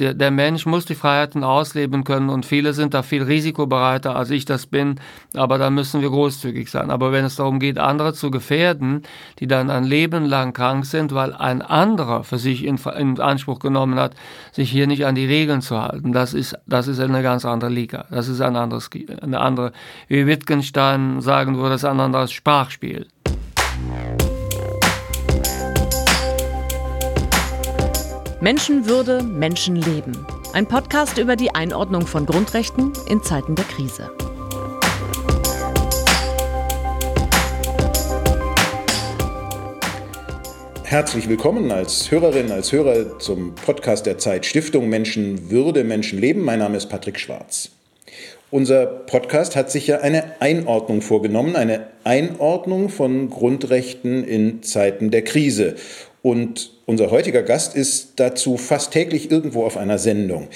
Der, 0.00 0.12
der, 0.12 0.32
Mensch 0.32 0.66
muss 0.66 0.86
die 0.86 0.96
Freiheiten 0.96 1.44
ausleben 1.44 2.02
können 2.02 2.28
und 2.28 2.44
viele 2.44 2.72
sind 2.72 2.94
da 2.94 3.02
viel 3.02 3.22
risikobereiter, 3.22 4.16
als 4.16 4.30
ich 4.30 4.44
das 4.44 4.66
bin, 4.66 5.00
aber 5.34 5.56
da 5.56 5.70
müssen 5.70 6.00
wir 6.00 6.10
großzügig 6.10 6.68
sein. 6.68 6.90
Aber 6.90 7.12
wenn 7.12 7.24
es 7.24 7.36
darum 7.36 7.60
geht, 7.60 7.78
andere 7.78 8.12
zu 8.12 8.32
gefährden, 8.32 9.02
die 9.38 9.46
dann 9.46 9.70
ein 9.70 9.84
Leben 9.84 10.24
lang 10.24 10.52
krank 10.52 10.84
sind, 10.84 11.14
weil 11.14 11.32
ein 11.32 11.62
anderer 11.62 12.24
für 12.24 12.38
sich 12.38 12.64
in, 12.64 12.78
in 12.98 13.20
Anspruch 13.20 13.60
genommen 13.60 13.98
hat, 13.98 14.14
sich 14.50 14.68
hier 14.68 14.88
nicht 14.88 15.06
an 15.06 15.14
die 15.14 15.26
Regeln 15.26 15.60
zu 15.62 15.80
halten, 15.80 16.12
das 16.12 16.34
ist, 16.34 16.56
das 16.66 16.88
ist 16.88 16.98
eine 16.98 17.22
ganz 17.22 17.44
andere 17.44 17.70
Liga. 17.70 18.06
Das 18.10 18.26
ist 18.26 18.40
ein 18.40 18.56
anderes, 18.56 18.90
eine 19.20 19.38
andere, 19.38 19.72
wie 20.08 20.26
Wittgenstein 20.26 21.20
sagen 21.20 21.56
würde, 21.56 21.70
das 21.70 21.82
ist 21.82 21.88
ein 21.88 22.00
anderes 22.00 22.32
Sprachspiel. 22.32 23.06
Menschenwürde, 28.40 29.22
Menschenleben. 29.22 30.26
Ein 30.52 30.66
Podcast 30.66 31.18
über 31.18 31.36
die 31.36 31.54
Einordnung 31.54 32.04
von 32.04 32.26
Grundrechten 32.26 32.92
in 33.08 33.22
Zeiten 33.22 33.54
der 33.54 33.64
Krise. 33.64 34.10
Herzlich 40.82 41.28
willkommen 41.28 41.70
als 41.70 42.10
Hörerin, 42.10 42.50
als 42.50 42.72
Hörer 42.72 43.20
zum 43.20 43.54
Podcast 43.54 44.04
der 44.06 44.18
Zeit 44.18 44.44
Stiftung 44.46 44.88
Menschenwürde, 44.88 45.84
Menschenleben. 45.84 46.42
Mein 46.42 46.58
Name 46.58 46.76
ist 46.76 46.86
Patrick 46.86 47.20
Schwarz. 47.20 47.70
Unser 48.50 48.86
Podcast 48.86 49.54
hat 49.54 49.70
sich 49.70 49.86
ja 49.86 50.00
eine 50.00 50.40
Einordnung 50.40 51.02
vorgenommen, 51.02 51.54
eine 51.54 51.86
Einordnung 52.02 52.88
von 52.88 53.30
Grundrechten 53.30 54.24
in 54.24 54.62
Zeiten 54.64 55.12
der 55.12 55.22
Krise. 55.22 55.76
Und 56.20 56.73
unser 56.86 57.10
heutiger 57.10 57.42
Gast 57.42 57.74
ist 57.74 58.14
dazu 58.16 58.56
fast 58.56 58.92
täglich 58.92 59.30
irgendwo 59.30 59.64
auf 59.64 59.76
einer 59.76 59.98
Sendung. 59.98 60.48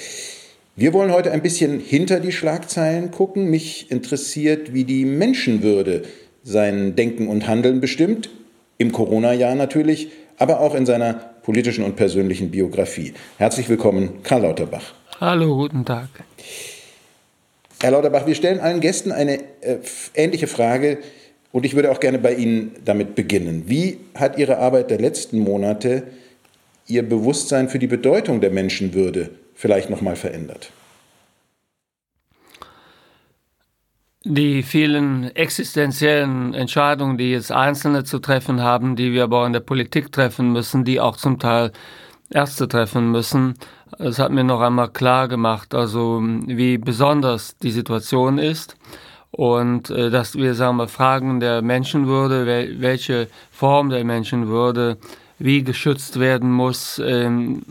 Wir 0.75 0.93
wollen 0.93 1.11
heute 1.11 1.31
ein 1.31 1.41
bisschen 1.41 1.79
hinter 1.79 2.19
die 2.19 2.31
Schlagzeilen 2.31 3.11
gucken. 3.11 3.49
Mich 3.49 3.91
interessiert, 3.91 4.73
wie 4.73 4.85
die 4.85 5.05
Menschenwürde 5.05 6.03
sein 6.43 6.95
Denken 6.95 7.27
und 7.27 7.47
Handeln 7.47 7.81
bestimmt, 7.81 8.29
im 8.77 8.91
Corona-Jahr 8.91 9.55
natürlich, 9.55 10.09
aber 10.37 10.61
auch 10.61 10.73
in 10.73 10.85
seiner 10.85 11.13
politischen 11.13 11.83
und 11.83 11.95
persönlichen 11.97 12.49
Biografie. 12.49 13.13
Herzlich 13.37 13.67
willkommen, 13.67 14.23
Karl 14.23 14.43
Lauterbach. 14.43 14.93
Hallo, 15.19 15.57
guten 15.57 15.83
Tag. 15.83 16.07
Herr 17.81 17.91
Lauterbach, 17.91 18.25
wir 18.25 18.35
stellen 18.35 18.59
allen 18.59 18.79
Gästen 18.79 19.11
eine 19.11 19.39
äh, 19.61 19.77
ähnliche 20.13 20.47
Frage, 20.47 20.99
und 21.51 21.65
ich 21.65 21.75
würde 21.75 21.91
auch 21.91 21.99
gerne 21.99 22.19
bei 22.19 22.35
Ihnen 22.35 22.75
damit 22.85 23.15
beginnen. 23.15 23.63
Wie 23.67 23.97
hat 24.15 24.37
Ihre 24.37 24.59
Arbeit 24.59 24.91
der 24.91 24.99
letzten 24.99 25.39
Monate 25.39 26.03
Ihr 26.89 27.07
Bewusstsein 27.07 27.69
für 27.69 27.77
die 27.77 27.85
Bedeutung 27.85 28.41
der 28.41 28.49
Menschenwürde 28.49 29.29
vielleicht 29.53 29.91
nochmal 29.91 30.15
verändert? 30.15 30.71
Die 34.23 34.63
vielen 34.63 35.35
existenziellen 35.35 36.55
Entscheidungen, 36.55 37.19
die 37.19 37.29
jetzt 37.29 37.51
Einzelne 37.51 38.05
zu 38.05 38.17
treffen 38.17 38.61
haben, 38.61 38.95
die 38.95 39.13
wir 39.13 39.25
aber 39.25 39.43
auch 39.43 39.45
in 39.45 39.53
der 39.53 39.59
Politik 39.59 40.11
treffen 40.11 40.51
müssen, 40.51 40.83
die 40.83 40.99
auch 40.99 41.15
zum 41.15 41.37
Teil 41.37 41.71
Ärzte 42.31 42.67
treffen 42.67 43.11
müssen, 43.11 43.53
das 43.99 44.17
hat 44.17 44.31
mir 44.31 44.43
noch 44.43 44.61
einmal 44.61 44.89
klar 44.89 45.27
gemacht, 45.27 45.75
also 45.75 46.19
wie 46.21 46.79
besonders 46.79 47.55
die 47.57 47.71
Situation 47.71 48.39
ist 48.39 48.75
und 49.29 49.91
äh, 49.91 50.09
dass 50.09 50.35
wir 50.35 50.55
sagen 50.55 50.77
wir 50.77 50.87
Fragen 50.87 51.39
der 51.39 51.61
Menschenwürde, 51.61 52.47
wel 52.47 52.81
welche 52.81 53.27
Form 53.51 53.89
der 53.89 54.03
Menschenwürde 54.03 54.97
wie 55.39 55.63
geschützt 55.63 56.19
werden 56.19 56.51
muss, 56.51 57.01
ähm, 57.03 57.63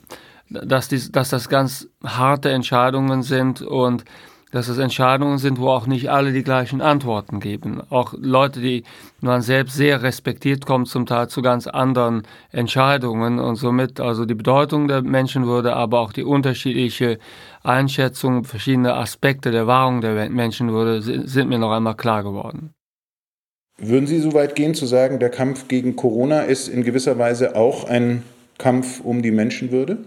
dass, 0.50 0.88
dies, 0.88 1.12
dass 1.12 1.28
das 1.30 1.48
ganz 1.48 1.88
harte 2.02 2.50
Entscheidungen 2.50 3.22
sind 3.22 3.62
und 3.62 4.05
dass 4.50 4.69
es 4.69 4.78
Entscheidungen 4.78 5.38
sind, 5.38 5.58
wo 5.58 5.69
auch 5.69 5.86
nicht 5.86 6.11
alle 6.11 6.33
die 6.33 6.42
gleichen 6.42 6.80
Antworten 6.80 7.41
geben. 7.41 7.83
Auch 7.91 8.14
Leute, 8.16 8.61
die 8.61 8.84
man 9.20 9.42
selbst 9.42 9.77
sehr 9.77 10.02
respektiert, 10.02 10.64
kommen 10.64 10.86
zum 10.86 11.05
Teil 11.05 11.29
zu 11.29 11.42
ganz 11.42 11.67
anderen 11.67 12.23
Entscheidungen 12.51 13.40
und 13.40 13.56
somit 13.56 14.00
also 14.00 14.24
die 14.24 14.35
Bedeutung 14.35 14.89
der 14.89 15.02
Menschenwürde, 15.02 15.77
aber 15.77 16.00
auch 16.00 16.12
die 16.12 16.24
unterschiedliche 16.24 17.18
Einschätzung 17.62 18.45
verschiedener 18.45 18.96
Aspekte 18.96 19.50
der 19.50 19.67
Wahrung 19.67 20.00
der 20.00 20.30
Menschenwürde 20.30 21.02
sind 21.02 21.48
mir 21.48 21.58
noch 21.58 21.73
einmal 21.73 21.96
klar 21.96 22.23
geworden. 22.23 22.74
Würden 23.80 24.08
Sie 24.08 24.18
so 24.18 24.34
weit 24.34 24.56
gehen 24.56 24.74
zu 24.74 24.86
sagen, 24.86 25.20
der 25.20 25.30
Kampf 25.30 25.68
gegen 25.68 25.94
Corona 25.94 26.42
ist 26.42 26.66
in 26.68 26.83
gewisser 26.83 27.16
Weise 27.16 27.55
auch 27.55 27.84
ein 27.84 28.24
Kampf 28.58 29.00
um 29.00 29.22
die 29.22 29.30
Menschenwürde? 29.30 29.98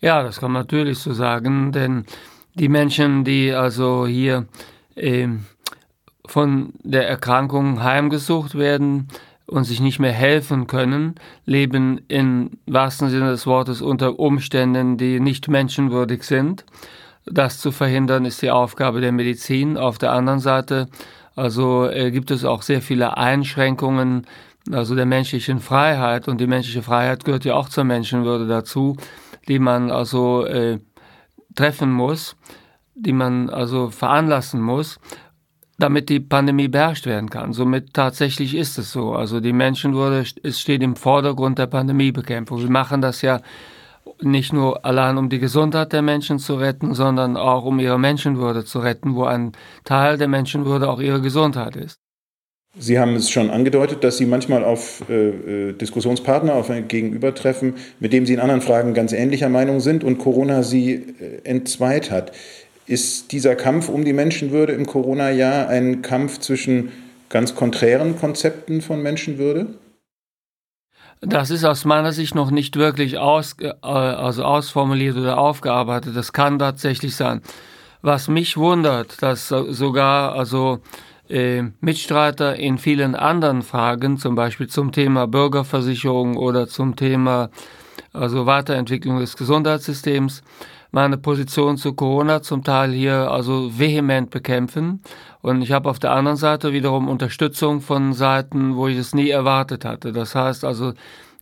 Ja, 0.00 0.22
das 0.22 0.38
kann 0.38 0.52
man 0.52 0.62
natürlich 0.62 0.98
so 0.98 1.12
sagen, 1.12 1.72
denn 1.72 2.04
die 2.54 2.68
Menschen, 2.68 3.24
die 3.24 3.52
also 3.52 4.06
hier 4.06 4.46
äh, 4.94 5.26
von 6.24 6.72
der 6.84 7.08
Erkrankung 7.08 7.82
heimgesucht 7.82 8.56
werden 8.56 9.08
und 9.46 9.64
sich 9.64 9.80
nicht 9.80 9.98
mehr 9.98 10.12
helfen 10.12 10.68
können, 10.68 11.16
leben 11.46 12.00
im 12.06 12.50
wahrsten 12.66 13.10
Sinne 13.10 13.30
des 13.30 13.46
Wortes 13.46 13.82
unter 13.82 14.20
Umständen, 14.20 14.98
die 14.98 15.18
nicht 15.18 15.48
menschenwürdig 15.48 16.22
sind. 16.22 16.64
Das 17.24 17.58
zu 17.58 17.72
verhindern 17.72 18.24
ist 18.24 18.40
die 18.42 18.50
Aufgabe 18.50 19.00
der 19.00 19.12
Medizin. 19.12 19.76
Auf 19.76 19.98
der 19.98 20.12
anderen 20.12 20.38
Seite 20.38 20.88
also 21.36 21.88
äh, 21.88 22.10
gibt 22.10 22.32
es 22.32 22.44
auch 22.44 22.62
sehr 22.62 22.82
viele 22.82 23.16
Einschränkungen 23.16 24.26
also 24.72 24.94
der 24.94 25.06
menschlichen 25.06 25.60
Freiheit 25.60 26.28
und 26.28 26.40
die 26.40 26.46
menschliche 26.46 26.82
Freiheit 26.82 27.24
gehört 27.24 27.44
ja 27.44 27.54
auch 27.54 27.68
zur 27.68 27.84
Menschenwürde 27.84 28.46
dazu, 28.46 28.96
die 29.48 29.58
man 29.58 29.90
also 29.90 30.44
äh, 30.44 30.80
treffen 31.54 31.92
muss, 31.92 32.36
die 32.94 33.12
man 33.12 33.48
also 33.48 33.90
veranlassen 33.90 34.60
muss, 34.60 34.98
damit 35.78 36.08
die 36.08 36.20
Pandemie 36.20 36.68
beherrscht 36.68 37.06
werden 37.06 37.30
kann. 37.30 37.52
Somit 37.52 37.94
tatsächlich 37.94 38.56
ist 38.56 38.78
es 38.78 38.90
so. 38.90 39.12
Also 39.12 39.40
die 39.40 39.52
Menschenwürde 39.52 40.24
es 40.42 40.60
steht 40.60 40.82
im 40.82 40.96
Vordergrund 40.96 41.58
der 41.58 41.66
Pandemiebekämpfung. 41.66 42.58
Wir 42.58 42.70
machen 42.70 43.02
das 43.02 43.22
ja 43.22 43.40
nicht 44.22 44.52
nur 44.52 44.84
allein 44.84 45.18
um 45.18 45.28
die 45.28 45.38
Gesundheit 45.38 45.92
der 45.92 46.02
Menschen 46.02 46.38
zu 46.38 46.54
retten, 46.54 46.94
sondern 46.94 47.36
auch 47.36 47.64
um 47.64 47.78
ihre 47.78 47.98
Menschenwürde 47.98 48.64
zu 48.64 48.78
retten, 48.80 49.14
wo 49.14 49.24
ein 49.24 49.52
Teil 49.84 50.18
der 50.18 50.28
Menschenwürde 50.28 50.88
auch 50.88 51.00
ihre 51.00 51.20
Gesundheit 51.20 51.76
ist. 51.76 52.00
Sie 52.78 52.98
haben 52.98 53.16
es 53.16 53.30
schon 53.30 53.48
angedeutet, 53.48 54.04
dass 54.04 54.18
Sie 54.18 54.26
manchmal 54.26 54.62
auf 54.62 55.02
äh, 55.08 55.70
äh, 55.70 55.72
Diskussionspartner, 55.72 56.54
auf 56.54 56.68
ein 56.68 56.88
Gegenüber 56.88 57.34
treffen, 57.34 57.74
mit 58.00 58.12
dem 58.12 58.26
Sie 58.26 58.34
in 58.34 58.40
anderen 58.40 58.60
Fragen 58.60 58.92
ganz 58.92 59.12
ähnlicher 59.12 59.48
Meinung 59.48 59.80
sind 59.80 60.04
und 60.04 60.18
Corona 60.18 60.62
Sie 60.62 60.92
äh, 60.92 61.40
entzweit 61.44 62.10
hat. 62.10 62.32
Ist 62.86 63.32
dieser 63.32 63.56
Kampf 63.56 63.88
um 63.88 64.04
die 64.04 64.12
Menschenwürde 64.12 64.74
im 64.74 64.86
Corona-Jahr 64.86 65.68
ein 65.68 66.02
Kampf 66.02 66.38
zwischen 66.38 66.92
ganz 67.30 67.54
konträren 67.54 68.16
Konzepten 68.18 68.82
von 68.82 69.02
Menschenwürde? 69.02 69.68
Das 71.20 71.50
ist 71.50 71.64
aus 71.64 71.84
meiner 71.84 72.12
Sicht 72.12 72.34
noch 72.34 72.50
nicht 72.50 72.76
wirklich 72.76 73.18
aus, 73.18 73.56
äh, 73.60 73.72
also 73.82 74.44
ausformuliert 74.44 75.16
oder 75.16 75.38
aufgearbeitet. 75.38 76.16
Das 76.16 76.32
kann 76.32 76.58
tatsächlich 76.58 77.16
sein. 77.16 77.42
Was 78.02 78.28
mich 78.28 78.56
wundert, 78.56 79.22
dass 79.22 79.48
sogar 79.48 80.34
also 80.34 80.80
äh, 81.28 81.64
Mitstreiter 81.80 82.56
in 82.56 82.78
vielen 82.78 83.14
anderen 83.14 83.62
Fragen, 83.62 84.18
zum 84.18 84.34
Beispiel 84.34 84.68
zum 84.68 84.92
Thema 84.92 85.26
Bürgerversicherung 85.26 86.36
oder 86.36 86.68
zum 86.68 86.94
Thema 86.94 87.50
also 88.12 88.46
Weiterentwicklung 88.46 89.18
des 89.18 89.36
Gesundheitssystems, 89.36 90.42
meine 90.90 91.18
Position 91.18 91.76
zu 91.76 91.94
Corona 91.94 92.42
zum 92.42 92.64
Teil 92.64 92.92
hier 92.92 93.30
also 93.30 93.78
vehement 93.78 94.30
bekämpfen. 94.30 95.02
Und 95.42 95.62
ich 95.62 95.72
habe 95.72 95.88
auf 95.88 95.98
der 95.98 96.12
anderen 96.12 96.36
Seite 96.36 96.72
wiederum 96.72 97.08
Unterstützung 97.08 97.80
von 97.80 98.12
Seiten, 98.12 98.76
wo 98.76 98.88
ich 98.88 98.96
es 98.96 99.14
nie 99.14 99.30
erwartet 99.30 99.84
hatte. 99.84 100.12
Das 100.12 100.34
heißt 100.34 100.64
also, 100.64 100.92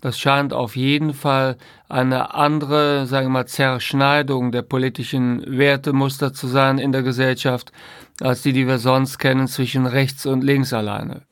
das 0.01 0.19
scheint 0.19 0.53
auf 0.53 0.77
jeden 0.77 1.15
Fall 1.15 1.57
eine 1.89 2.35
andere, 2.35 3.07
sagen 3.07 3.29
wir 3.29 3.31
mal, 3.31 3.47
Zerschneidung 3.47 4.53
der 4.53 4.61
politischen 4.61 5.43
Wertemuster 5.47 6.35
zu 6.35 6.47
sein 6.47 6.79
in 6.79 6.93
der 6.93 7.03
Gesellschaft, 7.03 7.73
als 8.21 8.43
die, 8.43 8.53
die 8.53 8.67
wir 8.67 8.79
sonst 8.79 9.19
kennen 9.19 9.49
zwischen 9.49 9.87
rechts 9.87 10.27
und 10.27 10.45
links 10.45 10.75
alleine. 10.75 11.23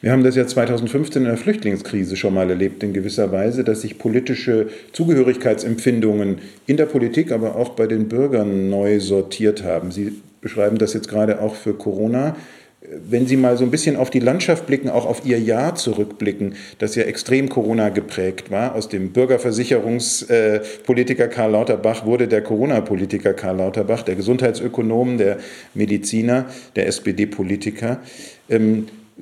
Wir 0.00 0.12
haben 0.12 0.24
das 0.24 0.36
ja 0.36 0.46
2015 0.46 1.22
in 1.22 1.28
der 1.28 1.36
Flüchtlingskrise 1.36 2.16
schon 2.16 2.34
mal 2.34 2.50
erlebt, 2.50 2.82
in 2.82 2.92
gewisser 2.92 3.32
Weise, 3.32 3.64
dass 3.64 3.82
sich 3.82 3.98
politische 3.98 4.68
Zugehörigkeitsempfindungen 4.92 6.38
in 6.66 6.76
der 6.76 6.86
Politik, 6.86 7.32
aber 7.32 7.56
auch 7.56 7.70
bei 7.70 7.86
den 7.86 8.08
Bürgern 8.08 8.70
neu 8.70 9.00
sortiert 9.00 9.64
haben. 9.64 9.90
Sie 9.90 10.12
beschreiben 10.40 10.78
das 10.78 10.94
jetzt 10.94 11.08
gerade 11.08 11.40
auch 11.40 11.54
für 11.54 11.74
Corona 11.74 12.36
wenn 12.80 13.26
Sie 13.26 13.36
mal 13.36 13.58
so 13.58 13.64
ein 13.64 13.70
bisschen 13.70 13.96
auf 13.96 14.10
die 14.10 14.20
Landschaft 14.20 14.66
blicken, 14.66 14.88
auch 14.88 15.04
auf 15.04 15.26
Ihr 15.26 15.40
Jahr 15.40 15.74
zurückblicken, 15.74 16.54
das 16.78 16.94
ja 16.94 17.02
extrem 17.04 17.48
Corona 17.48 17.88
geprägt 17.88 18.50
war, 18.50 18.74
aus 18.74 18.88
dem 18.88 19.12
Bürgerversicherungspolitiker 19.12 21.28
Karl 21.28 21.52
Lauterbach 21.52 22.04
wurde 22.06 22.28
der 22.28 22.42
Corona-Politiker 22.42 23.34
Karl 23.34 23.56
Lauterbach, 23.56 24.02
der 24.02 24.14
Gesundheitsökonom, 24.14 25.18
der 25.18 25.38
Mediziner, 25.74 26.46
der 26.76 26.86
SPD-Politiker. 26.86 28.00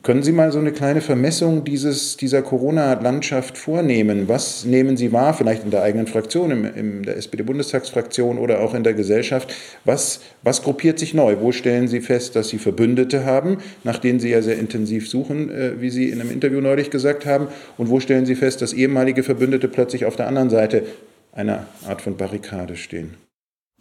Können 0.06 0.22
Sie 0.22 0.30
mal 0.30 0.52
so 0.52 0.60
eine 0.60 0.70
kleine 0.70 1.00
Vermessung 1.00 1.64
dieses, 1.64 2.16
dieser 2.16 2.40
Corona-Landschaft 2.40 3.58
vornehmen? 3.58 4.28
Was 4.28 4.64
nehmen 4.64 4.96
Sie 4.96 5.10
wahr, 5.10 5.34
vielleicht 5.34 5.64
in 5.64 5.72
der 5.72 5.82
eigenen 5.82 6.06
Fraktion, 6.06 6.52
in, 6.52 6.64
in 6.64 7.02
der 7.02 7.16
SPD-Bundestagsfraktion 7.16 8.38
oder 8.38 8.60
auch 8.60 8.74
in 8.74 8.84
der 8.84 8.94
Gesellschaft? 8.94 9.52
Was, 9.84 10.20
was 10.44 10.62
gruppiert 10.62 11.00
sich 11.00 11.12
neu? 11.12 11.38
Wo 11.40 11.50
stellen 11.50 11.88
Sie 11.88 12.00
fest, 12.00 12.36
dass 12.36 12.50
Sie 12.50 12.58
Verbündete 12.58 13.24
haben, 13.24 13.58
nach 13.82 13.98
denen 13.98 14.20
Sie 14.20 14.30
ja 14.30 14.42
sehr 14.42 14.60
intensiv 14.60 15.10
suchen, 15.10 15.50
äh, 15.50 15.80
wie 15.80 15.90
Sie 15.90 16.08
in 16.10 16.20
einem 16.20 16.30
Interview 16.30 16.60
neulich 16.60 16.90
gesagt 16.90 17.26
haben? 17.26 17.48
Und 17.76 17.90
wo 17.90 17.98
stellen 17.98 18.26
Sie 18.26 18.36
fest, 18.36 18.62
dass 18.62 18.72
ehemalige 18.72 19.24
Verbündete 19.24 19.66
plötzlich 19.66 20.04
auf 20.04 20.14
der 20.14 20.28
anderen 20.28 20.50
Seite 20.50 20.84
einer 21.32 21.66
Art 21.84 22.00
von 22.00 22.16
Barrikade 22.16 22.76
stehen? 22.76 23.25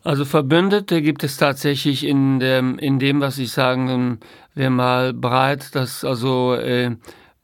Also 0.06 0.24
Verbündete 0.24 1.02
gibt 1.02 1.24
es 1.24 1.36
tatsächlich 1.38 2.06
in 2.06 2.40
dem, 2.40 2.78
in 2.78 3.00
dem, 3.00 3.22
was 3.22 3.40
ich 3.40 3.52
sagen 3.52 4.20
wir 4.54 4.70
mal 4.70 5.14
breit, 5.14 5.74
dass 5.74 6.06
also 6.06 6.54
äh, 6.54 6.92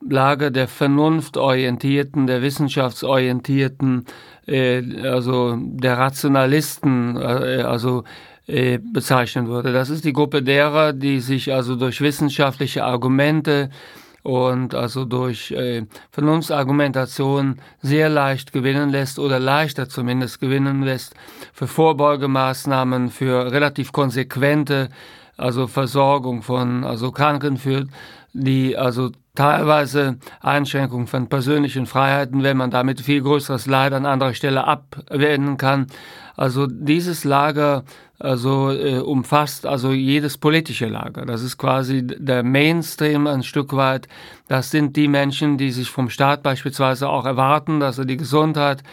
Lage 0.07 0.51
der 0.51 0.67
vernunftorientierten, 0.67 2.27
der 2.27 2.43
wissenschaftsorientierten, 2.43 4.05
äh, 4.45 4.83
also 5.01 5.57
der 5.57 5.97
Rationalisten, 5.97 7.17
äh, 7.17 7.63
also 7.65 8.03
äh, 8.45 8.77
bezeichnen 8.77 9.47
würde. 9.47 9.73
Das 9.73 9.89
ist 9.89 10.05
die 10.05 10.13
Gruppe 10.13 10.43
derer, 10.43 10.93
die 10.93 11.19
sich 11.19 11.51
also 11.51 11.75
durch 11.75 11.99
wissenschaftliche 11.99 12.83
Argumente 12.83 13.71
und 14.23 14.75
also 14.75 15.06
durch 15.06 15.51
äh, 15.51 15.85
Vernunftsargumentation 16.12 17.57
sehr 17.81 18.09
leicht 18.09 18.53
gewinnen 18.53 18.89
lässt 18.89 19.19
oder 19.19 19.39
leichter 19.39 19.89
zumindest 19.89 20.39
gewinnen 20.39 20.83
lässt 20.83 21.15
für 21.53 21.68
Vorbeugemaßnahmen, 21.68 23.09
für 23.09 23.51
relativ 23.51 23.91
konsequente 23.91 24.89
also 25.38 25.68
Versorgung 25.68 26.44
von 26.44 26.83
also 26.83 27.12
Kranken 27.12 27.57
führt, 27.57 27.89
die 28.33 28.77
also 28.77 29.12
teilweise 29.35 30.18
Einschränkungen 30.41 31.07
von 31.07 31.27
persönlichen 31.27 31.85
Freiheiten, 31.85 32.44
wenn 32.44 32.57
man 32.57 32.69
damit 32.69 33.01
viel 33.01 33.21
größeres 33.21 33.65
Leid 33.65 33.94
an 33.94 34.06
anderer 34.06 34.33
Stelle 34.33 34.65
abwenden 34.65 35.57
kann. 35.57 35.88
Also 36.35 36.68
dieses 36.68 37.23
Lager 37.23 37.83
also 38.23 38.71
äh, 38.71 39.00
umfasst 39.00 39.65
also 39.65 39.91
jedes 39.91 40.38
politische 40.38 40.88
Lager. 40.88 41.25
Das 41.25 41.41
ist 41.41 41.57
quasi 41.57 42.06
der 42.06 42.44
Mainstream 42.44 43.27
ein 43.27 43.44
Stück 43.44 43.73
weit. 43.75 44.07
Das 44.47 44.71
sind 44.71 44.95
die 44.95 45.07
Menschen, 45.07 45.57
die 45.57 45.71
sich 45.71 45.89
vom 45.89 46.09
Staat 46.09 46.44
beispielsweise 46.44 47.09
auch 47.09 47.25
erwarten, 47.25 47.79
dass 47.79 47.97
er 47.97 48.06
die 48.06 48.18
Gesundheit 48.18 48.83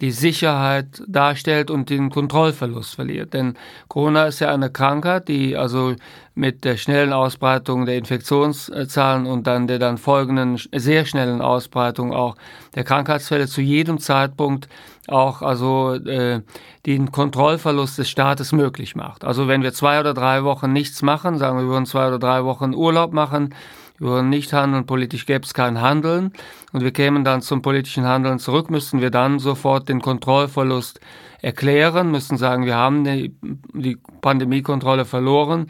die 0.00 0.10
Sicherheit 0.10 1.02
darstellt 1.06 1.70
und 1.70 1.88
den 1.90 2.10
Kontrollverlust 2.10 2.94
verliert. 2.94 3.32
Denn 3.34 3.54
Corona 3.88 4.26
ist 4.26 4.40
ja 4.40 4.52
eine 4.52 4.70
Krankheit, 4.70 5.28
die 5.28 5.56
also 5.56 5.94
mit 6.34 6.64
der 6.64 6.76
schnellen 6.76 7.14
Ausbreitung 7.14 7.86
der 7.86 7.96
Infektionszahlen 7.96 9.26
und 9.26 9.46
dann 9.46 9.66
der 9.66 9.78
dann 9.78 9.96
folgenden 9.96 10.58
sehr 10.74 11.06
schnellen 11.06 11.40
Ausbreitung 11.40 12.12
auch 12.12 12.36
der 12.74 12.84
Krankheitsfälle 12.84 13.46
zu 13.46 13.62
jedem 13.62 13.98
Zeitpunkt 13.98 14.68
auch 15.08 15.40
also 15.40 15.94
äh, 15.94 16.42
den 16.84 17.10
Kontrollverlust 17.10 17.98
des 17.98 18.10
Staates 18.10 18.52
möglich 18.52 18.96
macht. 18.96 19.24
Also 19.24 19.48
wenn 19.48 19.62
wir 19.62 19.72
zwei 19.72 19.98
oder 19.98 20.14
drei 20.14 20.44
Wochen 20.44 20.72
nichts 20.72 21.00
machen, 21.00 21.38
sagen 21.38 21.58
wir, 21.58 21.64
wir 21.64 21.70
würden 21.70 21.86
zwei 21.86 22.08
oder 22.08 22.18
drei 22.18 22.44
Wochen 22.44 22.74
Urlaub 22.74 23.12
machen, 23.12 23.54
wir 23.98 24.08
würden 24.08 24.28
nicht 24.28 24.52
handeln, 24.52 24.86
politisch 24.86 25.26
gäbe 25.26 25.44
es 25.44 25.54
kein 25.54 25.80
Handeln 25.80 26.32
und 26.72 26.82
wir 26.82 26.92
kämen 26.92 27.24
dann 27.24 27.42
zum 27.42 27.62
politischen 27.62 28.04
Handeln 28.04 28.38
zurück, 28.38 28.70
müssten 28.70 29.00
wir 29.00 29.10
dann 29.10 29.38
sofort 29.38 29.88
den 29.88 30.00
Kontrollverlust 30.00 31.00
erklären, 31.40 32.10
müssten 32.10 32.36
sagen, 32.36 32.66
wir 32.66 32.76
haben 32.76 33.04
die, 33.04 33.34
die 33.72 33.98
Pandemiekontrolle 34.20 35.04
verloren. 35.04 35.66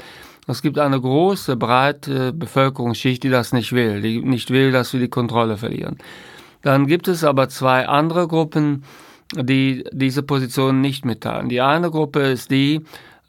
Es 0.49 0.63
gibt 0.63 0.79
eine 0.79 1.01
große, 1.01 1.57
breite 1.57 2.33
Bevölkerungsschicht, 2.33 3.23
die 3.23 3.31
das 3.31 3.53
nicht 3.53 3.73
will, 3.73 4.01
die 4.01 4.21
nicht 4.21 4.51
will, 4.51 4.71
dass 4.71 4.93
wir 4.93 5.01
die 5.01 5.09
Kontrolle 5.09 5.57
verlieren. 5.57 5.99
Dann 6.63 6.87
gibt 6.87 7.09
es 7.09 7.25
aber 7.25 7.49
zwei 7.49 7.87
andere 7.89 8.29
Gruppen, 8.29 8.85
die 9.35 9.85
diese 9.93 10.23
Position 10.23 10.81
nicht 10.81 11.05
mitteilen. 11.05 11.49
Die 11.49 11.61
eine 11.61 11.91
Gruppe 11.91 12.21
ist 12.21 12.51
die, 12.51 12.83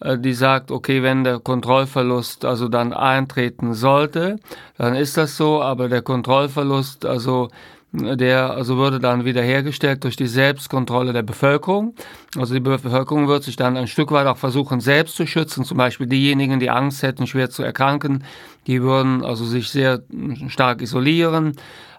die 0.03 0.33
sagt, 0.33 0.71
okay, 0.71 1.01
wenn 1.03 1.23
der 1.23 1.39
Kontrollverlust 1.39 2.45
also 2.45 2.67
dann 2.67 2.93
eintreten 2.93 3.73
sollte, 3.73 4.37
dann 4.77 4.95
ist 4.95 5.17
das 5.17 5.37
so, 5.37 5.61
aber 5.61 5.89
der 5.89 6.01
Kontrollverlust 6.01 7.05
also 7.05 7.49
der 7.93 8.51
also 8.51 8.77
würde 8.77 8.99
dann 8.99 9.25
wiederhergestellt 9.25 10.03
durch 10.03 10.17
die 10.17 10.27
Selbstkontrolle 10.27 11.13
der 11.13 11.23
Bevölkerung. 11.23 11.95
Also 12.37 12.53
die 12.53 12.59
Bevölkerung 12.59 13.27
wird 13.27 13.43
sich 13.43 13.55
dann 13.55 13.77
ein 13.77 13.87
Stück 13.87 14.11
weit 14.11 14.27
auch 14.27 14.37
versuchen, 14.37 14.81
selbst 14.81 15.15
zu 15.15 15.25
schützen. 15.25 15.63
Zum 15.63 15.77
Beispiel 15.77 16.07
diejenigen, 16.07 16.59
die 16.59 16.69
Angst 16.69 17.01
hätten, 17.01 17.27
schwer 17.27 17.49
zu 17.49 17.63
erkranken, 17.63 18.23
die 18.67 18.81
würden 18.81 19.23
also 19.23 19.45
sich 19.45 19.69
sehr 19.69 20.01
stark 20.49 20.81
isolieren. 20.81 21.53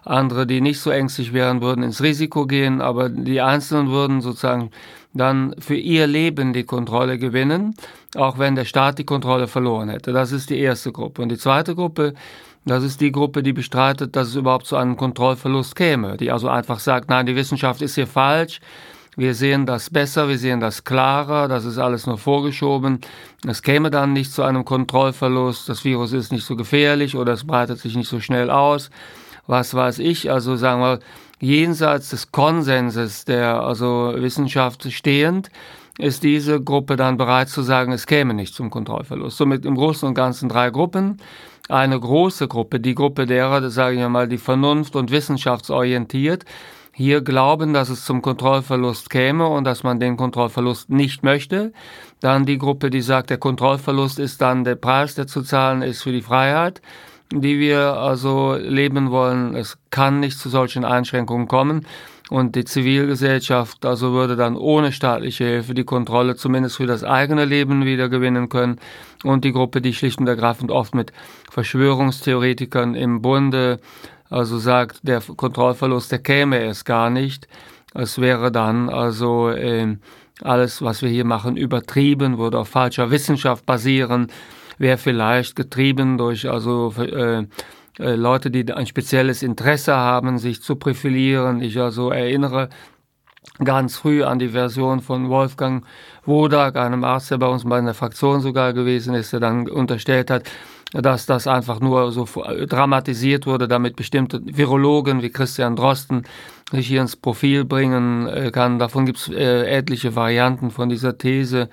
Andere, 0.05 0.47
die 0.47 0.61
nicht 0.61 0.79
so 0.79 0.91
ängstlich 0.91 1.33
wären, 1.33 1.61
würden 1.61 1.83
ins 1.83 2.01
Risiko 2.01 2.45
gehen. 2.45 2.81
Aber 2.81 3.09
die 3.09 3.41
Einzelnen 3.41 3.89
würden 3.89 4.21
sozusagen 4.21 4.69
dann 5.13 5.55
für 5.59 5.75
ihr 5.75 6.07
Leben 6.07 6.53
die 6.53 6.63
Kontrolle 6.63 7.17
gewinnen, 7.17 7.75
auch 8.15 8.37
wenn 8.37 8.55
der 8.55 8.65
Staat 8.65 8.99
die 8.99 9.05
Kontrolle 9.05 9.47
verloren 9.47 9.89
hätte. 9.89 10.13
Das 10.13 10.31
ist 10.31 10.49
die 10.49 10.59
erste 10.59 10.91
Gruppe. 10.91 11.21
Und 11.21 11.29
die 11.29 11.37
zweite 11.37 11.75
Gruppe, 11.75 12.13
das 12.65 12.83
ist 12.83 13.01
die 13.01 13.11
Gruppe, 13.11 13.41
die 13.41 13.53
bestreitet, 13.53 14.15
dass 14.15 14.27
es 14.27 14.35
überhaupt 14.35 14.67
zu 14.67 14.75
einem 14.75 14.97
Kontrollverlust 14.97 15.75
käme, 15.75 16.17
die 16.17 16.31
also 16.31 16.49
einfach 16.49 16.79
sagt, 16.79 17.09
nein, 17.09 17.25
die 17.25 17.35
Wissenschaft 17.35 17.81
ist 17.81 17.95
hier 17.95 18.07
falsch, 18.07 18.59
wir 19.15 19.33
sehen 19.33 19.65
das 19.65 19.89
besser, 19.89 20.29
wir 20.29 20.37
sehen 20.37 20.59
das 20.59 20.83
klarer, 20.83 21.47
das 21.47 21.65
ist 21.65 21.77
alles 21.77 22.05
nur 22.05 22.17
vorgeschoben. 22.17 23.01
Es 23.45 23.61
käme 23.63 23.89
dann 23.89 24.13
nicht 24.13 24.31
zu 24.31 24.43
einem 24.43 24.63
Kontrollverlust, 24.63 25.67
das 25.67 25.83
Virus 25.83 26.13
ist 26.13 26.31
nicht 26.31 26.45
so 26.45 26.55
gefährlich 26.55 27.17
oder 27.17 27.33
es 27.33 27.45
breitet 27.45 27.79
sich 27.79 27.97
nicht 27.97 28.07
so 28.07 28.19
schnell 28.21 28.49
aus. 28.49 28.91
Was 29.45 29.73
weiß 29.73 29.99
ich, 29.99 30.31
also 30.31 30.55
sagen 30.55 30.81
wir, 30.81 30.99
jenseits 31.39 32.09
des 32.09 32.31
Konsenses 32.31 33.25
der 33.25 33.61
also 33.61 34.13
Wissenschaft 34.15 34.91
stehend, 34.91 35.49
ist 35.97 36.23
diese 36.23 36.61
Gruppe 36.61 36.95
dann 36.95 37.17
bereit 37.17 37.49
zu 37.49 37.61
sagen, 37.61 37.91
es 37.91 38.07
käme 38.07 38.33
nicht 38.33 38.55
zum 38.55 38.69
Kontrollverlust. 38.69 39.37
Somit 39.37 39.65
im 39.65 39.75
Großen 39.75 40.07
und 40.07 40.15
Ganzen 40.15 40.47
drei 40.47 40.69
Gruppen. 40.69 41.17
Eine 41.67 41.99
große 41.99 42.47
Gruppe, 42.47 42.79
die 42.79 42.95
Gruppe 42.95 43.25
derer, 43.25 43.61
das 43.61 43.75
sage 43.75 44.01
ich 44.01 44.07
mal, 44.07 44.27
die 44.27 44.39
vernunft- 44.39 44.95
und 44.95 45.11
wissenschaftsorientiert, 45.11 46.45
hier 46.93 47.21
glauben, 47.21 47.73
dass 47.73 47.89
es 47.89 48.05
zum 48.05 48.21
Kontrollverlust 48.21 49.09
käme 49.09 49.47
und 49.47 49.65
dass 49.65 49.83
man 49.83 49.99
den 49.99 50.17
Kontrollverlust 50.17 50.89
nicht 50.89 51.23
möchte. 51.23 51.71
Dann 52.21 52.45
die 52.45 52.57
Gruppe, 52.57 52.89
die 52.89 53.01
sagt, 53.01 53.29
der 53.29 53.37
Kontrollverlust 53.37 54.19
ist 54.19 54.41
dann 54.41 54.63
der 54.63 54.75
Preis, 54.75 55.15
der 55.15 55.27
zu 55.27 55.41
zahlen 55.41 55.81
ist 55.81 56.01
für 56.01 56.11
die 56.11 56.21
Freiheit 56.21 56.81
die 57.31 57.59
wir 57.59 57.93
also 57.93 58.55
leben 58.55 59.11
wollen. 59.11 59.55
Es 59.55 59.77
kann 59.89 60.19
nicht 60.19 60.37
zu 60.37 60.49
solchen 60.49 60.85
Einschränkungen 60.85 61.47
kommen. 61.47 61.85
Und 62.29 62.55
die 62.55 62.63
Zivilgesellschaft 62.63 63.85
also 63.85 64.11
würde 64.11 64.35
dann 64.35 64.55
ohne 64.55 64.91
staatliche 64.91 65.45
Hilfe 65.45 65.73
die 65.73 65.83
Kontrolle 65.83 66.35
zumindest 66.35 66.77
für 66.77 66.85
das 66.85 67.03
eigene 67.03 67.45
Leben 67.45 67.85
wieder 67.85 68.07
gewinnen 68.07 68.49
können. 68.49 68.79
Und 69.23 69.45
die 69.45 69.51
Gruppe, 69.51 69.81
die 69.81 69.93
schlicht 69.93 70.19
und 70.19 70.27
ergreifend 70.27 70.69
oft 70.69 70.93
mit 70.93 71.11
Verschwörungstheoretikern 71.49 72.93
im 72.93 73.21
Bunde 73.21 73.79
also 74.29 74.59
sagt, 74.59 74.99
der 75.01 75.21
Kontrollverlust, 75.21 76.11
der 76.11 76.19
käme 76.19 76.63
es 76.63 76.85
gar 76.85 77.09
nicht. 77.09 77.47
Es 77.95 78.21
wäre 78.21 78.51
dann 78.51 78.89
also 78.89 79.49
äh, 79.49 79.97
alles, 80.43 80.83
was 80.83 81.01
wir 81.01 81.09
hier 81.09 81.25
machen, 81.25 81.57
übertrieben, 81.57 82.37
würde 82.37 82.59
auf 82.59 82.69
falscher 82.69 83.09
Wissenschaft 83.09 83.65
basieren 83.65 84.27
wäre 84.79 84.97
vielleicht 84.97 85.55
getrieben 85.55 86.17
durch 86.17 86.49
also 86.49 86.91
äh, 86.97 87.45
äh, 87.99 88.15
Leute, 88.15 88.49
die 88.49 88.71
ein 88.73 88.87
spezielles 88.87 89.43
Interesse 89.43 89.95
haben, 89.95 90.39
sich 90.39 90.61
zu 90.63 90.77
profilieren. 90.77 91.61
Ich 91.61 91.79
also 91.79 92.09
erinnere 92.09 92.69
ganz 93.63 93.97
früh 93.97 94.23
an 94.23 94.39
die 94.39 94.49
Version 94.49 95.01
von 95.01 95.29
Wolfgang 95.29 95.85
Wodak, 96.25 96.77
einem 96.77 97.03
Arzt, 97.03 97.31
der 97.31 97.37
bei 97.37 97.47
uns 97.47 97.65
bei 97.65 97.79
der 97.81 97.93
Fraktion 97.93 98.41
sogar 98.41 98.73
gewesen 98.73 99.13
ist, 99.13 99.33
der 99.33 99.41
dann 99.41 99.69
unterstellt 99.69 100.31
hat, 100.31 100.49
dass 100.93 101.25
das 101.25 101.45
einfach 101.45 101.79
nur 101.81 102.11
so 102.11 102.25
dramatisiert 102.25 103.45
wurde, 103.45 103.67
damit 103.67 103.95
bestimmte 103.95 104.41
Virologen 104.43 105.21
wie 105.21 105.29
Christian 105.29 105.75
Drosten 105.75 106.23
sich 106.71 106.87
hier 106.87 107.01
ins 107.01 107.15
Profil 107.15 107.65
bringen 107.65 108.27
äh, 108.27 108.51
kann. 108.51 108.79
Davon 108.79 109.05
gibt 109.05 109.19
es 109.19 109.27
äh, 109.27 109.65
etliche 109.67 110.15
Varianten 110.15 110.71
von 110.71 110.89
dieser 110.89 111.17
These 111.17 111.69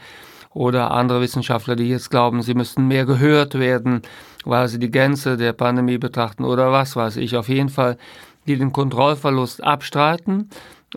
oder 0.57 0.91
andere 0.91 1.21
Wissenschaftler, 1.21 1.77
die 1.77 1.91
jetzt 1.91 2.11
glauben, 2.11 2.41
sie 2.41 2.55
müssten 2.55 2.89
mehr 2.89 3.05
gehört 3.05 3.59
werden, 3.59 4.01
weil 4.47 4.69
sie 4.69 4.79
die 4.79 4.91
Gänze 4.91 5.37
der 5.37 5.53
Pandemie 5.53 5.99
betrachten 5.99 6.45
oder 6.45 6.73
was 6.73 6.97
weiß 6.97 7.19
ich. 7.19 7.37
Auf 7.37 7.51
jeden 7.51 7.69
Fall, 7.69 7.99
die 8.47 8.57
den 8.57 8.73
Kontrollverlust 8.73 9.63
abstreiten 9.63 10.49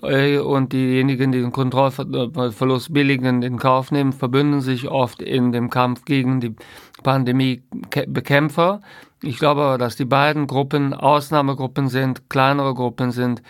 äh, 0.02 0.38
und 0.38 0.72
diejenigen, 0.72 1.34
die 1.34 1.42
den 1.42 1.52
Kontrollverlust 1.52 2.94
billigen, 2.94 3.42
in 3.42 3.58
Kauf 3.58 3.92
nehmen, 3.92 4.14
verbünden 4.14 4.62
sich 4.62 4.88
oft 4.88 5.22
in 5.22 5.52
dem 5.52 5.70
Kampf 5.70 6.06
gegen 6.06 6.40
die 6.40 6.56
Pandemiebekämpfer. 7.04 8.80
Ich 9.22 9.40
glaube 9.40 9.62
aber, 9.62 9.78
dass 9.78 9.98
die 9.98 10.06
beiden 10.06 10.48
Gruppen 10.48 10.94
Ausnahmegruppen 10.94 11.90
sind, 11.90 12.30
kleinere 12.30 12.74
Gruppen 12.74 13.12
sind, 13.12 13.42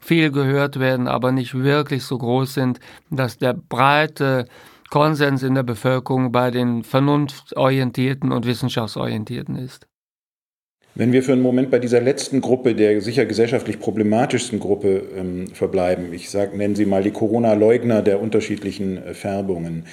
viel 0.00 0.30
gehört 0.30 0.78
werden, 0.78 1.08
aber 1.08 1.32
nicht 1.32 1.54
wirklich 1.54 2.04
so 2.04 2.18
groß 2.18 2.54
sind, 2.54 2.78
dass 3.10 3.38
der 3.38 3.54
breite 3.54 4.46
Konsens 4.90 5.42
in 5.42 5.54
der 5.54 5.62
Bevölkerung 5.62 6.32
bei 6.32 6.50
den 6.50 6.82
vernunftorientierten 6.82 8.32
und 8.32 8.46
wissenschaftsorientierten 8.46 9.56
ist. 9.56 9.86
Wenn 10.94 11.12
wir 11.12 11.22
für 11.22 11.32
einen 11.32 11.42
Moment 11.42 11.70
bei 11.70 11.78
dieser 11.78 12.00
letzten 12.00 12.40
Gruppe, 12.40 12.74
der 12.74 13.02
sicher 13.02 13.26
gesellschaftlich 13.26 13.78
problematischsten 13.78 14.58
Gruppe 14.58 15.02
ähm, 15.14 15.46
verbleiben, 15.48 16.14
ich 16.14 16.30
sage, 16.30 16.56
nennen 16.56 16.74
Sie 16.74 16.86
mal 16.86 17.02
die 17.02 17.10
Corona-Leugner 17.10 18.00
der 18.00 18.18
unterschiedlichen 18.22 18.96
äh, 18.96 19.12
Färbungen, 19.12 19.84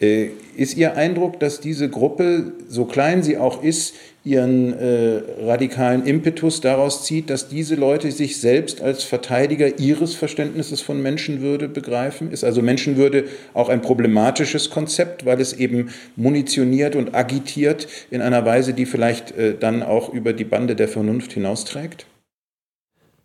äh, 0.00 0.28
ist 0.56 0.78
Ihr 0.78 0.96
Eindruck, 0.96 1.38
dass 1.38 1.60
diese 1.60 1.90
Gruppe, 1.90 2.52
so 2.66 2.86
klein 2.86 3.22
sie 3.22 3.36
auch 3.36 3.62
ist, 3.62 3.94
ihren 4.28 4.78
äh, 4.78 5.22
radikalen 5.40 6.04
Impetus 6.04 6.60
daraus 6.60 7.04
zieht, 7.04 7.30
dass 7.30 7.48
diese 7.48 7.74
Leute 7.74 8.12
sich 8.12 8.40
selbst 8.40 8.82
als 8.82 9.02
Verteidiger 9.02 9.78
ihres 9.78 10.14
Verständnisses 10.14 10.82
von 10.82 11.02
Menschenwürde 11.02 11.68
begreifen? 11.68 12.30
Ist 12.30 12.44
also 12.44 12.60
Menschenwürde 12.60 13.24
auch 13.54 13.70
ein 13.70 13.80
problematisches 13.80 14.68
Konzept, 14.68 15.24
weil 15.24 15.40
es 15.40 15.54
eben 15.54 15.88
munitioniert 16.16 16.94
und 16.94 17.14
agitiert 17.14 17.88
in 18.10 18.20
einer 18.20 18.44
Weise, 18.44 18.74
die 18.74 18.84
vielleicht 18.84 19.32
äh, 19.32 19.56
dann 19.58 19.82
auch 19.82 20.12
über 20.12 20.34
die 20.34 20.44
Bande 20.44 20.76
der 20.76 20.88
Vernunft 20.88 21.32
hinausträgt? 21.32 22.06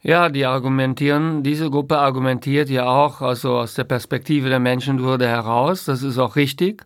Ja, 0.02 0.30
die 0.30 0.46
argumentieren, 0.46 1.44
diese 1.44 1.70
Gruppe 1.70 1.98
argumentiert 1.98 2.70
ja 2.70 2.86
auch 2.86 3.22
also 3.22 3.58
aus 3.58 3.74
der 3.76 3.86
Perspektive 3.86 4.50
der 4.50 4.60
Menschenwürde 4.60 5.28
heraus, 5.28 5.86
das 5.86 6.04
ist 6.04 6.18
auch 6.18 6.36
richtig. 6.36 6.84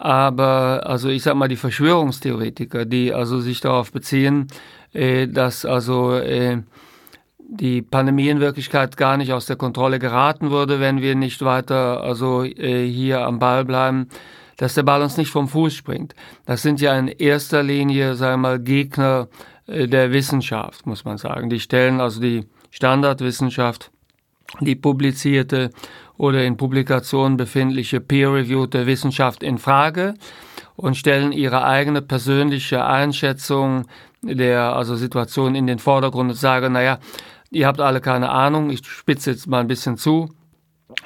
Aber 0.00 0.86
also 0.86 1.10
ich 1.10 1.22
sag 1.22 1.34
mal, 1.34 1.48
die 1.48 1.56
Verschwörungstheoretiker, 1.56 2.86
die 2.86 3.12
also 3.12 3.38
sich 3.40 3.60
darauf 3.60 3.92
beziehen, 3.92 4.46
äh, 4.94 5.28
dass 5.28 5.66
also 5.66 6.14
äh, 6.14 6.62
die 7.36 7.82
Pandemie 7.82 8.30
in 8.30 8.40
Wirklichkeit 8.40 8.96
gar 8.96 9.18
nicht 9.18 9.34
aus 9.34 9.44
der 9.44 9.56
Kontrolle 9.56 9.98
geraten 9.98 10.50
würde, 10.50 10.80
wenn 10.80 11.02
wir 11.02 11.14
nicht 11.16 11.42
weiter 11.42 12.02
also 12.02 12.44
äh, 12.44 12.88
hier 12.88 13.26
am 13.26 13.38
Ball 13.40 13.66
bleiben, 13.66 14.08
dass 14.56 14.72
der 14.72 14.84
Ball 14.84 15.02
uns 15.02 15.18
nicht 15.18 15.30
vom 15.30 15.48
Fuß 15.48 15.74
springt. 15.74 16.14
Das 16.46 16.62
sind 16.62 16.80
ja 16.80 16.98
in 16.98 17.08
erster 17.08 17.62
Linie, 17.62 18.14
sagen 18.14 18.40
wir 18.40 18.48
mal, 18.48 18.58
Gegner 18.58 19.28
äh, 19.66 19.86
der 19.86 20.12
Wissenschaft, 20.12 20.86
muss 20.86 21.04
man 21.04 21.18
sagen. 21.18 21.50
Die 21.50 21.60
stellen 21.60 22.00
also 22.00 22.22
die 22.22 22.46
Standardwissenschaft, 22.70 23.90
die 24.60 24.76
publizierte 24.76 25.68
oder 26.20 26.44
in 26.44 26.58
Publikationen 26.58 27.38
befindliche 27.38 27.98
peer-reviewte 27.98 28.86
Wissenschaft 28.86 29.42
in 29.42 29.56
Frage 29.56 30.12
und 30.76 30.94
stellen 30.98 31.32
ihre 31.32 31.64
eigene 31.64 32.02
persönliche 32.02 32.84
Einschätzung 32.84 33.86
der 34.20 34.76
also 34.76 34.96
Situation 34.96 35.54
in 35.54 35.66
den 35.66 35.78
Vordergrund 35.78 36.28
und 36.28 36.36
sagen, 36.36 36.74
naja, 36.74 36.98
ihr 37.50 37.66
habt 37.66 37.80
alle 37.80 38.02
keine 38.02 38.28
Ahnung, 38.28 38.68
ich 38.68 38.86
spitze 38.86 39.30
jetzt 39.30 39.46
mal 39.46 39.60
ein 39.60 39.66
bisschen 39.66 39.96
zu. 39.96 40.28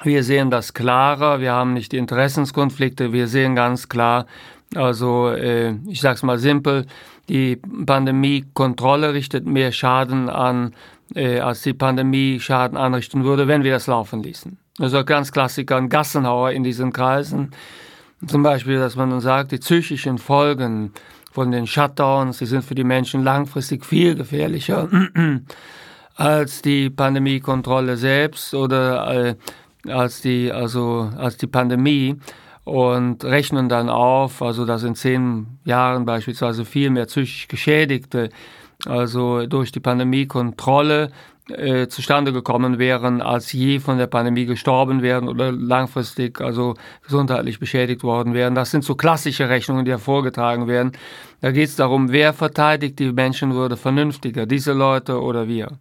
Wir 0.03 0.21
sehen 0.21 0.51
das 0.51 0.73
klarer, 0.73 1.39
wir 1.39 1.53
haben 1.53 1.73
nicht 1.73 1.93
Interessenskonflikte, 1.93 3.13
wir 3.13 3.29
sehen 3.29 3.55
ganz 3.55 3.87
klar, 3.87 4.25
also 4.75 5.29
äh, 5.29 5.75
ich 5.87 6.01
sage 6.01 6.15
es 6.15 6.23
mal 6.23 6.39
simpel, 6.39 6.87
die 7.29 7.55
Pandemiekontrolle 7.55 9.13
richtet 9.13 9.45
mehr 9.45 9.71
Schaden 9.71 10.27
an, 10.27 10.73
äh, 11.13 11.39
als 11.39 11.61
die 11.61 11.73
Pandemie 11.73 12.41
Schaden 12.41 12.77
anrichten 12.77 13.23
würde, 13.23 13.47
wenn 13.47 13.63
wir 13.63 13.71
das 13.71 13.87
laufen 13.87 14.21
ließen. 14.21 14.57
Also 14.79 15.03
ganz 15.05 15.31
Klassiker, 15.31 15.77
ein 15.77 15.89
Gassenhauer 15.89 16.51
in 16.51 16.63
diesen 16.63 16.91
Kreisen. 16.91 17.51
Zum 18.27 18.43
Beispiel, 18.43 18.77
dass 18.77 18.95
man 18.95 19.19
sagt, 19.21 19.51
die 19.51 19.57
psychischen 19.57 20.17
Folgen 20.17 20.91
von 21.31 21.51
den 21.51 21.67
Shutdowns, 21.67 22.39
die 22.39 22.45
sind 22.45 22.63
für 22.63 22.75
die 22.75 22.83
Menschen 22.83 23.23
langfristig 23.23 23.85
viel 23.85 24.15
gefährlicher 24.15 24.89
als 26.15 26.61
die 26.61 26.89
Pandemiekontrolle 26.89 27.97
selbst 27.97 28.53
oder 28.53 29.13
äh, 29.13 29.35
als 29.89 30.21
die, 30.21 30.51
also 30.51 31.11
als 31.17 31.37
die 31.37 31.47
Pandemie 31.47 32.17
und 32.63 33.23
rechnen 33.23 33.69
dann 33.69 33.89
auf, 33.89 34.41
also 34.41 34.65
dass 34.65 34.83
in 34.83 34.95
zehn 34.95 35.59
Jahren 35.65 36.05
beispielsweise 36.05 36.65
viel 36.65 36.89
mehr 36.89 37.05
psychisch 37.05 37.47
Geschädigte, 37.47 38.29
also 38.85 39.45
durch 39.45 39.71
die 39.71 39.79
Pandemiekontrolle 39.79 41.11
äh, 41.49 41.87
zustande 41.87 42.33
gekommen 42.33 42.79
wären, 42.79 43.21
als 43.21 43.51
je 43.51 43.79
von 43.79 43.97
der 43.97 44.07
Pandemie 44.07 44.45
gestorben 44.45 45.01
wären 45.01 45.27
oder 45.27 45.51
langfristig 45.51 46.41
also 46.41 46.75
gesundheitlich 47.03 47.59
beschädigt 47.59 48.03
worden 48.03 48.33
wären. 48.33 48.55
Das 48.55 48.71
sind 48.71 48.83
so 48.83 48.95
klassische 48.95 49.49
Rechnungen, 49.49 49.85
die 49.85 49.91
hervorgetragen 49.91 50.67
werden. 50.67 50.93
Da 51.41 51.51
geht 51.51 51.69
es 51.69 51.75
darum, 51.75 52.11
wer 52.11 52.33
verteidigt 52.33 52.99
die 52.99 53.11
Menschenwürde 53.11 53.77
vernünftiger, 53.77 54.45
diese 54.45 54.73
Leute 54.73 55.21
oder 55.21 55.47
wir. 55.47 55.79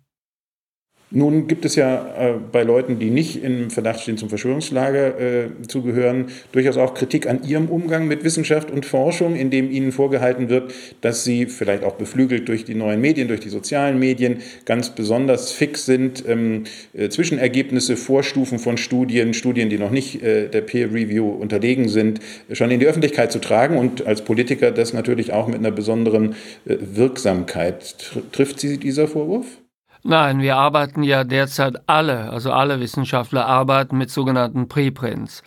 Nun 1.11 1.47
gibt 1.47 1.65
es 1.65 1.77
ja 1.77 2.07
äh, 2.19 2.35
bei 2.51 2.65
Leuten, 2.65 2.99
die 2.99 3.11
nicht 3.11 3.43
im 3.43 3.71
Verdacht 3.71 4.01
stehen, 4.01 4.17
zum 4.17 4.29
Verschwörungslager 4.29 5.21
äh, 5.21 5.49
zugehören, 5.69 6.27
durchaus 6.51 6.77
auch 6.77 6.95
Kritik 6.95 7.29
an 7.29 7.45
ihrem 7.45 7.69
Umgang 7.69 8.09
mit 8.09 8.25
Wissenschaft 8.25 8.71
und 8.71 8.85
Forschung, 8.85 9.37
indem 9.37 9.71
ihnen 9.71 9.93
vorgehalten 9.93 10.49
wird, 10.49 10.73
dass 11.03 11.23
sie 11.23 11.47
vielleicht 11.47 11.85
auch 11.85 11.95
beflügelt 11.95 12.49
durch 12.49 12.65
die 12.65 12.75
neuen 12.75 13.01
Medien, 13.01 13.29
durch 13.29 13.41
die 13.41 13.49
sozialen 13.49 13.99
Medien 13.99 14.39
ganz 14.65 14.91
besonders 14.91 15.53
fix 15.53 15.87
sind, 15.87 16.25
ähm, 16.27 16.65
äh, 16.95 17.09
Zwischenergebnisse, 17.09 17.97
Vorstufen 17.97 18.59
von 18.59 18.77
Studien, 18.77 19.35
Studien, 19.35 19.71
die 19.71 19.79
noch 19.79 19.91
nicht 19.91 20.21
äh, 20.23 20.49
der 20.49 20.63
Peer 20.63 20.93
Review 20.93 21.29
unterlegen 21.29 21.89
sind, 21.89 22.19
schon 22.53 22.73
in 22.73 22.81
die 22.81 22.87
Öffentlichkeit 22.87 23.31
zu 23.31 23.41
tragen 23.41 23.77
und 23.77 24.07
als 24.07 24.23
Politiker 24.23 24.73
das 24.73 24.93
natürlich 24.93 25.33
auch 25.33 25.47
mit 25.47 25.59
einer 25.59 25.71
besonderen 25.71 26.35
äh, 26.67 26.77
Wirksamkeit. 26.81 28.13
Trifft 28.33 28.59
Sie 28.59 28.79
dieser 28.79 29.07
Vorwurf? 29.07 29.47
Nein, 30.07 30.41
wir 30.41 30.57
arbeiten 30.57 31.03
ja 31.03 31.25
derzeit 31.25 31.89
alle, 31.89 32.31
also 32.31 32.53
alle 32.53 32.79
Wissenschaftler 32.79 33.47
arbeiten 33.47 33.97
mit 33.97 34.11
sogenannten 34.11 34.69
Preprints. 34.69 35.43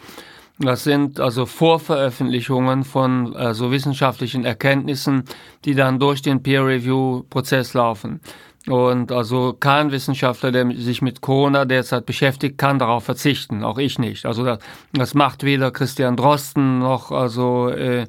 Das 0.57 0.83
sind 0.83 1.19
also 1.19 1.45
Vorveröffentlichungen 1.45 2.83
von 2.83 3.35
also 3.35 3.69
wissenschaftlichen 3.69 4.45
Erkenntnissen, 4.45 5.25
die 5.63 5.75
dann 5.75 5.99
durch 5.99 6.23
den 6.23 6.41
Peer-Review-Prozess 6.41 7.75
laufen. 7.75 8.19
Und 8.67 9.11
also 9.11 9.53
kein 9.53 9.91
Wissenschaftler, 9.91 10.51
der 10.51 10.71
sich 10.71 11.03
mit 11.03 11.21
Corona 11.21 11.65
derzeit 11.65 12.07
beschäftigt, 12.07 12.57
kann 12.57 12.79
darauf 12.79 13.03
verzichten. 13.03 13.63
Auch 13.63 13.77
ich 13.77 13.99
nicht. 13.99 14.25
Also 14.25 14.43
das, 14.43 14.57
das 14.91 15.13
macht 15.13 15.43
weder 15.43 15.69
Christian 15.69 16.17
Drosten 16.17 16.79
noch 16.79 17.11
also 17.11 17.69
äh, 17.69 18.07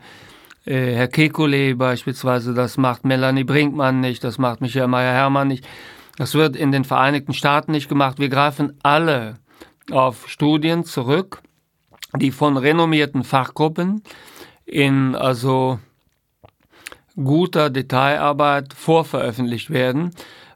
äh, 0.64 0.94
Herr 0.94 1.08
Kekulé 1.08 1.76
beispielsweise. 1.76 2.54
Das 2.54 2.78
macht 2.78 3.04
Melanie 3.04 3.44
Brinkmann 3.44 4.00
nicht. 4.00 4.24
Das 4.24 4.38
macht 4.38 4.62
Michael 4.62 4.88
Meyer-Hermann 4.88 5.48
nicht. 5.48 5.66
Das 6.18 6.34
wird 6.34 6.56
in 6.56 6.72
den 6.72 6.84
Vereinigten 6.84 7.32
Staaten 7.32 7.70
nicht 7.70 7.88
gemacht. 7.88 8.18
Wir 8.18 8.28
greifen 8.28 8.76
alle 8.82 9.36
auf 9.92 10.28
Studien 10.28 10.82
zurück, 10.82 11.42
die 12.16 12.32
von 12.32 12.56
renommierten 12.56 13.22
Fachgruppen 13.22 14.02
in 14.66 15.14
also 15.14 15.78
guter 17.14 17.70
Detailarbeit 17.70 18.74
vorveröffentlicht 18.74 19.70
werden 19.70 20.10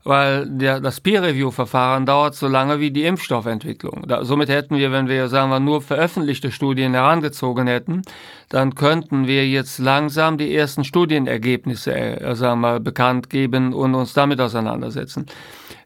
weil 0.05 0.47
der, 0.49 0.81
das 0.81 1.01
Peer-Review-Verfahren 1.01 2.07
dauert 2.07 2.35
so 2.35 2.49
lange 2.49 2.81
wie 2.81 2.91
die 2.91 3.05
Impfstoffentwicklung. 3.05 4.05
Da, 4.09 4.25
somit 4.25 4.49
hätten 4.49 4.77
wir, 4.77 4.91
wenn 4.91 5.09
wir, 5.09 5.29
sagen 5.29 5.51
wir, 5.51 5.61
nur 5.61 5.81
veröffentlichte 5.81 6.51
Studien 6.51 6.95
herangezogen 6.95 7.67
hätten, 7.67 8.03
dann 8.49 8.75
könnten 8.75 9.27
wir 9.27 9.49
jetzt 9.49 9.79
langsam 9.79 10.39
die 10.39 10.55
ersten 10.55 10.85
Studienergebnisse, 10.85 11.95
äh, 11.95 12.35
sagen 12.35 12.61
wir 12.61 12.81
bekannt 12.81 13.31
geben 13.31 13.73
und 13.73 13.95
uns 13.95 14.13
damit 14.13 14.41
auseinandersetzen. 14.41 15.27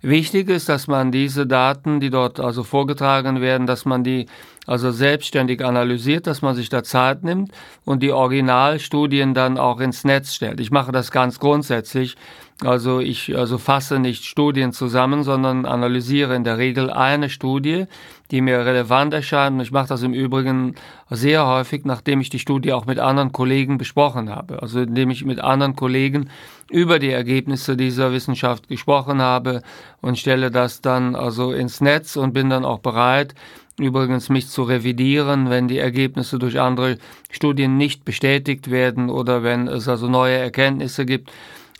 Wichtig 0.02 0.48
ist, 0.48 0.68
dass 0.68 0.86
man 0.86 1.10
diese 1.10 1.46
Daten, 1.46 2.00
die 2.00 2.10
dort 2.10 2.38
also 2.38 2.64
vorgetragen 2.64 3.40
werden, 3.40 3.66
dass 3.66 3.84
man 3.84 4.04
die 4.04 4.26
also 4.66 4.90
selbstständig 4.90 5.64
analysiert, 5.64 6.26
dass 6.26 6.42
man 6.42 6.54
sich 6.54 6.68
da 6.68 6.82
Zeit 6.82 7.22
nimmt 7.22 7.52
und 7.84 8.02
die 8.02 8.12
Originalstudien 8.12 9.32
dann 9.32 9.58
auch 9.58 9.80
ins 9.80 10.04
Netz 10.04 10.34
stellt. 10.34 10.60
Ich 10.60 10.70
mache 10.70 10.92
das 10.92 11.10
ganz 11.10 11.38
grundsätzlich. 11.38 12.16
Also 12.62 13.00
ich 13.00 13.36
also 13.36 13.58
fasse 13.58 13.98
nicht 13.98 14.24
Studien 14.24 14.72
zusammen, 14.72 15.24
sondern 15.24 15.66
analysiere 15.66 16.34
in 16.34 16.42
der 16.42 16.56
Regel 16.56 16.90
eine 16.90 17.28
Studie, 17.28 17.84
die 18.30 18.40
mir 18.40 18.64
relevant 18.64 19.12
erscheint. 19.12 19.56
Und 19.56 19.60
ich 19.60 19.72
mache 19.72 19.88
das 19.88 20.02
im 20.02 20.14
Übrigen 20.14 20.74
sehr 21.10 21.46
häufig, 21.46 21.84
nachdem 21.84 22.22
ich 22.22 22.30
die 22.30 22.38
Studie 22.38 22.72
auch 22.72 22.86
mit 22.86 22.98
anderen 22.98 23.32
Kollegen 23.32 23.76
besprochen 23.76 24.30
habe. 24.30 24.62
Also 24.62 24.80
indem 24.80 25.10
ich 25.10 25.22
mit 25.26 25.38
anderen 25.38 25.76
Kollegen 25.76 26.30
über 26.70 26.98
die 26.98 27.10
Ergebnisse 27.10 27.76
dieser 27.76 28.12
Wissenschaft 28.12 28.68
gesprochen 28.68 29.20
habe 29.20 29.62
und 30.00 30.18
stelle 30.18 30.50
das 30.50 30.80
dann 30.80 31.14
also 31.14 31.52
ins 31.52 31.82
Netz 31.82 32.16
und 32.16 32.32
bin 32.32 32.48
dann 32.48 32.64
auch 32.64 32.78
bereit, 32.78 33.34
übrigens 33.78 34.30
mich 34.30 34.48
zu 34.48 34.62
revidieren, 34.62 35.50
wenn 35.50 35.68
die 35.68 35.78
Ergebnisse 35.78 36.38
durch 36.38 36.58
andere 36.58 36.96
Studien 37.30 37.76
nicht 37.76 38.06
bestätigt 38.06 38.70
werden 38.70 39.10
oder 39.10 39.42
wenn 39.42 39.68
es 39.68 39.88
also 39.88 40.08
neue 40.08 40.38
Erkenntnisse 40.38 41.04
gibt. 41.04 41.30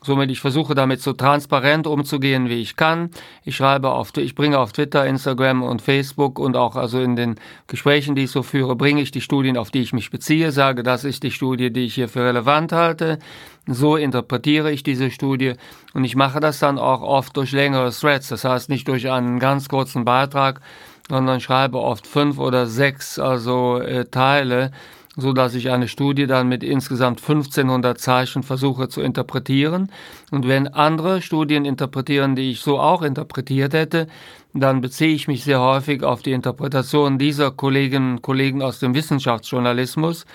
Somit 0.07 0.31
ich 0.31 0.41
versuche 0.41 0.77
damit 0.77 1.01
so 1.01 1.15
transparent 1.15 1.89
umzugehen, 1.89 2.49
wie 2.49 2.61
ich 2.61 2.77
kann. 2.77 3.11
Ich 3.43 3.57
schreibe 3.57 3.91
auf, 3.91 4.17
ich 4.17 4.37
bringe 4.37 4.61
auf 4.61 4.73
Twitter, 4.73 5.05
Instagram 5.05 5.65
und 5.65 5.83
Facebook 5.83 6.39
und 6.39 6.57
auch 6.57 6.77
also 6.77 7.01
in 7.01 7.17
den 7.17 7.35
Gesprächen, 7.67 8.15
die 8.15 8.23
ich 8.23 8.31
so 8.31 8.45
führe, 8.45 8.77
bringe 8.77 9.03
ich 9.03 9.11
die 9.11 9.21
Studien, 9.21 9.57
auf 9.57 9.73
die 9.73 9.83
ich 9.83 9.93
mich 9.93 10.13
beziehe, 10.13 10.53
sage, 10.53 10.85
das 10.85 11.03
ist 11.03 11.25
die 11.25 11.33
Studie, 11.33 11.73
die 11.73 11.87
ich 11.87 11.97
hier 11.97 12.09
für 12.09 12.25
relevant 12.25 12.71
halte. 12.71 13.19
So 13.67 13.97
interpretiere 13.97 14.71
ich 14.71 14.85
diese 14.85 15.11
Studie 15.11 15.55
und 15.93 16.05
ich 16.05 16.15
mache 16.15 16.39
das 16.39 16.61
dann 16.61 16.79
auch 16.79 17.03
oft 17.03 17.37
durch 17.37 17.51
längere 17.51 17.91
Threads, 17.91 18.29
das 18.29 18.45
heißt 18.45 18.69
nicht 18.69 18.87
durch 18.87 19.11
einen 19.11 19.41
ganz 19.41 19.69
kurzen 19.69 20.05
Beitrag, 20.05 20.61
sondern 21.09 21.41
schreibe 21.41 21.81
oft 21.81 22.07
fünf 22.07 22.39
oder 22.39 22.69
sechs 22.69 23.19
also 23.19 23.79
äh, 23.79 24.05
Teile 24.05 24.71
so 25.17 25.33
dass 25.33 25.55
ich 25.55 25.71
eine 25.71 25.89
Studie 25.89 26.27
dann 26.27 26.49
mit 26.49 26.63
insgesamt 26.63 27.21
1500 27.21 27.99
Zeichen 27.99 28.43
versuche 28.43 28.89
zu 28.89 29.01
interpretieren. 29.01 29.91
Und 30.31 30.47
wenn 30.47 30.69
andere 30.69 31.23
Studien 31.23 31.65
interpretieren, 31.65 32.37
die 32.37 32.51
ich 32.51 32.61
so 32.61 32.79
auch 32.79 33.03
interpretiert 33.03 33.73
hätte, 33.73 34.09
dann 34.53 34.81
beziehe 34.81 35.15
ich 35.15 35.27
mich 35.27 35.45
sehr 35.45 35.61
häufig 35.61 36.03
auf 36.03 36.23
die 36.23 36.33
Interpretation 36.33 37.19
dieser 37.19 37.51
Kolleginnen 37.51 38.17
und 38.17 38.23
Kollegen 38.23 38.63
aus 38.63 38.79
dem 38.79 38.95
Wissenschaftsjournalismus 38.95 40.27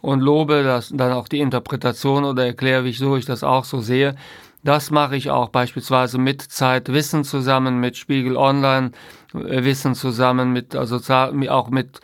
und 0.00 0.20
lobe 0.20 0.62
das, 0.62 0.90
dann 0.94 1.12
auch 1.12 1.28
die 1.28 1.40
Interpretation 1.40 2.24
oder 2.24 2.46
erkläre, 2.46 2.84
wieso 2.84 3.16
ich 3.16 3.26
das 3.26 3.44
auch 3.44 3.64
so 3.64 3.80
sehe. 3.80 4.14
Das 4.62 4.90
mache 4.90 5.16
ich 5.16 5.30
auch 5.30 5.48
beispielsweise 5.48 6.18
mit 6.18 6.42
Zeit 6.42 6.92
Wissen 6.92 7.24
zusammen, 7.24 7.80
mit 7.80 7.96
Spiegel 7.96 8.36
Online 8.36 8.92
äh, 9.34 9.64
Wissen 9.64 9.94
zusammen, 9.94 10.52
mit 10.52 10.74
also 10.76 10.98
auch 11.48 11.70
mit 11.70 12.00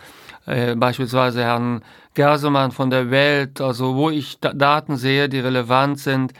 äh, 0.46 0.74
beispielsweise 0.74 1.42
Herrn 1.42 1.82
Gersemann 2.16 2.73
von 2.73 2.90
der 2.90 3.11
Welt, 3.11 3.61
also 3.61 3.94
wo 3.94 4.11
ich 4.11 4.40
Daten 4.40 4.96
sehe, 4.96 5.28
die 5.28 5.38
relevant 5.38 6.00
sind, 6.00 6.32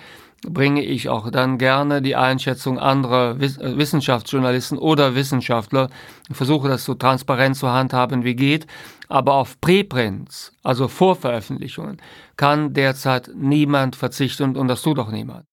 bringe 0.43 0.83
ich 0.83 1.09
auch 1.09 1.31
dann 1.31 1.59
gerne 1.59 2.03
die 2.03 2.17
Einschätzung 2.17 2.79
anderer 2.79 3.37
äh, 3.39 3.79
Wissenschaftsjournalisten 3.79 4.79
oder 4.79 5.15
Wissenschaftler, 5.15 5.89
ich 6.29 6.37
versuche 6.37 6.69
das 6.69 6.85
so 6.85 6.95
transparent 6.95 7.57
zu 7.57 7.71
handhaben 7.71 8.25
wie 8.25 8.35
geht, 8.35 8.67
aber 9.09 9.35
auf 9.35 9.61
Preprints, 9.61 10.53
also 10.63 10.89
Vorveröffentlichungen, 10.89 11.99
kann 12.37 12.73
derzeit 12.73 13.31
niemand 13.35 13.97
verzichten 13.97 14.57
und 14.57 14.69
das 14.69 14.83
tut 14.83 14.99
auch 14.99 15.11
niemand. 15.11 15.45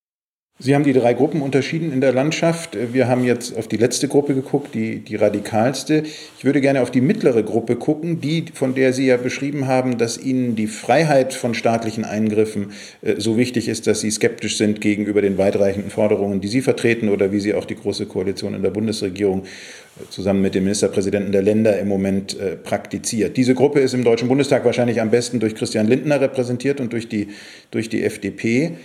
Sie 0.63 0.75
haben 0.75 0.85
die 0.85 0.93
drei 0.93 1.13
Gruppen 1.13 1.41
unterschieden 1.41 1.91
in 1.91 1.99
der 1.99 2.13
Landschaft. 2.13 2.77
Wir 2.93 3.09
haben 3.09 3.25
jetzt 3.25 3.53
auf 3.57 3.67
die 3.67 3.75
letzte 3.75 4.07
Gruppe 4.07 4.33
geguckt, 4.33 4.73
die, 4.73 4.99
die 4.99 5.17
radikalste. 5.17 6.03
Ich 6.37 6.45
würde 6.45 6.61
gerne 6.61 6.81
auf 6.81 6.89
die 6.89 7.01
mittlere 7.01 7.43
Gruppe 7.43 7.75
gucken, 7.75 8.21
die, 8.21 8.45
von 8.53 8.73
der 8.73 8.93
Sie 8.93 9.07
ja 9.07 9.17
beschrieben 9.17 9.67
haben, 9.67 9.97
dass 9.97 10.17
Ihnen 10.17 10.55
die 10.55 10.67
Freiheit 10.67 11.33
von 11.33 11.53
staatlichen 11.53 12.05
Eingriffen 12.05 12.71
äh, 13.01 13.15
so 13.17 13.35
wichtig 13.35 13.67
ist, 13.67 13.87
dass 13.87 13.99
Sie 13.99 14.09
skeptisch 14.09 14.55
sind 14.55 14.79
gegenüber 14.79 15.21
den 15.21 15.37
weitreichenden 15.37 15.91
Forderungen, 15.91 16.39
die 16.39 16.47
Sie 16.47 16.61
vertreten 16.61 17.09
oder 17.09 17.33
wie 17.33 17.41
Sie 17.41 17.53
auch 17.53 17.65
die 17.65 17.75
Große 17.75 18.05
Koalition 18.05 18.53
in 18.53 18.61
der 18.61 18.69
Bundesregierung 18.69 19.43
äh, 19.43 20.09
zusammen 20.11 20.41
mit 20.41 20.55
den 20.55 20.63
Ministerpräsidenten 20.63 21.33
der 21.33 21.41
Länder 21.41 21.77
im 21.77 21.89
Moment 21.89 22.39
äh, 22.39 22.55
praktiziert. 22.55 23.35
Diese 23.35 23.53
Gruppe 23.53 23.81
ist 23.81 23.93
im 23.93 24.05
Deutschen 24.05 24.29
Bundestag 24.29 24.63
wahrscheinlich 24.63 25.01
am 25.01 25.11
besten 25.11 25.41
durch 25.41 25.55
Christian 25.55 25.87
Lindner 25.87 26.21
repräsentiert 26.21 26.79
und 26.79 26.93
durch 26.93 27.09
die, 27.09 27.27
durch 27.69 27.89
die 27.89 28.05
FDP. 28.05 28.77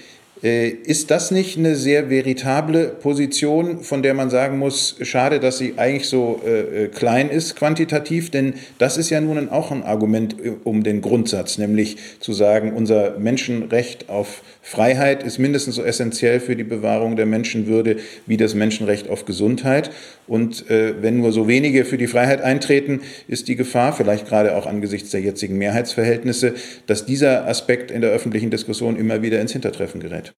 Äh, 0.42 0.68
ist 0.68 1.10
das 1.10 1.30
nicht 1.30 1.58
eine 1.58 1.74
sehr 1.74 2.10
veritable 2.10 2.88
Position, 2.88 3.80
von 3.82 4.02
der 4.02 4.14
man 4.14 4.30
sagen 4.30 4.58
muss, 4.58 4.96
schade, 5.02 5.40
dass 5.40 5.58
sie 5.58 5.74
eigentlich 5.76 6.08
so 6.08 6.40
äh, 6.46 6.84
äh, 6.84 6.88
klein 6.88 7.28
ist 7.28 7.56
quantitativ? 7.56 8.30
Denn 8.30 8.54
das 8.78 8.96
ist 8.96 9.10
ja 9.10 9.20
nun 9.20 9.48
auch 9.48 9.70
ein 9.70 9.82
Argument 9.82 10.36
um 10.64 10.82
den 10.84 11.00
Grundsatz, 11.00 11.58
nämlich 11.58 11.96
zu 12.20 12.32
sagen, 12.32 12.72
unser 12.72 13.18
Menschenrecht 13.18 14.08
auf 14.08 14.42
Freiheit 14.68 15.22
ist 15.22 15.38
mindestens 15.38 15.76
so 15.76 15.82
essentiell 15.82 16.40
für 16.40 16.54
die 16.54 16.62
Bewahrung 16.62 17.16
der 17.16 17.24
Menschenwürde 17.24 17.96
wie 18.26 18.36
das 18.36 18.54
Menschenrecht 18.54 19.08
auf 19.08 19.24
Gesundheit. 19.24 19.90
Und 20.26 20.68
äh, 20.68 21.02
wenn 21.02 21.16
nur 21.16 21.32
so 21.32 21.48
wenige 21.48 21.86
für 21.86 21.96
die 21.96 22.06
Freiheit 22.06 22.42
eintreten, 22.42 23.00
ist 23.28 23.48
die 23.48 23.56
Gefahr, 23.56 23.94
vielleicht 23.94 24.28
gerade 24.28 24.54
auch 24.54 24.66
angesichts 24.66 25.08
der 25.08 25.22
jetzigen 25.22 25.56
Mehrheitsverhältnisse, 25.56 26.52
dass 26.86 27.06
dieser 27.06 27.48
Aspekt 27.48 27.90
in 27.90 28.02
der 28.02 28.10
öffentlichen 28.10 28.50
Diskussion 28.50 28.96
immer 28.96 29.22
wieder 29.22 29.40
ins 29.40 29.52
Hintertreffen 29.52 30.02
gerät. 30.02 30.34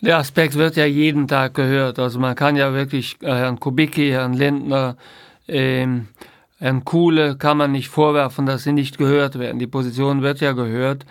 Der 0.00 0.16
Aspekt 0.16 0.54
wird 0.54 0.76
ja 0.76 0.86
jeden 0.86 1.28
Tag 1.28 1.52
gehört. 1.52 1.98
Also 1.98 2.18
man 2.18 2.34
kann 2.34 2.56
ja 2.56 2.72
wirklich 2.72 3.16
äh, 3.20 3.26
Herrn 3.26 3.60
Kubicki, 3.60 4.08
Herrn 4.08 4.32
Lindner, 4.32 4.96
ähm, 5.48 6.08
Herrn 6.58 6.86
Kuhle 6.86 7.36
kann 7.36 7.58
man 7.58 7.72
nicht 7.72 7.88
vorwerfen, 7.88 8.46
dass 8.46 8.62
sie 8.62 8.72
nicht 8.72 8.96
gehört 8.96 9.38
werden. 9.38 9.58
Die 9.58 9.66
Position 9.66 10.22
wird 10.22 10.40
ja 10.40 10.52
gehört 10.52 11.04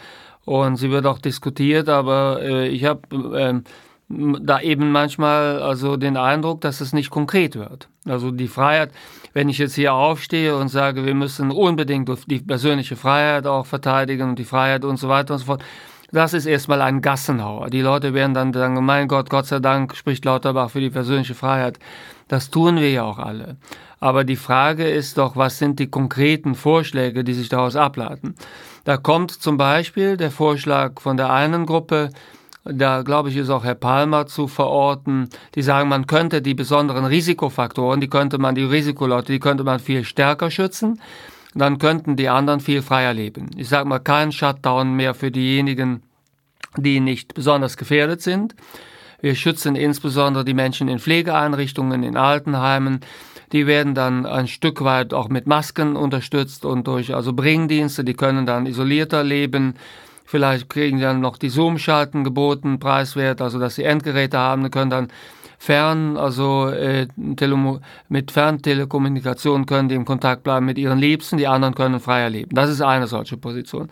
und 0.46 0.78
sie 0.78 0.92
wird 0.92 1.06
auch 1.06 1.20
diskutiert, 1.20 1.90
aber 1.90 2.40
äh, 2.42 2.68
ich 2.68 2.86
habe 2.86 3.02
äh, 3.36 3.62
da 4.08 4.62
eben 4.62 4.92
manchmal 4.92 5.62
also 5.62 5.98
den 5.98 6.16
Eindruck, 6.16 6.62
dass 6.62 6.80
es 6.80 6.94
nicht 6.94 7.10
konkret 7.10 7.56
wird. 7.56 7.90
Also 8.08 8.30
die 8.30 8.48
Freiheit, 8.48 8.92
wenn 9.34 9.50
ich 9.50 9.58
jetzt 9.58 9.76
hier 9.76 9.94
aufstehe 9.94 10.56
und 10.56 10.70
sage, 10.70 11.06
wir 11.06 11.16
müssen 11.16 11.52
unbedingt 11.52 12.10
die 12.28 12.40
persönliche 12.40 12.96
Freiheit 12.96 13.48
auch 13.48 13.66
verteidigen 13.66 14.30
und 14.30 14.40
die 14.40 14.46
Freiheit 14.46 14.86
und 14.86 14.98
so 14.98 15.10
weiter 15.10 15.34
und 15.34 15.40
so 15.40 15.46
fort, 15.46 15.64
das 16.12 16.34
ist 16.34 16.46
erstmal 16.46 16.82
ein 16.82 17.02
Gassenhauer. 17.02 17.72
Die 17.72 17.82
Leute 17.82 18.14
werden 18.14 18.36
dann 18.36 18.54
sagen, 18.54 18.86
mein 18.86 19.08
Gott, 19.08 19.30
Gott 19.32 19.48
sei 19.48 19.60
Dank 19.60 19.96
spricht 19.96 20.24
Lauterbach 20.24 20.70
für 20.70 20.80
die 20.80 20.92
persönliche 20.92 21.34
Freiheit. 21.34 21.80
Das 22.28 22.52
tun 22.52 22.78
wir 22.78 22.92
ja 22.92 23.04
auch 23.04 23.18
alle. 23.18 23.58
Aber 24.00 24.24
die 24.24 24.36
Frage 24.36 24.88
ist 24.88 25.18
doch, 25.18 25.36
was 25.36 25.58
sind 25.58 25.80
die 25.80 25.88
konkreten 25.88 26.54
Vorschläge, 26.54 27.24
die 27.24 27.34
sich 27.34 27.50
daraus 27.50 27.76
ableiten? 27.76 28.36
Da 28.86 28.98
kommt 28.98 29.32
zum 29.32 29.58
Beispiel 29.58 30.16
der 30.16 30.32
Vorschlag 30.32 31.02
von 31.02 31.18
der 31.18 31.32
einen 31.32 31.66
Gruppe, 31.66 32.12
da 32.64 33.02
glaube 33.02 33.30
ich, 33.30 33.36
ist 33.36 33.50
auch 33.50 33.64
Herr 33.64 33.76
Palmer 33.76 34.28
zu 34.28 34.48
verorten, 34.48 35.30
die 35.56 35.64
sagen, 35.64 35.90
man 35.90 36.08
könnte 36.08 36.42
die 36.42 36.54
besonderen 36.54 37.04
Risikofaktoren, 37.04 38.00
die 38.00 38.10
könnte 38.10 38.38
man, 38.38 38.54
die 38.56 38.64
Risikoleute, 38.64 39.32
die 39.32 39.40
könnte 39.40 39.64
man 39.64 39.80
viel 39.80 40.04
stärker 40.04 40.52
schützen. 40.52 41.02
Dann 41.56 41.80
könnten 41.80 42.16
die 42.16 42.30
anderen 42.30 42.60
viel 42.60 42.82
freier 42.82 43.14
leben. 43.14 43.50
Ich 43.56 43.70
sage 43.70 43.88
mal, 43.88 44.00
kein 44.00 44.32
Shutdown 44.32 44.94
mehr 44.94 45.14
für 45.14 45.32
diejenigen, 45.32 46.04
die 46.78 47.00
nicht 47.00 47.34
besonders 47.34 47.78
gefährdet 47.78 48.22
sind. 48.22 48.56
Wir 49.22 49.36
schützen 49.36 49.76
insbesondere 49.76 50.46
die 50.46 50.54
Menschen 50.54 50.90
in 50.90 51.00
Pflegeeinrichtungen, 51.00 52.04
in 52.04 52.18
Altenheimen, 52.18 53.00
die 53.52 53.68
werden 53.68 53.96
dann 53.96 54.26
ein 54.26 54.48
Stück 54.48 54.84
weit 54.84 55.14
auch 55.14 55.30
mit 55.30 55.48
Masken 55.48 55.96
unterstützt 55.96 56.66
und 56.66 56.88
durch 56.88 57.14
also 57.14 57.34
Bringdienste, 57.34 58.04
die 58.04 58.14
können 58.14 58.46
dann 58.46 58.66
isolierter 58.66 59.24
leben. 59.24 59.76
Vielleicht 60.26 60.70
kriegen 60.70 60.98
sie 60.98 61.04
dann 61.04 61.22
noch 61.22 61.38
die 61.38 61.50
Zoom-Schalten 61.50 62.24
geboten, 62.24 62.80
preiswert, 62.80 63.42
also 63.42 63.60
dass 63.60 63.76
sie 63.76 63.84
Endgeräte 63.84 64.38
haben, 64.38 64.70
können 64.72 64.90
dann 64.90 65.08
fern, 65.58 66.18
also 66.18 66.68
äh, 66.68 67.08
mit 68.10 68.32
Ferntelekommunikation 68.32 69.66
können 69.66 69.90
die 69.90 69.96
im 69.96 70.06
Kontakt 70.06 70.44
bleiben 70.44 70.66
mit 70.66 70.78
ihren 70.78 71.00
Liebsten, 71.00 71.38
die 71.38 71.48
anderen 71.48 71.76
können 71.76 72.00
freier 72.00 72.30
leben. 72.30 72.56
Das 72.56 72.70
ist 72.70 72.82
eine 72.82 73.08
solche 73.08 73.38
Position. 73.38 73.90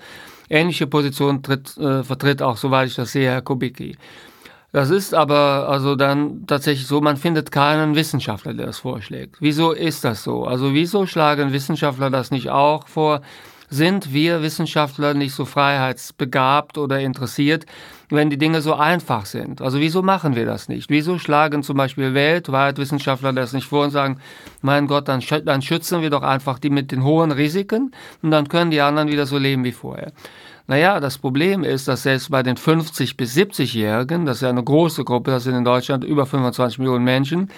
Ähnliche 0.50 0.88
Position 0.88 1.42
tritt, 1.42 1.78
äh, 1.78 2.04
vertritt 2.04 2.42
auch, 2.42 2.58
soweit 2.58 2.88
ich 2.88 2.96
das 2.96 3.12
sehe, 3.12 3.30
Herr 3.30 3.42
Kubicki. 3.42 3.96
Das 4.74 4.90
ist 4.90 5.14
aber 5.14 5.70
also 5.70 5.96
dann 5.96 6.48
tatsächlich 6.48 6.88
so, 6.88 7.00
man 7.00 7.16
findet 7.16 7.52
keinen 7.52 7.94
Wissenschaftler, 7.94 8.56
der 8.56 8.66
das 8.66 8.80
vorschlägt. 8.80 9.36
Wieso 9.40 9.72
ist 9.72 10.04
das 10.04 10.24
so? 10.24 10.46
Also 10.46 10.74
wieso 10.74 11.06
schlagen 11.06 11.54
Wissenschaftler 11.54 12.10
das 12.10 12.32
nicht 12.32 12.50
auch 12.50 12.88
vor? 12.88 13.22
Sind 13.70 14.14
wir 14.14 14.42
Wissenschaftler 14.42 15.14
nicht 15.14 15.36
so 15.36 15.46
freiheitsbegabt 15.46 16.80
oder 16.80 17.00
interessiert, 17.00 17.68
wenn 18.10 18.32
die 18.32 18.38
Dinge 18.40 18.62
so 18.62 18.74
einfach 18.74 19.28
sind? 19.28 19.62
Also 19.62 19.80
wieso 19.80 20.02
machen 20.02 20.36
wir 20.36 20.48
das 20.48 20.70
nicht? 20.70 20.90
Wieso 20.90 21.20
schlagen 21.20 21.62
zum 21.62 21.78
Beispiel 21.78 22.16
weltweit 22.16 22.80
Wissenschaftler 22.80 23.32
das 23.32 23.54
nicht 23.54 23.68
vor 23.68 23.84
und 23.84 23.92
sagen, 23.92 24.20
mein 24.62 24.88
Gott, 24.88 25.08
dann, 25.08 25.22
dann 25.46 25.62
schützen 25.62 26.02
wir 26.02 26.10
doch 26.10 26.24
einfach 26.24 26.58
die 26.58 26.72
mit 26.72 26.92
den 26.92 27.04
hohen 27.04 27.32
Risiken 27.32 27.94
und 28.24 28.32
dann 28.32 28.48
können 28.48 28.72
die 28.72 28.82
anderen 28.82 29.10
wieder 29.10 29.28
so 29.28 29.38
leben 29.38 29.64
wie 29.64 29.72
vorher. 29.72 30.14
Naja, 30.68 31.00
das 31.00 31.18
Problem 31.18 31.64
ist, 31.64 31.88
dass 31.88 32.04
selbst 32.04 32.32
bei 32.32 32.42
den 32.42 32.56
50- 32.56 33.18
bis 33.18 33.36
70-Jährigen, 33.36 34.26
das 34.26 34.38
ist 34.38 34.42
ja 34.44 34.50
eine 34.50 34.64
große 34.64 35.04
Gruppe, 35.04 35.32
das 35.32 35.44
sind 35.44 35.56
in 35.56 35.66
Deutschland 35.66 36.04
über 36.04 36.26
25 36.26 36.80
Millionen 36.80 37.04
Menschen, 37.04 37.50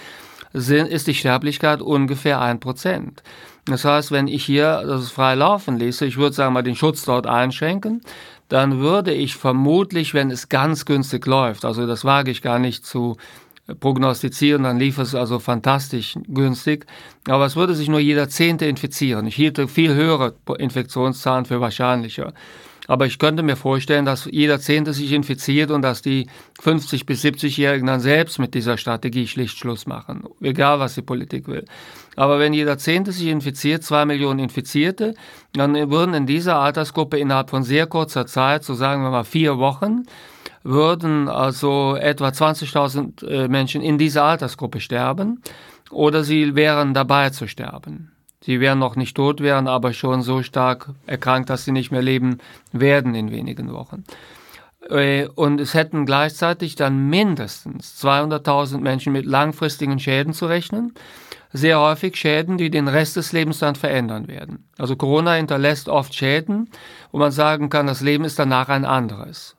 sind, 0.53 0.87
ist 0.87 1.07
die 1.07 1.13
Sterblichkeit 1.13 1.81
ungefähr 1.81 2.41
ein 2.41 2.59
Prozent. 2.59 3.21
Das 3.65 3.83
heißt, 3.85 4.11
wenn 4.11 4.27
ich 4.27 4.45
hier 4.45 4.83
das 4.87 5.11
frei 5.11 5.35
laufen 5.35 5.77
ließe, 5.77 6.05
ich 6.05 6.17
würde 6.17 6.35
sagen 6.35 6.53
mal 6.53 6.63
den 6.63 6.75
Schutz 6.75 7.03
dort 7.03 7.27
einschränken, 7.27 8.01
dann 8.47 8.79
würde 8.79 9.11
ich 9.11 9.35
vermutlich, 9.35 10.13
wenn 10.13 10.31
es 10.31 10.49
ganz 10.49 10.85
günstig 10.85 11.25
läuft, 11.25 11.65
also 11.65 11.85
das 11.85 12.05
wage 12.05 12.31
ich 12.31 12.41
gar 12.41 12.59
nicht 12.59 12.85
zu 12.85 13.17
prognostizieren, 13.79 14.63
dann 14.63 14.77
lief 14.77 14.99
es 14.99 15.15
also 15.15 15.39
fantastisch 15.39 16.17
günstig. 16.27 16.85
Aber 17.27 17.45
es 17.45 17.55
würde 17.55 17.73
sich 17.73 17.89
nur 17.89 17.99
jeder 17.99 18.29
Zehnte 18.29 18.65
infizieren. 18.65 19.25
Ich 19.25 19.35
hielte 19.35 19.67
viel 19.67 19.95
höhere 19.95 20.35
Infektionszahlen 20.59 21.45
für 21.45 21.61
wahrscheinlicher. 21.61 22.33
Aber 22.87 23.05
ich 23.05 23.19
könnte 23.19 23.43
mir 23.43 23.55
vorstellen, 23.55 24.05
dass 24.05 24.25
jeder 24.25 24.59
Zehnte 24.59 24.93
sich 24.93 25.11
infiziert 25.11 25.71
und 25.71 25.81
dass 25.81 26.01
die 26.01 26.27
50- 26.61 27.05
bis 27.05 27.23
70-Jährigen 27.23 27.87
dann 27.87 27.99
selbst 27.99 28.39
mit 28.39 28.53
dieser 28.53 28.77
Strategie 28.77 29.27
schlicht 29.27 29.57
Schluss 29.57 29.87
machen, 29.87 30.23
egal 30.41 30.79
was 30.79 30.95
die 30.95 31.01
Politik 31.01 31.47
will. 31.47 31.65
Aber 32.15 32.39
wenn 32.39 32.53
jeder 32.53 32.77
Zehnte 32.77 33.11
sich 33.11 33.27
infiziert, 33.27 33.83
zwei 33.83 34.05
Millionen 34.05 34.39
Infizierte, 34.39 35.15
dann 35.53 35.89
würden 35.89 36.13
in 36.13 36.25
dieser 36.25 36.57
Altersgruppe 36.57 37.17
innerhalb 37.17 37.49
von 37.49 37.63
sehr 37.63 37.87
kurzer 37.87 38.25
Zeit, 38.25 38.63
so 38.63 38.73
sagen 38.73 39.03
wir 39.03 39.09
mal 39.09 39.25
vier 39.25 39.57
Wochen, 39.57 40.03
würden 40.63 41.27
also 41.27 41.95
etwa 41.95 42.29
20.000 42.29 43.25
äh, 43.27 43.47
Menschen 43.47 43.81
in 43.81 43.97
dieser 43.97 44.23
Altersgruppe 44.23 44.79
sterben 44.79 45.41
oder 45.91 46.23
sie 46.23 46.55
wären 46.55 46.93
dabei 46.93 47.29
zu 47.29 47.47
sterben. 47.47 48.14
Sie 48.45 48.59
wären 48.59 48.77
noch 48.77 48.95
nicht 48.95 49.17
tot, 49.17 49.41
wären 49.41 49.67
aber 49.67 49.91
schon 49.91 50.21
so 50.21 50.43
stark 50.43 50.89
erkrankt, 51.07 51.49
dass 51.49 51.65
sie 51.65 51.71
nicht 51.71 51.89
mehr 51.89 52.03
leben 52.03 52.37
werden 52.71 53.15
in 53.15 53.31
wenigen 53.31 53.73
Wochen. 53.73 54.03
Äh, 54.87 55.27
und 55.33 55.59
es 55.59 55.73
hätten 55.73 56.05
gleichzeitig 56.05 56.75
dann 56.75 57.09
mindestens 57.09 57.99
200.000 58.05 58.81
Menschen 58.81 59.13
mit 59.13 59.25
langfristigen 59.25 59.97
Schäden 59.99 60.33
zu 60.33 60.45
rechnen. 60.45 60.93
sehr 61.53 61.79
häufig 61.79 62.17
Schäden, 62.17 62.57
die 62.57 62.69
den 62.69 62.89
Rest 62.89 63.15
des 63.15 63.31
Lebens 63.31 63.59
dann 63.59 63.75
verändern 63.75 64.27
werden. 64.27 64.67
Also 64.77 64.97
Corona 64.97 65.35
hinterlässt 65.35 65.87
oft 65.87 66.13
Schäden, 66.13 66.69
wo 67.13 67.17
man 67.17 67.31
sagen 67.31 67.69
kann, 67.69 67.87
das 67.87 68.01
Leben 68.01 68.25
ist 68.25 68.37
danach 68.37 68.67
ein 68.67 68.83
anderes. 68.83 69.55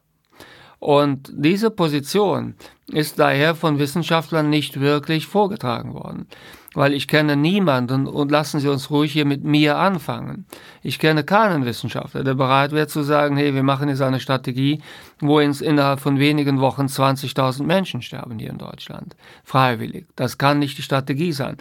Und 0.78 1.32
diese 1.32 1.70
Position 1.70 2.54
ist 2.86 3.18
daher 3.18 3.54
von 3.54 3.78
Wissenschaftlern 3.78 4.50
nicht 4.50 4.78
wirklich 4.78 5.26
vorgetragen 5.26 5.94
worden 5.94 6.28
weil 6.76 6.92
ich 6.92 7.08
kenne 7.08 7.36
niemanden 7.36 8.06
und 8.06 8.30
lassen 8.30 8.60
Sie 8.60 8.68
uns 8.68 8.90
ruhig 8.90 9.10
hier 9.10 9.24
mit 9.24 9.44
mir 9.44 9.78
anfangen. 9.78 10.44
Ich 10.82 10.98
kenne 10.98 11.24
keinen 11.24 11.64
Wissenschaftler, 11.64 12.22
der 12.22 12.34
bereit 12.34 12.72
wäre 12.72 12.86
zu 12.86 13.02
sagen, 13.02 13.38
hey, 13.38 13.54
wir 13.54 13.62
machen 13.62 13.88
jetzt 13.88 14.02
eine 14.02 14.20
Strategie, 14.20 14.82
wo 15.18 15.40
ins, 15.40 15.62
innerhalb 15.62 16.00
von 16.00 16.18
wenigen 16.18 16.60
Wochen 16.60 16.82
20.000 16.82 17.62
Menschen 17.62 18.02
sterben 18.02 18.38
hier 18.38 18.50
in 18.50 18.58
Deutschland. 18.58 19.16
Freiwillig. 19.42 20.04
Das 20.16 20.36
kann 20.36 20.58
nicht 20.58 20.76
die 20.76 20.82
Strategie 20.82 21.32
sein. 21.32 21.56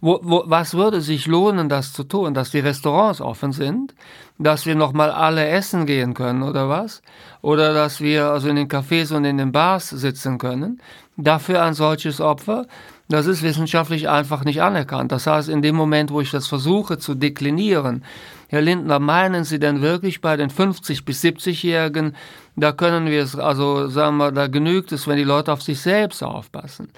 Wo, 0.00 0.18
wo, 0.22 0.42
was 0.46 0.74
würde 0.74 1.00
sich 1.00 1.26
lohnen, 1.26 1.68
das 1.68 1.92
zu 1.92 2.02
tun? 2.02 2.34
Dass 2.34 2.50
die 2.50 2.58
Restaurants 2.58 3.20
offen 3.20 3.52
sind, 3.52 3.94
dass 4.36 4.66
wir 4.66 4.74
nochmal 4.74 5.12
alle 5.12 5.46
essen 5.46 5.86
gehen 5.86 6.12
können 6.12 6.42
oder 6.42 6.68
was? 6.68 7.02
Oder 7.40 7.72
dass 7.72 8.00
wir 8.00 8.26
also 8.30 8.48
in 8.48 8.56
den 8.56 8.68
Cafés 8.68 9.14
und 9.14 9.24
in 9.24 9.38
den 9.38 9.52
Bars 9.52 9.90
sitzen 9.90 10.38
können? 10.38 10.82
Dafür 11.16 11.62
ein 11.62 11.74
solches 11.74 12.20
Opfer? 12.20 12.66
Das 13.08 13.26
ist 13.26 13.42
wissenschaftlich 13.42 14.08
einfach 14.08 14.44
nicht 14.44 14.62
anerkannt. 14.62 15.12
Das 15.12 15.26
heißt, 15.26 15.48
in 15.48 15.62
dem 15.62 15.76
Moment, 15.76 16.10
wo 16.10 16.20
ich 16.20 16.30
das 16.30 16.48
versuche 16.48 16.98
zu 16.98 17.14
deklinieren, 17.14 18.02
Herr 18.48 18.62
Lindner, 18.62 18.98
meinen 18.98 19.44
Sie 19.44 19.58
denn 19.58 19.80
wirklich 19.80 20.20
bei 20.20 20.36
den 20.36 20.50
50 20.50 21.04
bis 21.04 21.22
70-Jährigen, 21.22 22.16
da 22.56 22.72
können 22.72 23.06
wir 23.06 23.22
es, 23.22 23.36
also 23.36 23.88
sagen 23.88 24.16
wir, 24.16 24.32
da 24.32 24.46
genügt 24.48 24.92
es, 24.92 25.06
wenn 25.06 25.16
die 25.16 25.24
Leute 25.24 25.52
auf 25.52 25.62
sich 25.62 25.80
selbst 25.80 26.22
aufpassen. 26.22 26.88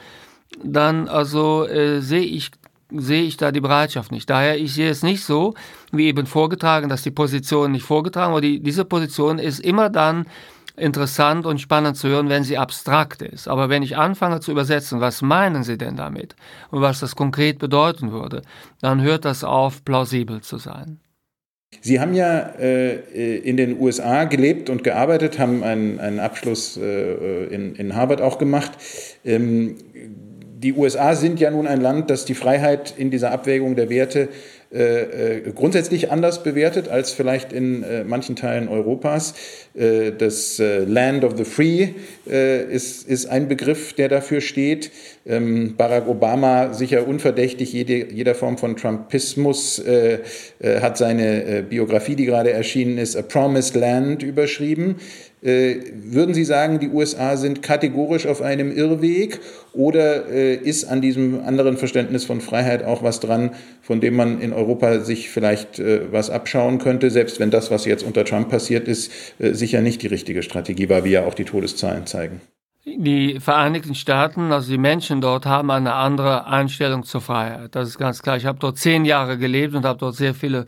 Dann 0.62 1.08
also 1.08 1.66
äh, 1.66 2.00
sehe 2.00 2.22
ich 2.22 2.50
sehe 2.90 3.24
ich 3.24 3.36
da 3.36 3.52
die 3.52 3.60
Bereitschaft 3.60 4.12
nicht. 4.12 4.30
Daher, 4.30 4.58
ich 4.58 4.72
sehe 4.72 4.88
es 4.88 5.02
nicht 5.02 5.22
so, 5.22 5.52
wie 5.92 6.06
eben 6.06 6.26
vorgetragen, 6.26 6.88
dass 6.88 7.02
die 7.02 7.10
Position 7.10 7.72
nicht 7.72 7.84
vorgetragen, 7.84 8.40
die, 8.40 8.60
diese 8.60 8.86
Position 8.86 9.38
ist 9.38 9.60
immer 9.60 9.90
dann 9.90 10.24
interessant 10.78 11.46
und 11.46 11.60
spannend 11.60 11.96
zu 11.96 12.08
hören, 12.08 12.28
wenn 12.28 12.44
sie 12.44 12.58
abstrakt 12.58 13.22
ist. 13.22 13.48
Aber 13.48 13.68
wenn 13.68 13.82
ich 13.82 13.96
anfange 13.96 14.40
zu 14.40 14.50
übersetzen, 14.50 15.00
was 15.00 15.22
meinen 15.22 15.62
Sie 15.62 15.78
denn 15.78 15.96
damit 15.96 16.36
und 16.70 16.80
was 16.80 17.00
das 17.00 17.16
konkret 17.16 17.58
bedeuten 17.58 18.12
würde, 18.12 18.42
dann 18.80 19.02
hört 19.02 19.24
das 19.24 19.44
auf, 19.44 19.84
plausibel 19.84 20.40
zu 20.40 20.58
sein. 20.58 21.00
Sie 21.82 22.00
haben 22.00 22.14
ja 22.14 22.38
äh, 22.58 23.36
in 23.38 23.56
den 23.56 23.78
USA 23.78 24.24
gelebt 24.24 24.70
und 24.70 24.84
gearbeitet, 24.84 25.38
haben 25.38 25.62
einen, 25.62 26.00
einen 26.00 26.18
Abschluss 26.18 26.78
äh, 26.78 27.44
in, 27.46 27.74
in 27.74 27.94
Harvard 27.94 28.22
auch 28.22 28.38
gemacht. 28.38 28.72
Ähm, 29.24 29.76
die 30.58 30.72
USA 30.72 31.14
sind 31.14 31.38
ja 31.38 31.50
nun 31.50 31.66
ein 31.66 31.80
Land, 31.80 32.10
das 32.10 32.24
die 32.24 32.34
Freiheit 32.34 32.94
in 32.96 33.10
dieser 33.10 33.30
Abwägung 33.30 33.76
der 33.76 33.90
Werte 33.90 34.28
grundsätzlich 34.70 36.10
anders 36.10 36.42
bewertet 36.42 36.88
als 36.88 37.12
vielleicht 37.12 37.52
in 37.52 37.82
äh, 37.82 38.04
manchen 38.04 38.36
Teilen 38.36 38.68
Europas. 38.68 39.34
Äh, 39.74 40.12
das 40.12 40.58
äh, 40.58 40.84
Land 40.84 41.24
of 41.24 41.36
the 41.36 41.44
Free 41.44 41.88
äh, 42.28 42.64
ist, 42.64 43.08
ist 43.08 43.26
ein 43.26 43.48
Begriff, 43.48 43.92
der 43.94 44.08
dafür 44.08 44.40
steht. 44.40 44.90
Ähm, 45.26 45.74
Barack 45.76 46.08
Obama, 46.08 46.74
sicher 46.74 47.06
unverdächtig 47.06 47.72
jede, 47.72 48.12
jeder 48.12 48.34
Form 48.34 48.58
von 48.58 48.76
Trumpismus, 48.76 49.82
hat 50.62 50.98
seine 50.98 51.64
Biografie, 51.68 52.16
die 52.16 52.24
gerade 52.24 52.50
erschienen 52.50 52.98
ist, 52.98 53.16
A 53.16 53.22
Promised 53.22 53.76
Land 53.76 54.22
überschrieben. 54.22 54.96
Äh, 55.42 55.76
würden 55.92 56.34
Sie 56.34 56.44
sagen, 56.44 56.80
die 56.80 56.88
USA 56.88 57.36
sind 57.36 57.62
kategorisch 57.62 58.26
auf 58.26 58.42
einem 58.42 58.72
Irrweg 58.76 59.38
oder 59.72 60.28
äh, 60.28 60.54
ist 60.56 60.84
an 60.84 61.00
diesem 61.00 61.44
anderen 61.44 61.76
Verständnis 61.76 62.24
von 62.24 62.40
Freiheit 62.40 62.84
auch 62.84 63.02
was 63.02 63.20
dran, 63.20 63.50
von 63.80 64.00
dem 64.00 64.16
man 64.16 64.40
in 64.40 64.52
Europa 64.52 65.00
sich 65.00 65.30
vielleicht 65.30 65.78
äh, 65.78 66.12
was 66.12 66.30
abschauen 66.30 66.78
könnte, 66.78 67.10
selbst 67.10 67.38
wenn 67.38 67.50
das, 67.50 67.70
was 67.70 67.84
jetzt 67.84 68.02
unter 68.02 68.24
Trump 68.24 68.48
passiert 68.48 68.88
ist, 68.88 69.12
sicher 69.38 69.80
nicht 69.80 70.02
die 70.02 70.08
richtige 70.08 70.42
Strategie 70.42 70.88
war, 70.88 71.04
wie 71.04 71.10
ja 71.10 71.24
auch 71.24 71.34
die 71.34 71.44
Todeszahlen 71.44 72.06
zeigen? 72.06 72.40
Die 72.84 73.38
Vereinigten 73.38 73.94
Staaten, 73.94 74.50
also 74.52 74.70
die 74.70 74.78
Menschen 74.78 75.20
dort, 75.20 75.46
haben 75.46 75.70
eine 75.70 75.94
andere 75.94 76.46
Einstellung 76.46 77.04
zur 77.04 77.20
Freiheit. 77.20 77.74
Das 77.74 77.88
ist 77.88 77.98
ganz 77.98 78.22
klar. 78.22 78.36
Ich 78.36 78.46
habe 78.46 78.58
dort 78.58 78.78
zehn 78.78 79.04
Jahre 79.04 79.38
gelebt 79.38 79.74
und 79.74 79.84
habe 79.84 79.98
dort 79.98 80.16
sehr 80.16 80.34
viele 80.34 80.66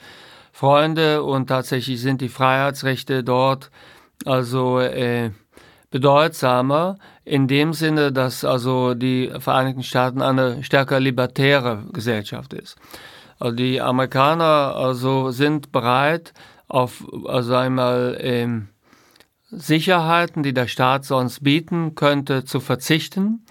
Freunde 0.52 1.22
und 1.22 1.48
tatsächlich 1.48 2.00
sind 2.00 2.20
die 2.20 2.28
Freiheitsrechte 2.28 3.24
dort 3.24 3.70
also 4.24 4.80
äh, 4.80 5.30
bedeutsamer 5.90 6.98
in 7.24 7.48
dem 7.48 7.72
Sinne, 7.72 8.12
dass 8.12 8.44
also 8.44 8.94
die 8.94 9.30
Vereinigten 9.38 9.82
Staaten 9.82 10.22
eine 10.22 10.62
stärker 10.62 11.00
libertäre 11.00 11.84
Gesellschaft 11.92 12.52
ist. 12.54 12.76
Also 13.38 13.56
die 13.56 13.80
Amerikaner 13.80 14.76
also 14.76 15.30
sind 15.30 15.72
bereit 15.72 16.32
auf 16.68 17.04
also 17.26 17.56
einmal 17.56 18.16
ähm, 18.20 18.68
Sicherheiten, 19.50 20.42
die 20.42 20.54
der 20.54 20.68
Staat 20.68 21.04
sonst 21.04 21.42
bieten 21.42 21.94
könnte, 21.96 22.44
zu 22.44 22.60
verzichten, 22.60 23.44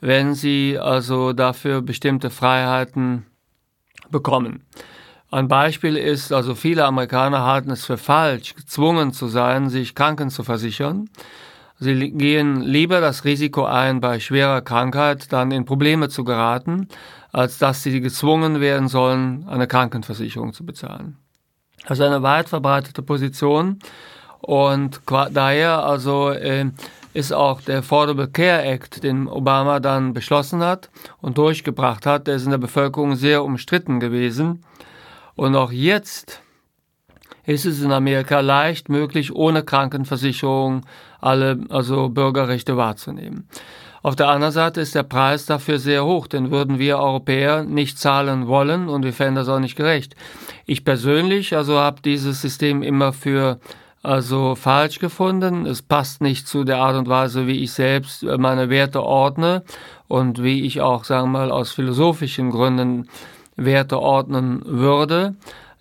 wenn 0.00 0.34
sie 0.34 0.78
also 0.78 1.32
dafür 1.32 1.82
bestimmte 1.82 2.30
Freiheiten 2.30 3.26
bekommen. 4.10 4.64
Ein 5.32 5.48
Beispiel 5.48 5.96
ist, 5.96 6.30
also 6.30 6.54
viele 6.54 6.84
Amerikaner 6.84 7.46
halten 7.46 7.70
es 7.70 7.86
für 7.86 7.96
falsch, 7.96 8.54
gezwungen 8.54 9.14
zu 9.14 9.28
sein, 9.28 9.70
sich 9.70 9.94
Kranken 9.94 10.28
zu 10.28 10.44
versichern. 10.44 11.08
Sie 11.78 12.10
gehen 12.10 12.60
lieber 12.60 13.00
das 13.00 13.24
Risiko 13.24 13.64
ein, 13.64 14.02
bei 14.02 14.20
schwerer 14.20 14.60
Krankheit 14.60 15.32
dann 15.32 15.50
in 15.50 15.64
Probleme 15.64 16.10
zu 16.10 16.24
geraten, 16.24 16.86
als 17.32 17.56
dass 17.56 17.82
sie 17.82 18.02
gezwungen 18.02 18.60
werden 18.60 18.88
sollen, 18.88 19.48
eine 19.48 19.66
Krankenversicherung 19.66 20.52
zu 20.52 20.66
bezahlen. 20.66 21.16
Ist 21.88 22.02
eine 22.02 22.22
weit 22.22 22.50
verbreitete 22.50 23.00
Position 23.00 23.78
und 24.42 25.00
daher 25.32 25.82
also 25.82 26.28
äh, 26.28 26.66
ist 27.14 27.32
auch 27.32 27.62
der 27.62 27.78
Affordable 27.78 28.28
Care 28.28 28.64
Act, 28.64 29.02
den 29.02 29.28
Obama 29.28 29.80
dann 29.80 30.12
beschlossen 30.12 30.62
hat 30.62 30.90
und 31.22 31.38
durchgebracht 31.38 32.04
hat, 32.04 32.26
der 32.26 32.34
ist 32.36 32.44
in 32.44 32.50
der 32.50 32.58
Bevölkerung 32.58 33.16
sehr 33.16 33.42
umstritten 33.44 33.98
gewesen. 33.98 34.62
Und 35.34 35.56
auch 35.56 35.72
jetzt 35.72 36.42
ist 37.44 37.66
es 37.66 37.82
in 37.82 37.92
Amerika 37.92 38.40
leicht 38.40 38.88
möglich, 38.88 39.34
ohne 39.34 39.62
Krankenversicherung 39.62 40.82
alle 41.20 41.58
also 41.70 42.08
Bürgerrechte 42.08 42.76
wahrzunehmen. 42.76 43.48
Auf 44.02 44.16
der 44.16 44.28
anderen 44.28 44.52
Seite 44.52 44.80
ist 44.80 44.96
der 44.96 45.04
Preis 45.04 45.46
dafür 45.46 45.78
sehr 45.78 46.04
hoch, 46.04 46.26
denn 46.26 46.50
würden 46.50 46.80
wir 46.80 46.98
Europäer 46.98 47.62
nicht 47.62 47.98
zahlen 47.98 48.48
wollen 48.48 48.88
und 48.88 49.04
wir 49.04 49.12
fänden 49.12 49.36
das 49.36 49.48
auch 49.48 49.60
nicht 49.60 49.76
gerecht. 49.76 50.16
Ich 50.66 50.84
persönlich 50.84 51.56
also 51.56 51.78
habe 51.78 52.02
dieses 52.02 52.42
System 52.42 52.82
immer 52.82 53.12
für 53.12 53.60
also 54.02 54.56
falsch 54.56 54.98
gefunden. 54.98 55.66
Es 55.66 55.82
passt 55.82 56.20
nicht 56.20 56.48
zu 56.48 56.64
der 56.64 56.78
Art 56.78 56.96
und 56.96 57.08
Weise, 57.08 57.46
wie 57.46 57.62
ich 57.62 57.72
selbst 57.72 58.24
meine 58.24 58.68
Werte 58.68 59.02
ordne 59.04 59.62
und 60.08 60.42
wie 60.42 60.62
ich 60.66 60.80
auch, 60.80 61.04
sagen 61.04 61.30
wir 61.30 61.38
mal, 61.38 61.52
aus 61.52 61.70
philosophischen 61.70 62.50
Gründen 62.50 63.08
Werte 63.56 63.98
ordnen 63.98 64.62
würde. 64.64 65.34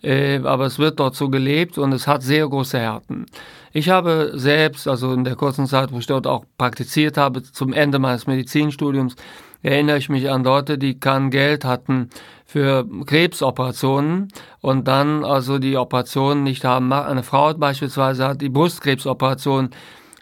Äh, 0.04 0.40
aber 0.44 0.66
es 0.66 0.80
wird 0.80 1.00
dort 1.00 1.16
so 1.16 1.30
gelebt 1.30 1.78
und 1.78 1.94
es 1.94 2.08
hat 2.08 2.24
sehr 2.24 2.48
große 2.48 2.80
Härten. 2.80 3.28
Ich 3.72 3.90
habe 3.90 4.32
selbst, 4.34 4.88
also 4.88 5.14
in 5.14 5.24
der 5.24 5.36
kurzen 5.36 5.68
Zeit, 5.68 5.92
wo 5.92 6.00
ich 6.00 6.08
dort 6.08 6.28
auch 6.28 6.44
praktiziert 6.58 7.18
habe, 7.18 7.44
zum 7.44 7.72
Ende 7.72 8.00
meines 8.00 8.28
Medizinstudiums, 8.28 9.16
erinnere 9.62 9.98
ich 9.98 10.10
mich 10.10 10.30
an 10.30 10.44
Leute, 10.44 10.78
die 10.78 11.00
kein 11.00 11.30
Geld 11.30 11.66
hatten 11.66 12.10
für 12.46 12.86
Krebsoperationen 13.06 14.30
und 14.60 14.88
dann 14.88 15.24
also 15.24 15.60
die 15.60 15.78
Operationen 15.78 16.44
nicht 16.44 16.66
haben. 16.66 16.92
Eine 16.92 17.24
Frau 17.24 17.54
beispielsweise 17.54 18.28
hat 18.28 18.42
die 18.42 18.50
Brustkrebsoperation 18.50 19.70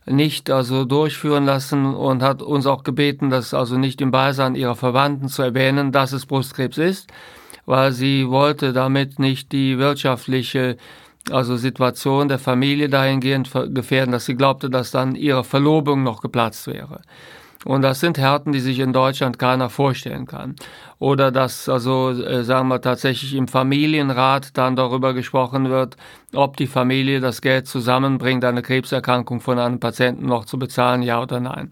nicht 0.06 0.50
also 0.50 0.86
durchführen 0.86 1.46
lassen 1.46 1.96
und 1.96 2.22
hat 2.22 2.42
uns 2.42 2.68
auch 2.68 2.84
gebeten, 2.84 3.30
das 3.30 3.54
also 3.54 3.78
nicht 3.78 4.02
im 4.02 4.12
Beisein 4.12 4.56
ihrer 4.56 4.76
Verwandten 4.76 5.30
zu 5.30 5.42
erwähnen, 5.42 5.92
dass 5.92 6.12
es 6.12 6.26
Brustkrebs 6.26 6.78
ist 6.78 7.08
weil 7.70 7.92
sie 7.92 8.28
wollte 8.28 8.74
damit 8.74 9.20
nicht 9.20 9.52
die 9.52 9.78
wirtschaftliche 9.78 10.76
also 11.30 11.56
Situation 11.56 12.28
der 12.28 12.40
Familie 12.40 12.90
dahingehend 12.90 13.52
gefährden, 13.76 14.12
dass 14.12 14.26
sie 14.26 14.34
glaubte, 14.34 14.72
dass 14.72 14.90
dann 14.90 15.14
ihre 15.14 15.44
Verlobung 15.44 16.02
noch 16.02 16.22
geplatzt 16.22 16.66
wäre. 16.66 17.02
Und 17.66 17.84
das 17.84 18.00
sind 18.00 18.18
Härten, 18.18 18.54
die 18.54 18.60
sich 18.60 18.80
in 18.80 18.92
Deutschland 18.92 19.38
keiner 19.38 19.70
vorstellen 19.70 20.26
kann. 20.26 20.56
Oder 20.98 21.30
dass 21.32 21.70
also, 21.70 22.10
äh, 22.10 22.44
sagen 22.44 22.70
wir 22.70 22.82
tatsächlich 22.82 23.36
im 23.36 23.48
Familienrat 23.48 24.58
dann 24.58 24.76
darüber 24.76 25.14
gesprochen 25.14 25.70
wird, 25.70 25.96
ob 26.34 26.58
die 26.58 26.68
Familie 26.68 27.20
das 27.20 27.40
Geld 27.40 27.68
zusammenbringt, 27.68 28.44
eine 28.46 28.64
Krebserkrankung 28.64 29.42
von 29.42 29.60
einem 29.60 29.80
Patienten 29.80 30.26
noch 30.26 30.46
zu 30.46 30.58
bezahlen, 30.58 31.04
ja 31.04 31.22
oder 31.22 31.40
nein 31.40 31.70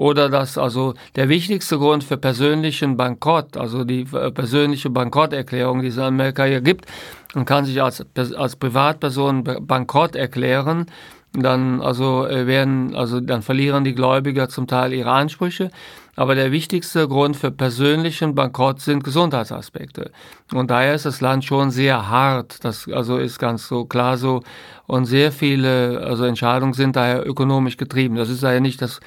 oder 0.00 0.30
dass 0.30 0.56
also 0.56 0.94
der 1.14 1.28
wichtigste 1.28 1.76
Grund 1.76 2.02
für 2.04 2.16
persönlichen 2.16 2.96
Bankrott, 2.96 3.58
also 3.58 3.84
die 3.84 4.06
äh, 4.14 4.30
persönliche 4.30 4.88
Bankrotterklärung, 4.88 5.82
die 5.82 5.88
es 5.88 5.98
in 5.98 6.04
Amerika 6.04 6.44
hier 6.44 6.62
gibt, 6.62 6.86
man 7.34 7.44
kann 7.44 7.66
sich 7.66 7.82
als, 7.82 8.06
als 8.16 8.56
Privatperson 8.56 9.44
bankrott 9.44 10.16
erklären, 10.16 10.86
dann 11.34 11.82
also 11.82 12.26
äh, 12.26 12.46
werden 12.46 12.96
also 12.96 13.20
dann 13.20 13.42
verlieren 13.42 13.84
die 13.84 13.94
Gläubiger 13.94 14.48
zum 14.48 14.66
Teil 14.66 14.94
ihre 14.94 15.10
Ansprüche. 15.10 15.70
Aber 16.16 16.34
der 16.34 16.50
wichtigste 16.50 17.06
Grund 17.06 17.36
für 17.36 17.50
persönlichen 17.50 18.34
Bankrott 18.34 18.80
sind 18.80 19.04
Gesundheitsaspekte. 19.04 20.12
Und 20.52 20.70
daher 20.70 20.94
ist 20.94 21.04
das 21.04 21.20
Land 21.20 21.44
schon 21.44 21.70
sehr 21.70 22.08
hart. 22.08 22.64
Das 22.64 22.88
also 22.88 23.18
ist 23.18 23.38
ganz 23.38 23.68
so 23.68 23.84
klar 23.84 24.16
so. 24.16 24.42
Und 24.86 25.04
sehr 25.04 25.30
viele 25.30 26.00
also 26.00 26.24
Entscheidungen 26.24 26.72
sind 26.72 26.96
daher 26.96 27.26
ökonomisch 27.26 27.76
getrieben. 27.76 28.16
Das 28.16 28.30
ist 28.30 28.42
daher 28.42 28.60
nicht 28.60 28.82
das 28.82 29.00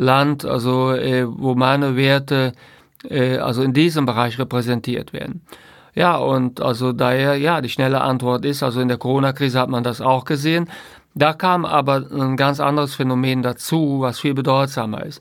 Land, 0.00 0.44
also 0.44 0.92
äh, 0.92 1.26
wo 1.28 1.54
meine 1.54 1.96
Werte 1.96 2.52
äh, 3.08 3.38
also 3.38 3.62
in 3.62 3.72
diesem 3.72 4.06
Bereich 4.06 4.38
repräsentiert 4.38 5.12
werden. 5.12 5.42
Ja, 5.94 6.16
und 6.16 6.60
also 6.60 6.92
daher, 6.92 7.36
ja, 7.36 7.60
die 7.60 7.68
schnelle 7.68 8.00
Antwort 8.00 8.44
ist, 8.44 8.62
also 8.62 8.80
in 8.80 8.88
der 8.88 8.98
Corona-Krise 8.98 9.58
hat 9.58 9.70
man 9.70 9.82
das 9.82 10.00
auch 10.00 10.24
gesehen. 10.24 10.68
Da 11.14 11.32
kam 11.32 11.64
aber 11.64 12.06
ein 12.12 12.36
ganz 12.36 12.60
anderes 12.60 12.94
Phänomen 12.94 13.42
dazu, 13.42 13.98
was 14.00 14.20
viel 14.20 14.34
bedeutsamer 14.34 15.04
ist. 15.04 15.20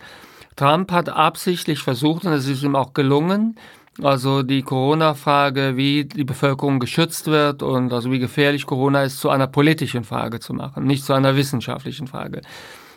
Trump 0.55 0.91
hat 0.91 1.09
absichtlich 1.09 1.79
versucht, 1.79 2.25
und 2.25 2.33
es 2.33 2.47
ist 2.47 2.63
ihm 2.63 2.75
auch 2.75 2.93
gelungen, 2.93 3.55
also 4.03 4.43
die 4.43 4.61
Corona-Frage, 4.61 5.75
wie 5.75 6.05
die 6.05 6.23
Bevölkerung 6.23 6.79
geschützt 6.79 7.27
wird 7.27 7.63
und 7.63 7.91
also 7.91 8.11
wie 8.11 8.19
gefährlich 8.19 8.65
Corona 8.65 9.03
ist, 9.03 9.19
zu 9.19 9.29
einer 9.29 9.47
politischen 9.47 10.03
Frage 10.03 10.39
zu 10.39 10.53
machen, 10.53 10.85
nicht 10.85 11.03
zu 11.03 11.13
einer 11.13 11.35
wissenschaftlichen 11.35 12.07
Frage. 12.07 12.41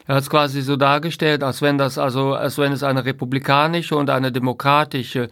Er 0.07 0.17
hat 0.17 0.23
es 0.23 0.31
quasi 0.31 0.63
so 0.63 0.77
dargestellt, 0.77 1.43
als 1.43 1.63
wenn 1.63 1.79
das 1.79 1.99
also, 1.99 2.35
als 2.35 2.59
wenn 2.59 2.73
es 2.73 2.83
eine 2.83 3.05
republikanische 3.05 3.97
und 3.97 4.11
eine 4.11 4.33
demokratische 4.33 5.29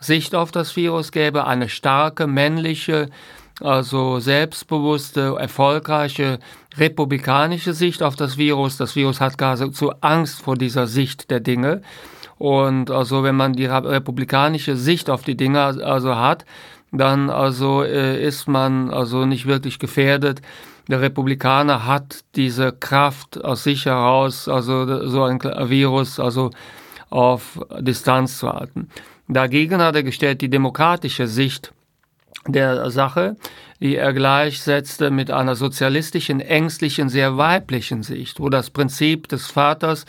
Sicht 0.00 0.34
auf 0.34 0.50
das 0.50 0.74
Virus 0.76 1.12
gäbe, 1.12 1.46
eine 1.46 1.68
starke 1.68 2.26
männliche, 2.26 3.08
also 3.60 4.18
selbstbewusste, 4.18 5.36
erfolgreiche 5.38 6.38
republikanische 6.76 7.74
Sicht 7.74 8.02
auf 8.02 8.16
das 8.16 8.36
Virus. 8.36 8.76
Das 8.76 8.96
Virus 8.96 9.20
hat 9.20 9.38
gar 9.38 9.56
so 9.56 9.92
Angst 10.00 10.42
vor 10.42 10.56
dieser 10.56 10.86
Sicht 10.86 11.30
der 11.30 11.40
Dinge. 11.40 11.82
Und 12.38 12.90
also 12.90 13.22
wenn 13.22 13.36
man 13.36 13.52
die 13.52 13.66
republikanische 13.66 14.76
Sicht 14.76 15.10
auf 15.10 15.22
die 15.22 15.36
Dinge 15.36 15.60
also 15.62 16.16
hat, 16.16 16.44
dann 16.90 17.30
also 17.30 17.82
äh, 17.84 18.22
ist 18.22 18.48
man 18.48 18.90
also 18.90 19.24
nicht 19.26 19.46
wirklich 19.46 19.78
gefährdet. 19.78 20.42
Der 20.88 21.00
Republikaner 21.00 21.86
hat 21.86 22.24
diese 22.34 22.72
Kraft 22.72 23.42
aus 23.42 23.64
sich 23.64 23.86
heraus, 23.86 24.48
also 24.48 25.06
so 25.06 25.22
ein 25.22 25.40
Virus, 25.40 26.18
also 26.18 26.50
auf 27.10 27.60
Distanz 27.80 28.38
zu 28.38 28.52
halten. 28.52 28.88
Dagegen 29.28 29.80
hat 29.80 29.94
er 29.94 30.02
gestellt 30.02 30.40
die 30.40 30.50
demokratische 30.50 31.26
Sicht 31.28 31.72
der 32.46 32.90
Sache, 32.90 33.36
die 33.80 33.96
er 33.96 34.12
gleichsetzte 34.12 35.10
mit 35.10 35.30
einer 35.30 35.54
sozialistischen, 35.54 36.40
ängstlichen, 36.40 37.08
sehr 37.08 37.36
weiblichen 37.36 38.02
Sicht, 38.02 38.40
wo 38.40 38.48
das 38.48 38.70
Prinzip 38.70 39.28
des 39.28 39.46
Vaters, 39.46 40.06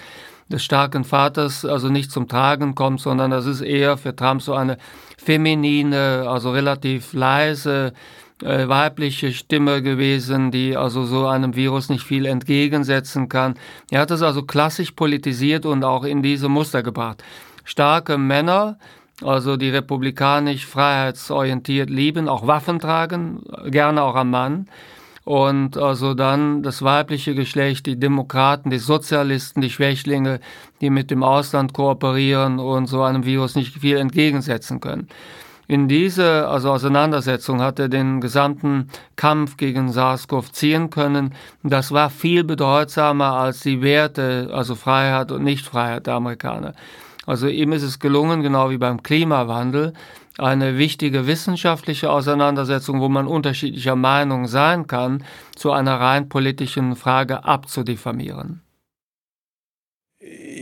des 0.50 0.64
starken 0.64 1.04
Vaters, 1.04 1.66
also 1.66 1.90
nicht 1.90 2.12
zum 2.12 2.28
Tragen 2.28 2.76
kommt, 2.76 3.02
sondern 3.02 3.32
das 3.32 3.46
ist 3.46 3.62
eher 3.62 3.98
für 3.98 4.16
Trump 4.16 4.42
so 4.42 4.54
eine 4.54 4.78
feminine, 5.18 6.26
also 6.28 6.52
relativ 6.52 7.14
leise, 7.14 7.94
äh, 8.42 8.68
weibliche 8.68 9.32
Stimme 9.32 9.82
gewesen, 9.82 10.52
die 10.52 10.76
also 10.76 11.06
so 11.06 11.28
einem 11.28 11.56
Virus 11.56 11.90
nicht 11.90 12.04
viel 12.04 12.26
entgegensetzen 12.26 13.30
kann. 13.30 13.56
Er 13.92 14.02
hat 14.02 14.12
es 14.12 14.22
also 14.22 14.44
klassisch 14.44 14.92
politisiert 14.92 15.66
und 15.66 15.84
auch 15.84 16.04
in 16.04 16.24
diese 16.24 16.50
Muster 16.50 16.84
gebracht. 16.84 17.24
Starke 17.64 18.18
Männer, 18.18 18.78
also 19.22 19.58
die 19.58 19.70
republikanisch 19.70 20.66
freiheitsorientiert 20.66 21.90
lieben, 21.90 22.28
auch 22.28 22.48
Waffen 22.48 22.80
tragen, 22.80 23.44
gerne 23.68 24.02
auch 24.04 24.16
am 24.16 24.32
Mann. 24.32 24.68
Und 25.26 25.78
also 25.78 26.14
dann 26.14 26.64
das 26.64 26.82
weibliche 26.82 27.34
Geschlecht, 27.34 27.86
die 27.86 27.98
Demokraten, 27.98 28.70
die 28.70 28.78
Sozialisten, 28.78 29.62
die 29.62 29.70
Schwächlinge, 29.70 30.42
die 30.82 30.90
mit 30.90 31.12
dem 31.12 31.24
Ausland 31.24 31.74
kooperieren 31.74 32.60
und 32.60 32.88
so 32.88 33.04
einem 33.04 33.24
Virus 33.24 33.56
nicht 33.56 33.74
viel 33.78 33.98
entgegensetzen 33.98 34.82
können. 34.82 35.08
In 35.68 35.88
diese 35.88 36.48
also 36.48 36.72
Auseinandersetzung 36.72 37.62
hat 37.62 37.80
er 37.80 37.88
den 37.88 38.20
gesamten 38.20 38.90
Kampf 39.16 39.56
gegen 39.58 39.92
SARS-CoV 39.92 40.52
ziehen 40.52 40.90
können. 40.90 41.34
Das 41.64 41.92
war 41.92 42.10
viel 42.10 42.44
bedeutsamer 42.44 43.34
als 43.34 43.62
die 43.62 43.82
Werte, 43.82 44.50
also 44.52 44.76
Freiheit 44.76 45.32
und 45.32 45.44
Nichtfreiheit 45.44 46.08
der 46.08 46.16
Amerikaner. 46.16 46.74
Also 47.26 47.48
ihm 47.48 47.72
ist 47.72 47.84
es 47.84 48.00
gelungen, 48.00 48.42
genau 48.42 48.70
wie 48.70 48.78
beim 48.78 49.02
Klimawandel, 49.02 49.94
eine 50.38 50.78
wichtige 50.78 51.28
wissenschaftliche 51.28 52.10
Auseinandersetzung, 52.12 53.00
wo 53.00 53.08
man 53.08 53.28
unterschiedlicher 53.28 53.96
Meinung 53.96 54.48
sein 54.48 54.88
kann, 54.88 55.24
zu 55.56 55.72
einer 55.72 56.00
rein 56.00 56.28
politischen 56.28 56.96
Frage 56.96 57.46
abzudiffamieren. 57.46 58.63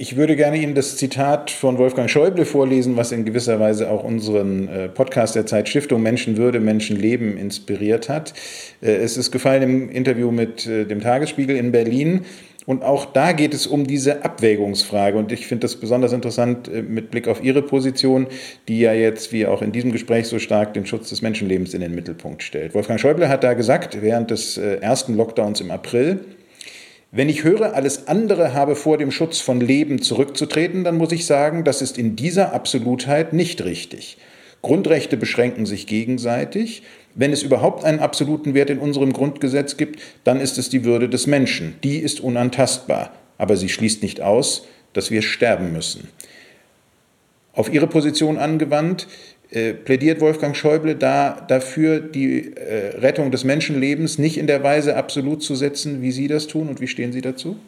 Ich 0.02 0.16
würde 0.16 0.36
gerne 0.36 0.58
Ihnen 0.58 0.74
das 0.74 0.98
Zitat 0.98 1.52
von 1.52 1.78
Wolfgang 1.78 2.10
Schäuble 2.10 2.44
vorlesen, 2.44 2.98
was 2.98 3.12
in 3.12 3.24
gewisser 3.24 3.60
Weise 3.60 3.92
auch 3.92 4.04
unseren 4.04 4.68
äh, 4.68 4.90
Podcast 4.90 5.36
der 5.36 5.46
Zeitstiftung 5.46 6.02
Menschenwürde, 6.02 6.60
Menschenleben 6.60 7.38
inspiriert 7.38 8.10
hat. 8.10 8.34
Äh, 8.82 8.94
es 8.94 9.16
ist 9.16 9.30
gefallen 9.30 9.62
im 9.62 9.90
Interview 9.92 10.32
mit 10.32 10.66
äh, 10.66 10.86
dem 10.86 11.02
Tagesspiegel 11.02 11.56
in 11.56 11.72
Berlin. 11.72 12.22
Und 12.66 12.82
auch 12.82 13.06
da 13.14 13.32
geht 13.32 13.54
es 13.54 13.68
um 13.68 13.86
diese 13.86 14.26
Abwägungsfrage. 14.26 15.20
Und 15.20 15.32
ich 15.32 15.46
finde 15.46 15.66
das 15.66 15.76
besonders 15.76 16.14
interessant 16.14 16.68
mit 16.90 17.12
Blick 17.12 17.28
auf 17.28 17.44
Ihre 17.44 17.62
Position, 17.62 18.26
die 18.68 18.80
ja 18.80 18.94
jetzt, 18.94 19.32
wie 19.32 19.46
auch 19.46 19.62
in 19.62 19.72
diesem 19.72 19.92
Gespräch, 19.92 20.26
so 20.26 20.40
stark 20.40 20.74
den 20.74 20.88
Schutz 20.88 21.10
des 21.10 21.22
Menschenlebens 21.22 21.76
in 21.76 21.82
den 21.82 21.94
Mittelpunkt 21.94 22.42
stellt. 22.42 22.74
Wolfgang 22.74 23.00
Schäuble 23.00 23.30
hat 23.30 23.44
da 23.44 23.54
gesagt, 23.54 24.02
während 24.02 24.32
des 24.32 24.58
ersten 24.58 25.16
Lockdowns 25.16 25.62
im 25.62 25.70
April, 25.70 26.22
wenn 27.12 27.30
ich 27.30 27.44
höre, 27.44 27.74
alles 27.76 28.08
andere 28.08 28.54
habe 28.54 28.76
vor 28.76 28.98
dem 28.98 29.12
Schutz 29.12 29.40
von 29.40 29.60
Leben 29.60 30.02
zurückzutreten, 30.02 30.84
dann 30.84 30.98
muss 30.98 31.12
ich 31.12 31.26
sagen, 31.26 31.64
das 31.64 31.82
ist 31.82 31.98
in 31.98 32.16
dieser 32.16 32.54
Absolutheit 32.54 33.34
nicht 33.34 33.64
richtig. 33.64 34.18
Grundrechte 34.62 35.18
beschränken 35.18 35.66
sich 35.66 35.88
gegenseitig 35.88 36.84
wenn 37.14 37.34
es 37.34 37.44
überhaupt 37.44 37.84
einen 37.84 38.00
absoluten 38.00 38.54
Wert 38.54 38.70
in 38.70 38.80
unserem 38.80 39.14
Grundgesetz 39.14 39.78
gibt, 39.78 40.02
dann 40.24 40.40
ist 40.40 40.58
es 40.58 40.70
die 40.70 40.86
Würde 40.86 41.10
des 41.10 41.28
Menschen. 41.28 41.76
Die 41.84 41.98
ist 41.98 42.22
unantastbar, 42.22 43.12
aber 43.38 43.58
sie 43.58 43.70
schließt 43.70 44.02
nicht 44.02 44.22
aus, 44.22 44.66
dass 44.94 45.12
wir 45.12 45.22
sterben 45.22 45.74
müssen. 45.74 46.08
Auf 47.54 47.72
Ihre 47.74 47.88
Position 47.88 48.38
angewandt, 48.38 49.08
äh, 49.52 49.74
plädiert 49.74 50.22
Wolfgang 50.22 50.56
Schäuble 50.56 50.96
da 50.96 51.46
dafür, 51.46 52.00
die 52.00 52.56
äh, 52.56 52.98
Rettung 53.00 53.32
des 53.32 53.44
Menschenlebens 53.44 54.18
nicht 54.18 54.38
in 54.38 54.48
der 54.48 54.64
Weise 54.64 54.96
absolut 54.96 55.44
zu 55.44 55.56
setzen, 55.56 56.02
wie 56.02 56.12
Sie 56.12 56.28
das 56.30 56.48
tun 56.48 56.70
und 56.70 56.80
wie 56.80 56.88
stehen 56.88 57.12
Sie 57.12 57.22
dazu? 57.22 57.60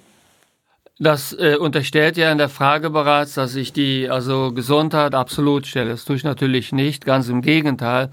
Das 0.99 1.33
äh, 1.33 1.57
unterstellt 1.57 2.15
ja 2.15 2.31
in 2.31 2.37
der 2.37 2.49
Frage 2.49 2.89
bereits, 2.89 3.33
dass 3.33 3.55
ich 3.55 3.73
die 3.73 4.09
also 4.09 4.53
Gesundheit 4.53 5.13
absolut 5.13 5.67
stelle. 5.67 5.89
Das 5.89 6.05
tue 6.05 6.15
ich 6.15 6.23
natürlich 6.23 6.71
nicht, 6.71 7.05
ganz 7.05 7.27
im 7.27 7.41
Gegenteil. 7.41 8.09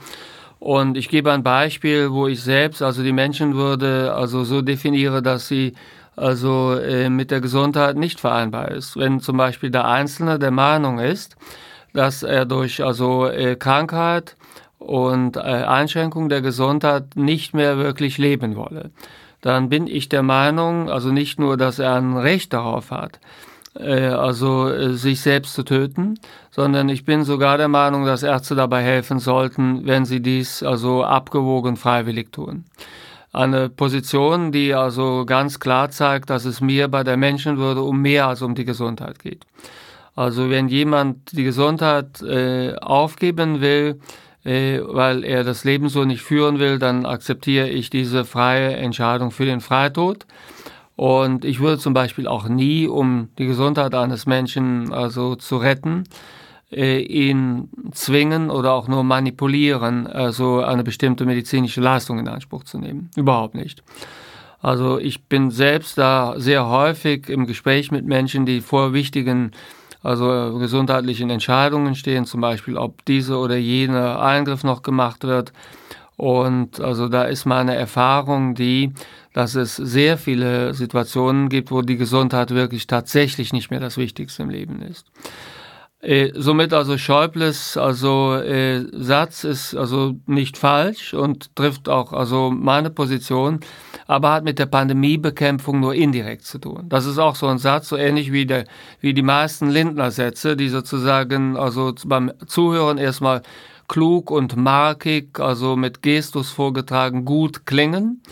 Und 0.58 0.96
ich 0.96 1.08
gebe 1.08 1.30
ein 1.30 1.42
Beispiel, 1.42 2.10
wo 2.10 2.26
ich 2.26 2.42
selbst, 2.42 2.82
also 2.82 3.02
die 3.02 3.12
Menschenwürde, 3.12 4.12
also 4.14 4.44
so 4.44 4.62
definiere, 4.62 5.22
dass 5.22 5.46
sie 5.46 5.74
also 6.16 6.74
äh, 6.74 7.08
mit 7.08 7.30
der 7.30 7.40
Gesundheit 7.40 7.96
nicht 7.96 8.18
vereinbar 8.18 8.72
ist. 8.72 8.96
Wenn 8.96 9.20
zum 9.20 9.36
Beispiel 9.36 9.70
der 9.70 9.86
Einzelne 9.86 10.38
der 10.38 10.50
Meinung 10.50 10.98
ist, 10.98 11.36
dass 11.92 12.22
er 12.22 12.44
durch 12.44 12.82
also 12.82 13.26
äh, 13.26 13.56
Krankheit 13.56 14.36
und 14.78 15.36
äh, 15.36 15.40
Einschränkung 15.40 16.28
der 16.28 16.40
Gesundheit 16.40 17.16
nicht 17.16 17.54
mehr 17.54 17.78
wirklich 17.78 18.18
leben 18.18 18.56
wolle, 18.56 18.90
dann 19.40 19.68
bin 19.68 19.86
ich 19.86 20.08
der 20.08 20.22
Meinung, 20.22 20.90
also 20.90 21.10
nicht 21.10 21.38
nur, 21.38 21.56
dass 21.56 21.78
er 21.78 21.94
ein 21.96 22.16
Recht 22.16 22.52
darauf 22.52 22.90
hat, 22.90 23.20
äh, 23.78 24.06
also 24.08 24.68
äh, 24.68 24.94
sich 24.94 25.20
selbst 25.20 25.54
zu 25.54 25.62
töten, 25.62 26.18
sondern 26.50 26.88
ich 26.88 27.04
bin 27.04 27.24
sogar 27.24 27.56
der 27.56 27.68
Meinung, 27.68 28.04
dass 28.04 28.22
Ärzte 28.22 28.54
dabei 28.54 28.82
helfen 28.82 29.18
sollten, 29.18 29.86
wenn 29.86 30.04
sie 30.04 30.20
dies 30.20 30.62
also 30.62 31.04
abgewogen 31.04 31.76
freiwillig 31.76 32.32
tun. 32.32 32.64
Eine 33.32 33.68
Position, 33.68 34.50
die 34.50 34.74
also 34.74 35.24
ganz 35.24 35.60
klar 35.60 35.90
zeigt, 35.90 36.30
dass 36.30 36.44
es 36.44 36.60
mir 36.60 36.88
bei 36.88 37.04
der 37.04 37.16
Menschenwürde 37.16 37.80
um 37.80 38.02
mehr 38.02 38.26
als 38.26 38.42
um 38.42 38.56
die 38.56 38.64
Gesundheit 38.64 39.20
geht. 39.20 39.46
Also 40.20 40.50
wenn 40.50 40.68
jemand 40.68 41.32
die 41.32 41.44
Gesundheit 41.44 42.20
äh, 42.20 42.74
aufgeben 42.74 43.62
will, 43.62 44.00
äh, 44.44 44.80
weil 44.82 45.24
er 45.24 45.44
das 45.44 45.64
Leben 45.64 45.88
so 45.88 46.04
nicht 46.04 46.20
führen 46.20 46.58
will, 46.58 46.78
dann 46.78 47.06
akzeptiere 47.06 47.70
ich 47.70 47.88
diese 47.88 48.26
freie 48.26 48.76
Entscheidung 48.76 49.30
für 49.30 49.46
den 49.46 49.62
Freitod. 49.62 50.26
Und 50.94 51.46
ich 51.46 51.60
würde 51.60 51.78
zum 51.78 51.94
Beispiel 51.94 52.26
auch 52.26 52.50
nie, 52.50 52.86
um 52.86 53.30
die 53.38 53.46
Gesundheit 53.46 53.94
eines 53.94 54.26
Menschen 54.26 54.92
also 54.92 55.36
zu 55.36 55.56
retten, 55.56 56.04
äh, 56.70 57.00
ihn 57.00 57.70
zwingen 57.92 58.50
oder 58.50 58.74
auch 58.74 58.88
nur 58.88 59.04
manipulieren, 59.04 60.06
also 60.06 60.60
eine 60.60 60.84
bestimmte 60.84 61.24
medizinische 61.24 61.80
Leistung 61.80 62.18
in 62.18 62.28
Anspruch 62.28 62.64
zu 62.64 62.76
nehmen. 62.76 63.08
Überhaupt 63.16 63.54
nicht. 63.54 63.82
Also 64.60 64.98
ich 64.98 65.24
bin 65.24 65.50
selbst 65.50 65.96
da 65.96 66.34
sehr 66.36 66.68
häufig 66.68 67.30
im 67.30 67.46
Gespräch 67.46 67.90
mit 67.90 68.04
Menschen, 68.04 68.44
die 68.44 68.60
vor 68.60 68.92
wichtigen, 68.92 69.52
also 70.02 70.58
gesundheitlichen 70.58 71.30
Entscheidungen 71.30 71.94
stehen, 71.94 72.24
zum 72.24 72.40
Beispiel 72.40 72.76
ob 72.76 73.04
diese 73.04 73.36
oder 73.36 73.56
jene 73.56 74.18
Eingriff 74.18 74.64
noch 74.64 74.82
gemacht 74.82 75.24
wird 75.24 75.52
Und 76.20 76.80
also 76.80 77.08
da 77.08 77.24
ist 77.24 77.46
meine 77.46 77.74
Erfahrung 77.74 78.54
die, 78.54 78.92
dass 79.32 79.54
es 79.54 79.76
sehr 79.76 80.18
viele 80.18 80.74
Situationen 80.74 81.48
gibt, 81.48 81.70
wo 81.70 81.80
die 81.80 81.96
Gesundheit 81.96 82.50
wirklich 82.50 82.86
tatsächlich 82.86 83.54
nicht 83.54 83.70
mehr 83.70 83.80
das 83.80 83.96
Wichtigste 83.96 84.42
im 84.42 84.50
Leben 84.50 84.82
ist. 84.82 85.06
Äh, 86.02 86.32
somit 86.34 86.72
also 86.72 86.96
Schäubles 86.96 87.76
also 87.76 88.34
äh, 88.34 88.86
Satz 88.92 89.44
ist 89.44 89.74
also 89.74 90.14
nicht 90.26 90.56
falsch 90.56 91.12
und 91.12 91.54
trifft 91.54 91.90
auch 91.90 92.14
also 92.14 92.50
meine 92.50 92.88
Position, 92.88 93.60
aber 94.06 94.32
hat 94.32 94.44
mit 94.44 94.58
der 94.58 94.64
Pandemiebekämpfung 94.64 95.78
nur 95.78 95.94
indirekt 95.94 96.46
zu 96.46 96.58
tun. 96.58 96.86
Das 96.88 97.04
ist 97.04 97.18
auch 97.18 97.36
so 97.36 97.48
ein 97.48 97.58
Satz, 97.58 97.90
so 97.90 97.98
ähnlich 97.98 98.32
wie 98.32 98.46
der 98.46 98.64
wie 99.00 99.12
die 99.12 99.22
meisten 99.22 99.68
Lindner-Sätze, 99.68 100.56
die 100.56 100.70
sozusagen 100.70 101.58
also 101.58 101.92
beim 102.06 102.32
Zuhören 102.46 102.96
erstmal 102.96 103.42
klug 103.86 104.30
und 104.30 104.56
markig, 104.56 105.38
also 105.38 105.76
mit 105.76 106.02
Gestus 106.02 106.50
vorgetragen, 106.50 107.26
gut 107.26 107.66
klingen. 107.66 108.22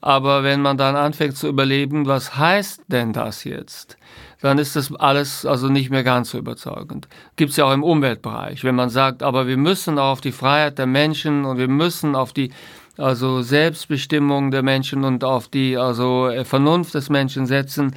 Aber 0.00 0.44
wenn 0.44 0.62
man 0.62 0.78
dann 0.78 0.94
anfängt 0.94 1.36
zu 1.36 1.48
überlegen, 1.48 2.06
was 2.06 2.36
heißt 2.36 2.82
denn 2.86 3.12
das 3.12 3.42
jetzt? 3.42 3.96
Dann 4.40 4.58
ist 4.58 4.76
das 4.76 4.94
alles 4.94 5.46
also 5.46 5.68
nicht 5.68 5.90
mehr 5.90 6.04
ganz 6.04 6.30
so 6.30 6.38
überzeugend. 6.38 7.08
Gibt 7.36 7.52
es 7.52 7.56
ja 7.56 7.64
auch 7.64 7.72
im 7.72 7.82
Umweltbereich, 7.82 8.64
wenn 8.64 8.74
man 8.74 8.90
sagt, 8.90 9.22
aber 9.22 9.46
wir 9.46 9.56
müssen 9.56 9.98
auch 9.98 10.12
auf 10.12 10.20
die 10.20 10.32
Freiheit 10.32 10.78
der 10.78 10.86
Menschen 10.86 11.44
und 11.44 11.58
wir 11.58 11.68
müssen 11.68 12.14
auf 12.14 12.32
die 12.32 12.50
also 12.98 13.42
Selbstbestimmung 13.42 14.50
der 14.50 14.62
Menschen 14.62 15.04
und 15.04 15.24
auf 15.24 15.48
die 15.48 15.76
also 15.76 16.28
äh, 16.28 16.44
Vernunft 16.44 16.94
des 16.94 17.10
Menschen 17.10 17.46
setzen 17.46 17.94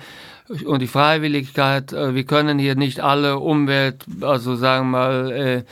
und 0.65 0.81
die 0.81 0.87
Freiwilligkeit. 0.87 1.93
Äh, 1.93 2.15
wir 2.15 2.25
können 2.25 2.59
hier 2.59 2.75
nicht 2.75 2.99
alle 2.99 3.39
Umwelt, 3.39 4.05
also 4.21 4.55
sagen 4.55 4.91
wir 4.91 4.97
mal, 4.97 5.31
äh, 5.31 5.63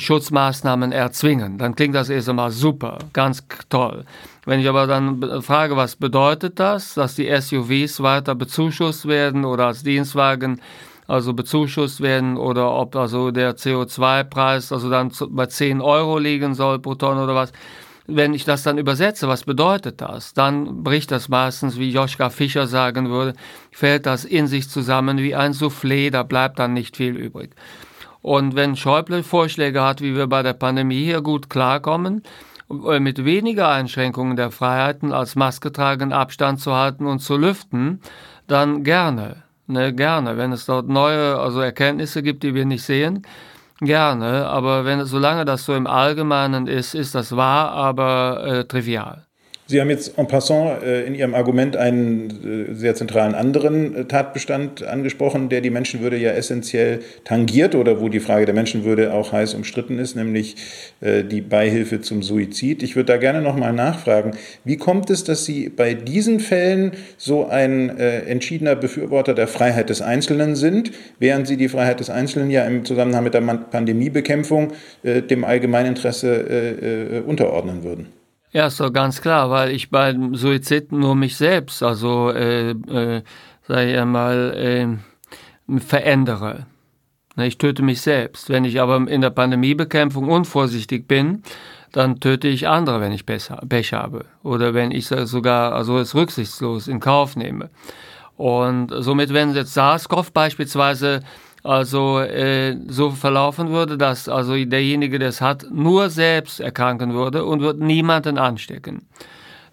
Schutzmaßnahmen 0.00 0.92
erzwingen. 0.92 1.58
Dann 1.58 1.76
klingt 1.76 1.94
das 1.94 2.08
erst 2.08 2.28
einmal 2.28 2.50
super, 2.50 2.98
ganz 3.12 3.44
toll. 3.68 4.04
Wenn 4.48 4.60
ich 4.60 4.68
aber 4.70 4.86
dann 4.86 5.42
frage, 5.42 5.76
was 5.76 5.96
bedeutet 5.96 6.58
das, 6.58 6.94
dass 6.94 7.14
die 7.14 7.28
SUVs 7.38 8.02
weiter 8.02 8.34
bezuschusst 8.34 9.06
werden 9.06 9.44
oder 9.44 9.66
als 9.66 9.82
Dienstwagen 9.82 10.62
also 11.06 11.34
bezuschusst 11.34 12.00
werden 12.00 12.38
oder 12.38 12.72
ob 12.72 12.96
also 12.96 13.30
der 13.30 13.58
CO2-Preis 13.58 14.72
also 14.72 14.88
dann 14.88 15.12
bei 15.28 15.44
10 15.44 15.82
Euro 15.82 16.16
liegen 16.16 16.54
soll 16.54 16.78
pro 16.78 16.94
Tonne 16.94 17.24
oder 17.24 17.34
was. 17.34 17.52
Wenn 18.06 18.32
ich 18.32 18.46
das 18.46 18.62
dann 18.62 18.78
übersetze, 18.78 19.28
was 19.28 19.44
bedeutet 19.44 20.00
das? 20.00 20.32
Dann 20.32 20.82
bricht 20.82 21.10
das 21.10 21.28
meistens, 21.28 21.78
wie 21.78 21.90
Joschka 21.90 22.30
Fischer 22.30 22.66
sagen 22.66 23.10
würde, 23.10 23.34
fällt 23.70 24.06
das 24.06 24.24
in 24.24 24.46
sich 24.46 24.70
zusammen 24.70 25.18
wie 25.18 25.34
ein 25.34 25.52
Soufflé, 25.52 26.10
da 26.10 26.22
bleibt 26.22 26.58
dann 26.58 26.72
nicht 26.72 26.96
viel 26.96 27.18
übrig. 27.18 27.50
Und 28.22 28.56
wenn 28.56 28.76
Schäuble 28.76 29.22
Vorschläge 29.22 29.82
hat, 29.82 30.00
wie 30.00 30.16
wir 30.16 30.26
bei 30.26 30.42
der 30.42 30.54
Pandemie 30.54 31.04
hier 31.04 31.20
gut 31.20 31.50
klarkommen, 31.50 32.22
äh, 32.22 32.28
mit 32.68 33.24
weniger 33.24 33.68
Einschränkungen 33.68 34.36
der 34.36 34.50
Freiheiten 34.50 35.12
als 35.12 35.36
Maske 35.36 35.72
tragen, 35.72 36.12
Abstand 36.12 36.60
zu 36.60 36.74
halten 36.74 37.06
und 37.06 37.20
zu 37.20 37.36
lüften, 37.36 38.00
dann 38.46 38.84
gerne. 38.84 39.42
Ne, 39.66 39.92
gerne. 39.92 40.36
Wenn 40.36 40.52
es 40.52 40.66
dort 40.66 40.88
neue 40.88 41.38
also 41.38 41.60
Erkenntnisse 41.60 42.22
gibt, 42.22 42.42
die 42.42 42.54
wir 42.54 42.64
nicht 42.64 42.82
sehen, 42.82 43.26
gerne. 43.80 44.46
Aber 44.46 44.84
wenn, 44.84 45.04
solange 45.04 45.44
das 45.44 45.64
so 45.64 45.74
im 45.74 45.86
Allgemeinen 45.86 46.66
ist, 46.66 46.94
ist 46.94 47.14
das 47.14 47.36
wahr, 47.36 47.72
aber 47.72 48.44
äh, 48.44 48.64
trivial. 48.64 49.27
Sie 49.70 49.82
haben 49.82 49.90
jetzt 49.90 50.16
en 50.16 50.26
passant 50.26 50.82
äh, 50.82 51.04
in 51.04 51.14
Ihrem 51.14 51.34
Argument 51.34 51.76
einen 51.76 52.70
äh, 52.70 52.74
sehr 52.74 52.94
zentralen 52.94 53.34
anderen 53.34 53.94
äh, 53.94 54.04
Tatbestand 54.06 54.82
angesprochen, 54.82 55.50
der 55.50 55.60
die 55.60 55.68
Menschenwürde 55.68 56.16
ja 56.16 56.30
essentiell 56.30 57.00
tangiert 57.24 57.74
oder 57.74 58.00
wo 58.00 58.08
die 58.08 58.20
Frage 58.20 58.46
der 58.46 58.54
Menschenwürde 58.54 59.12
auch 59.12 59.32
heiß 59.32 59.52
umstritten 59.52 59.98
ist, 59.98 60.16
nämlich 60.16 60.56
die 61.02 61.40
Beihilfe 61.40 62.00
zum 62.00 62.22
Suizid. 62.22 62.82
Ich 62.82 62.96
würde 62.96 63.12
da 63.12 63.16
gerne 63.18 63.42
nochmal 63.42 63.72
nachfragen, 63.72 64.32
wie 64.64 64.76
kommt 64.76 65.10
es, 65.10 65.24
dass 65.24 65.44
Sie 65.44 65.68
bei 65.68 65.94
diesen 65.94 66.40
Fällen 66.40 66.92
so 67.16 67.46
ein 67.46 67.96
entschiedener 67.98 68.74
Befürworter 68.74 69.34
der 69.34 69.48
Freiheit 69.48 69.90
des 69.90 70.02
Einzelnen 70.02 70.56
sind, 70.56 70.92
während 71.18 71.46
Sie 71.46 71.56
die 71.56 71.68
Freiheit 71.68 72.00
des 72.00 72.10
Einzelnen 72.10 72.50
ja 72.50 72.64
im 72.64 72.84
Zusammenhang 72.84 73.24
mit 73.24 73.34
der 73.34 73.42
Pandemiebekämpfung 73.42 74.72
dem 75.04 75.44
Allgemeininteresse 75.44 77.22
unterordnen 77.26 77.84
würden? 77.84 78.17
Ja, 78.50 78.70
so 78.70 78.90
ganz 78.90 79.20
klar, 79.20 79.50
weil 79.50 79.70
ich 79.70 79.90
beim 79.90 80.34
Suizid 80.34 80.90
nur 80.90 81.14
mich 81.14 81.36
selbst, 81.36 81.82
also 81.82 82.30
äh, 82.30 82.70
äh, 82.70 83.22
sage 83.66 83.92
ich 83.92 83.98
einmal, 83.98 84.54
äh, 84.56 85.80
verändere. 85.80 86.66
Ne, 87.36 87.46
ich 87.46 87.58
töte 87.58 87.82
mich 87.82 88.00
selbst. 88.00 88.48
Wenn 88.48 88.64
ich 88.64 88.80
aber 88.80 89.06
in 89.08 89.20
der 89.20 89.30
Pandemiebekämpfung 89.30 90.28
unvorsichtig 90.28 91.06
bin, 91.06 91.42
dann 91.92 92.20
töte 92.20 92.48
ich 92.48 92.68
andere, 92.68 93.00
wenn 93.00 93.12
ich 93.12 93.26
Pech 93.26 93.92
habe. 93.92 94.24
Oder 94.42 94.74
wenn 94.74 94.90
ich 94.90 95.06
sogar 95.06 95.72
also 95.72 95.98
es 95.98 96.14
rücksichtslos 96.14 96.88
in 96.88 97.00
Kauf 97.00 97.36
nehme. 97.36 97.70
Und 98.36 98.92
somit, 98.98 99.32
wenn 99.34 99.54
jetzt 99.54 99.74
SARS-CoV 99.74 100.32
beispielsweise 100.32 101.20
also 101.62 102.20
äh, 102.20 102.76
so 102.86 103.10
verlaufen 103.10 103.70
würde, 103.70 103.98
dass 103.98 104.28
also 104.28 104.52
derjenige, 104.52 105.18
der 105.18 105.28
es 105.28 105.40
hat, 105.40 105.66
nur 105.70 106.10
selbst 106.10 106.60
erkranken 106.60 107.14
würde 107.14 107.44
und 107.44 107.60
wird 107.60 107.80
niemanden 107.80 108.38
anstecken, 108.38 109.06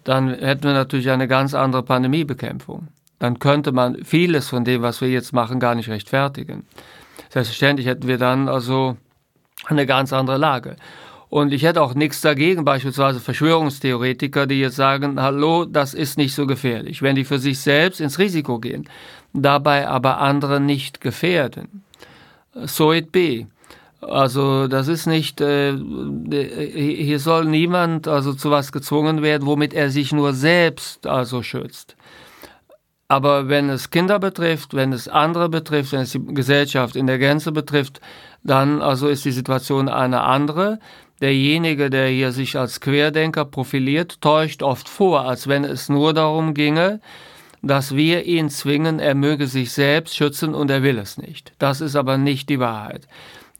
dann 0.04 0.30
hätten 0.34 0.64
wir 0.64 0.72
natürlich 0.72 1.10
eine 1.10 1.28
ganz 1.28 1.54
andere 1.54 1.82
Pandemiebekämpfung. 1.82 2.88
Dann 3.18 3.38
könnte 3.38 3.72
man 3.72 4.04
vieles 4.04 4.48
von 4.48 4.64
dem, 4.64 4.82
was 4.82 5.00
wir 5.00 5.08
jetzt 5.08 5.32
machen, 5.32 5.58
gar 5.58 5.74
nicht 5.74 5.88
rechtfertigen. 5.88 6.66
Selbstverständlich 7.30 7.86
hätten 7.86 8.06
wir 8.06 8.18
dann 8.18 8.48
also 8.48 8.96
eine 9.66 9.86
ganz 9.86 10.12
andere 10.12 10.36
Lage. 10.36 10.76
Und 11.28 11.52
ich 11.52 11.64
hätte 11.64 11.82
auch 11.82 11.94
nichts 11.94 12.20
dagegen, 12.20 12.64
beispielsweise 12.64 13.20
Verschwörungstheoretiker, 13.20 14.46
die 14.46 14.60
jetzt 14.60 14.76
sagen, 14.76 15.20
hallo, 15.20 15.64
das 15.64 15.92
ist 15.92 16.18
nicht 16.18 16.34
so 16.34 16.46
gefährlich, 16.46 17.02
wenn 17.02 17.16
die 17.16 17.24
für 17.24 17.38
sich 17.38 17.58
selbst 17.58 18.00
ins 18.00 18.18
Risiko 18.18 18.60
gehen, 18.60 18.88
dabei 19.42 19.88
aber 19.88 20.20
andere 20.20 20.60
nicht 20.60 21.00
gefährden. 21.00 21.82
So 22.54 22.92
it 22.92 23.12
be. 23.12 23.46
Also 24.00 24.68
das 24.68 24.88
ist 24.88 25.06
nicht, 25.06 25.40
äh, 25.40 25.74
hier 25.74 27.18
soll 27.18 27.46
niemand 27.46 28.06
also 28.08 28.34
zu 28.34 28.50
was 28.50 28.70
gezwungen 28.70 29.22
werden, 29.22 29.46
womit 29.46 29.74
er 29.74 29.90
sich 29.90 30.12
nur 30.12 30.32
selbst 30.32 31.06
also 31.06 31.42
schützt. 31.42 31.96
Aber 33.08 33.48
wenn 33.48 33.70
es 33.70 33.90
Kinder 33.90 34.18
betrifft, 34.18 34.74
wenn 34.74 34.92
es 34.92 35.08
andere 35.08 35.48
betrifft, 35.48 35.92
wenn 35.92 36.00
es 36.00 36.12
die 36.12 36.24
Gesellschaft 36.24 36.96
in 36.96 37.06
der 37.06 37.18
Gänze 37.18 37.52
betrifft, 37.52 38.00
dann 38.42 38.82
also 38.82 39.08
ist 39.08 39.24
die 39.24 39.32
Situation 39.32 39.88
eine 39.88 40.22
andere. 40.22 40.78
Derjenige, 41.20 41.88
der 41.88 42.08
hier 42.08 42.32
sich 42.32 42.58
als 42.58 42.80
Querdenker 42.80 43.44
profiliert, 43.44 44.20
täuscht 44.20 44.62
oft 44.62 44.88
vor, 44.88 45.22
als 45.22 45.48
wenn 45.48 45.64
es 45.64 45.88
nur 45.88 46.12
darum 46.14 46.52
ginge, 46.52 47.00
dass 47.66 47.94
wir 47.94 48.24
ihn 48.24 48.50
zwingen, 48.50 48.98
er 48.98 49.14
möge 49.14 49.46
sich 49.46 49.72
selbst 49.72 50.16
schützen 50.16 50.54
und 50.54 50.70
er 50.70 50.82
will 50.82 50.98
es 50.98 51.18
nicht. 51.18 51.52
Das 51.58 51.80
ist 51.80 51.96
aber 51.96 52.18
nicht 52.18 52.48
die 52.48 52.60
Wahrheit. 52.60 53.06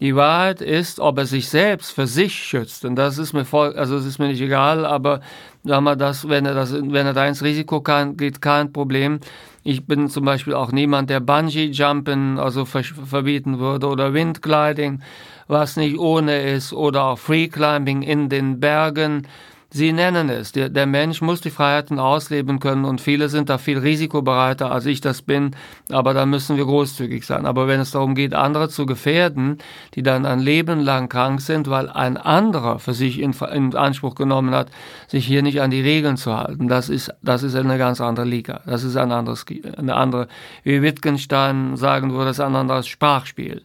Die 0.00 0.14
Wahrheit 0.14 0.60
ist, 0.60 1.00
ob 1.00 1.18
er 1.18 1.26
sich 1.26 1.48
selbst 1.48 1.92
für 1.92 2.06
sich 2.06 2.34
schützt. 2.34 2.84
Und 2.84 2.96
das 2.96 3.16
ist 3.16 3.32
mir 3.32 3.46
voll, 3.46 3.74
also 3.76 3.96
es 3.96 4.04
ist 4.04 4.18
mir 4.18 4.28
nicht 4.28 4.42
egal, 4.42 4.84
aber 4.84 5.20
sag 5.64 5.80
mal, 5.80 5.96
das, 5.96 6.28
wenn 6.28 6.44
er 6.44 6.54
das, 6.54 6.72
wenn 6.72 7.06
er 7.06 7.14
da 7.14 7.26
ins 7.26 7.42
Risiko 7.42 7.80
kann, 7.80 8.16
geht 8.16 8.42
kein 8.42 8.72
Problem. 8.72 9.20
Ich 9.64 9.86
bin 9.86 10.08
zum 10.10 10.24
Beispiel 10.24 10.54
auch 10.54 10.70
niemand, 10.70 11.08
der 11.08 11.20
Bungee 11.20 11.70
Jumpen 11.70 12.38
also 12.38 12.66
verbieten 12.66 13.58
würde 13.58 13.86
oder 13.86 14.12
Windgliding 14.12 15.00
was 15.48 15.76
nicht 15.76 15.98
ohne 15.98 16.42
ist, 16.42 16.72
oder 16.72 17.04
auch 17.04 17.18
Free 17.18 17.48
Climbing 17.48 18.02
in 18.02 18.28
den 18.28 18.60
Bergen. 18.60 19.26
Sie 19.70 19.92
nennen 19.92 20.30
es, 20.30 20.52
der, 20.52 20.68
der, 20.68 20.86
Mensch 20.86 21.20
muss 21.20 21.40
die 21.40 21.50
Freiheiten 21.50 21.98
ausleben 21.98 22.60
können 22.60 22.84
und 22.84 23.00
viele 23.00 23.28
sind 23.28 23.48
da 23.48 23.58
viel 23.58 23.78
risikobereiter, 23.78 24.70
als 24.70 24.86
ich 24.86 25.00
das 25.00 25.22
bin, 25.22 25.56
aber 25.90 26.14
da 26.14 26.24
müssen 26.24 26.56
wir 26.56 26.64
großzügig 26.64 27.26
sein. 27.26 27.46
Aber 27.46 27.66
wenn 27.66 27.80
es 27.80 27.90
darum 27.90 28.14
geht, 28.14 28.32
andere 28.32 28.68
zu 28.68 28.86
gefährden, 28.86 29.58
die 29.94 30.04
dann 30.04 30.24
ein 30.24 30.38
Leben 30.38 30.78
lang 30.78 31.08
krank 31.08 31.40
sind, 31.40 31.68
weil 31.68 31.88
ein 31.90 32.16
anderer 32.16 32.78
für 32.78 32.94
sich 32.94 33.20
in, 33.20 33.32
in 33.52 33.74
Anspruch 33.74 34.14
genommen 34.14 34.54
hat, 34.54 34.70
sich 35.08 35.26
hier 35.26 35.42
nicht 35.42 35.60
an 35.60 35.72
die 35.72 35.82
Regeln 35.82 36.16
zu 36.16 36.36
halten, 36.36 36.68
das 36.68 36.88
ist, 36.88 37.12
das 37.22 37.42
ist 37.42 37.56
eine 37.56 37.76
ganz 37.76 38.00
andere 38.00 38.26
Liga. 38.26 38.60
Das 38.66 38.84
ist 38.84 38.96
ein 38.96 39.10
anderes, 39.10 39.44
eine 39.76 39.96
andere, 39.96 40.28
wie 40.62 40.80
Wittgenstein 40.80 41.76
sagen 41.76 42.12
würde, 42.12 42.26
das 42.26 42.38
ist 42.38 42.44
ein 42.44 42.54
anderes 42.54 42.86
Sprachspiel. 42.86 43.62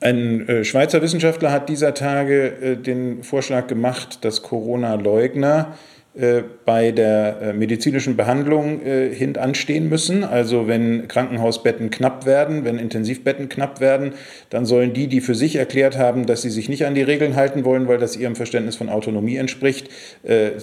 Ein 0.00 0.48
äh, 0.48 0.64
Schweizer 0.64 1.02
Wissenschaftler 1.02 1.50
hat 1.50 1.68
dieser 1.68 1.92
Tage 1.92 2.52
äh, 2.62 2.76
den 2.76 3.24
Vorschlag 3.24 3.66
gemacht, 3.66 4.24
dass 4.24 4.42
Corona-Leugner 4.44 5.74
äh, 6.16 6.42
bei 6.64 6.92
der 6.92 7.52
medizinischen 7.52 8.16
Behandlung 8.16 8.80
hintanstehen 8.80 9.88
müssen. 9.88 10.22
Also 10.22 10.68
wenn 10.68 11.08
Krankenhausbetten 11.08 11.90
knapp 11.90 12.26
werden, 12.26 12.64
wenn 12.64 12.78
Intensivbetten 12.78 13.48
knapp 13.48 13.80
werden, 13.80 14.12
dann 14.50 14.66
sollen 14.66 14.92
die, 14.92 15.08
die 15.08 15.20
für 15.20 15.34
sich 15.34 15.56
erklärt 15.56 15.98
haben, 15.98 16.26
dass 16.26 16.42
sie 16.42 16.50
sich 16.50 16.68
nicht 16.68 16.86
an 16.86 16.94
die 16.94 17.02
Regeln 17.02 17.34
halten 17.34 17.64
wollen, 17.64 17.88
weil 17.88 17.98
das 17.98 18.16
ihrem 18.16 18.36
Verständnis 18.36 18.76
von 18.76 18.88
Autonomie 18.88 19.36
entspricht, 19.36 19.88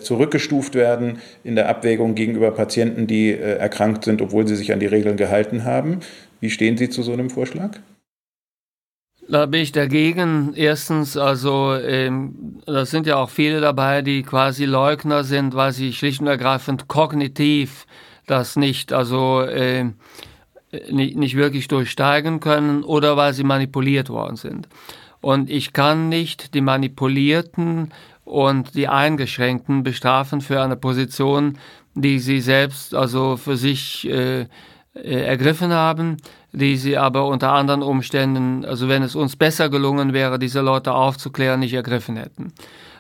zurückgestuft 0.02 0.76
werden 0.76 1.20
in 1.44 1.56
der 1.56 1.70
Abwägung 1.70 2.16
gegenüber 2.16 2.52
Patienten, 2.52 3.08
die 3.08 3.34
erkrankt 3.34 4.04
sind, 4.04 4.22
obwohl 4.22 4.48
sie 4.48 4.56
sich 4.56 4.74
an 4.74 4.80
die 4.80 4.88
Regeln 4.88 5.18
gehalten 5.18 5.64
haben. 5.64 6.02
Wie 6.42 6.50
stehen 6.50 6.78
Sie 6.78 6.90
zu 6.90 7.02
so 7.02 7.14
einem 7.14 7.30
Vorschlag? 7.30 7.80
Da 9.28 9.48
bin 9.48 9.62
ich 9.62 9.72
dagegen. 9.72 10.54
Erstens, 10.56 11.18
also 11.18 11.74
ähm, 11.76 12.60
da 12.66 12.86
sind 12.86 13.08
ja 13.08 13.16
auch 13.18 13.30
viele 13.30 13.60
dabei, 13.60 14.02
die 14.02 14.22
quasi 14.22 14.66
Leugner 14.66 15.24
sind, 15.24 15.56
weil 15.56 15.72
sie 15.72 15.94
schlicht 15.94 16.22
und 16.22 16.28
ergreifend 16.28 16.88
kognitiv 16.88 17.88
das 18.28 18.56
nicht, 18.56 18.94
also 18.94 19.42
äh, 19.42 19.86
nicht, 20.92 21.16
nicht 21.16 21.36
wirklich 21.36 21.68
durchsteigen 21.68 22.40
können 22.40 22.84
oder 22.84 23.18
weil 23.18 23.34
sie 23.34 23.44
manipuliert 23.44 24.10
worden 24.10 24.36
sind. 24.36 24.68
Und 25.22 25.50
ich 25.50 25.74
kann 25.74 26.10
nicht 26.10 26.54
die 26.54 26.62
Manipulierten 26.62 27.92
und 28.26 28.76
die 28.76 28.88
Eingeschränkten 28.88 29.84
bestrafen 29.84 30.42
für 30.42 30.62
eine 30.62 30.76
Position, 30.76 31.58
die 31.96 32.20
sie 32.20 32.42
selbst 32.42 32.94
also 32.94 33.38
für 33.38 33.58
sich 33.58 34.08
äh, 34.08 34.42
äh, 34.42 34.48
ergriffen 35.26 35.72
haben, 35.72 36.18
die 36.56 36.78
sie 36.78 36.98
aber 36.98 37.28
unter 37.28 37.52
anderen 37.52 37.84
Umständen, 37.84 38.66
also 38.66 38.88
wenn 38.88 39.04
es 39.04 39.16
uns 39.16 39.36
besser 39.36 39.70
gelungen 39.70 40.14
wäre, 40.14 40.40
diese 40.40 40.62
Leute 40.62 40.94
aufzuklären, 40.94 41.60
nicht 41.60 41.74
ergriffen 41.74 42.16
hätten. 42.16 42.54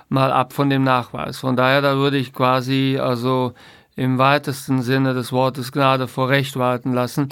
Mal 0.09 0.31
ab 0.31 0.53
von 0.53 0.69
dem 0.69 0.83
Nachweis. 0.83 1.39
Von 1.39 1.55
daher, 1.55 1.81
da 1.81 1.95
würde 1.95 2.17
ich 2.17 2.33
quasi 2.33 2.99
also 3.01 3.53
im 3.95 4.17
weitesten 4.17 4.81
Sinne 4.81 5.13
des 5.13 5.31
Wortes 5.31 5.71
Gnade 5.71 6.07
vor 6.07 6.29
Recht 6.29 6.57
walten 6.57 6.93
lassen. 6.93 7.29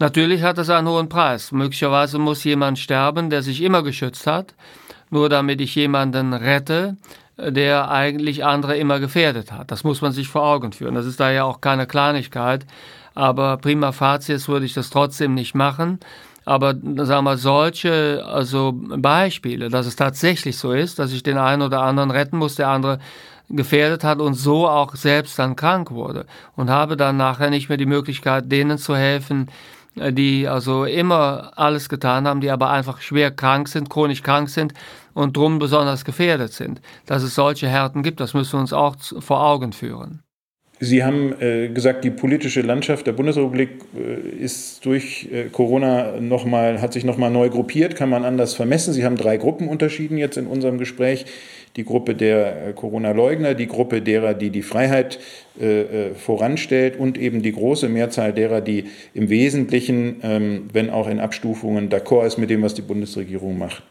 Natürlich 0.00 0.42
hat 0.42 0.58
das 0.58 0.70
einen 0.70 0.88
hohen 0.88 1.08
Preis. 1.08 1.52
Möglicherweise 1.52 2.18
muss 2.18 2.42
jemand 2.44 2.78
sterben, 2.78 3.30
der 3.30 3.42
sich 3.42 3.62
immer 3.62 3.82
geschützt 3.82 4.26
hat, 4.26 4.54
nur 5.10 5.28
damit 5.28 5.60
ich 5.60 5.74
jemanden 5.74 6.32
rette, 6.32 6.96
der 7.36 7.90
eigentlich 7.90 8.44
andere 8.44 8.76
immer 8.76 8.98
gefährdet 8.98 9.52
hat. 9.52 9.70
Das 9.70 9.84
muss 9.84 10.02
man 10.02 10.12
sich 10.12 10.28
vor 10.28 10.42
Augen 10.42 10.72
führen. 10.72 10.94
Das 10.94 11.06
ist 11.06 11.20
da 11.20 11.30
ja 11.30 11.44
auch 11.44 11.60
keine 11.60 11.86
Kleinigkeit. 11.86 12.66
Aber 13.14 13.56
prima 13.56 13.92
facie 13.92 14.38
würde 14.46 14.66
ich 14.66 14.74
das 14.74 14.90
trotzdem 14.90 15.34
nicht 15.34 15.54
machen. 15.54 16.00
Aber 16.44 16.74
sagen 17.04 17.24
wir 17.24 17.36
solche 17.36 18.24
also 18.26 18.72
Beispiele, 18.74 19.68
dass 19.68 19.86
es 19.86 19.96
tatsächlich 19.96 20.56
so 20.56 20.72
ist, 20.72 20.98
dass 20.98 21.12
ich 21.12 21.22
den 21.22 21.38
einen 21.38 21.62
oder 21.62 21.82
anderen 21.82 22.10
retten 22.10 22.38
muss, 22.38 22.54
der 22.54 22.68
andere 22.68 22.98
gefährdet 23.50 24.04
hat 24.04 24.20
und 24.20 24.34
so 24.34 24.68
auch 24.68 24.94
selbst 24.94 25.38
dann 25.38 25.56
krank 25.56 25.90
wurde 25.90 26.26
und 26.56 26.70
habe 26.70 26.96
dann 26.96 27.16
nachher 27.16 27.50
nicht 27.50 27.68
mehr 27.68 27.78
die 27.78 27.86
Möglichkeit, 27.86 28.50
denen 28.50 28.78
zu 28.78 28.96
helfen, 28.96 29.48
die 29.96 30.48
also 30.48 30.84
immer 30.84 31.52
alles 31.56 31.88
getan 31.88 32.26
haben, 32.26 32.40
die 32.40 32.50
aber 32.50 32.70
einfach 32.70 33.00
schwer 33.00 33.30
krank 33.30 33.68
sind, 33.68 33.90
chronisch 33.90 34.22
krank 34.22 34.48
sind 34.48 34.72
und 35.14 35.36
drum 35.36 35.58
besonders 35.58 36.04
gefährdet 36.04 36.52
sind. 36.52 36.80
Dass 37.06 37.22
es 37.22 37.34
solche 37.34 37.68
Härten 37.68 38.02
gibt, 38.02 38.20
das 38.20 38.34
müssen 38.34 38.52
wir 38.54 38.60
uns 38.60 38.72
auch 38.72 38.96
vor 39.18 39.42
Augen 39.42 39.72
führen. 39.72 40.22
Sie 40.82 41.04
haben 41.04 41.34
äh, 41.42 41.68
gesagt, 41.68 42.04
die 42.04 42.10
politische 42.10 42.62
Landschaft 42.62 43.06
der 43.06 43.12
Bundesrepublik 43.12 43.68
äh, 43.94 44.42
ist 44.42 44.86
durch 44.86 45.28
äh, 45.30 45.50
Corona 45.50 46.18
noch 46.22 46.46
mal, 46.46 46.80
hat 46.80 46.94
sich 46.94 47.04
nochmal 47.04 47.30
neu 47.30 47.50
gruppiert, 47.50 47.96
kann 47.96 48.08
man 48.08 48.24
anders 48.24 48.54
vermessen. 48.54 48.94
Sie 48.94 49.04
haben 49.04 49.16
drei 49.16 49.36
Gruppen 49.36 49.68
unterschieden 49.68 50.16
jetzt 50.16 50.38
in 50.38 50.46
unserem 50.46 50.78
Gespräch. 50.78 51.26
Die 51.76 51.84
Gruppe 51.84 52.14
der 52.14 52.68
äh, 52.68 52.72
Corona-Leugner, 52.72 53.52
die 53.52 53.66
Gruppe 53.66 54.00
derer, 54.00 54.32
die 54.32 54.48
die 54.48 54.62
Freiheit 54.62 55.18
äh, 55.60 55.82
äh, 55.82 56.14
voranstellt 56.14 56.98
und 56.98 57.18
eben 57.18 57.42
die 57.42 57.52
große 57.52 57.90
Mehrzahl 57.90 58.32
derer, 58.32 58.62
die 58.62 58.84
im 59.12 59.28
Wesentlichen, 59.28 60.16
ähm, 60.22 60.70
wenn 60.72 60.88
auch 60.88 61.08
in 61.08 61.20
Abstufungen, 61.20 61.90
d'accord 61.90 62.26
ist 62.26 62.38
mit 62.38 62.48
dem, 62.48 62.62
was 62.62 62.72
die 62.72 62.80
Bundesregierung 62.80 63.58
macht. 63.58 63.82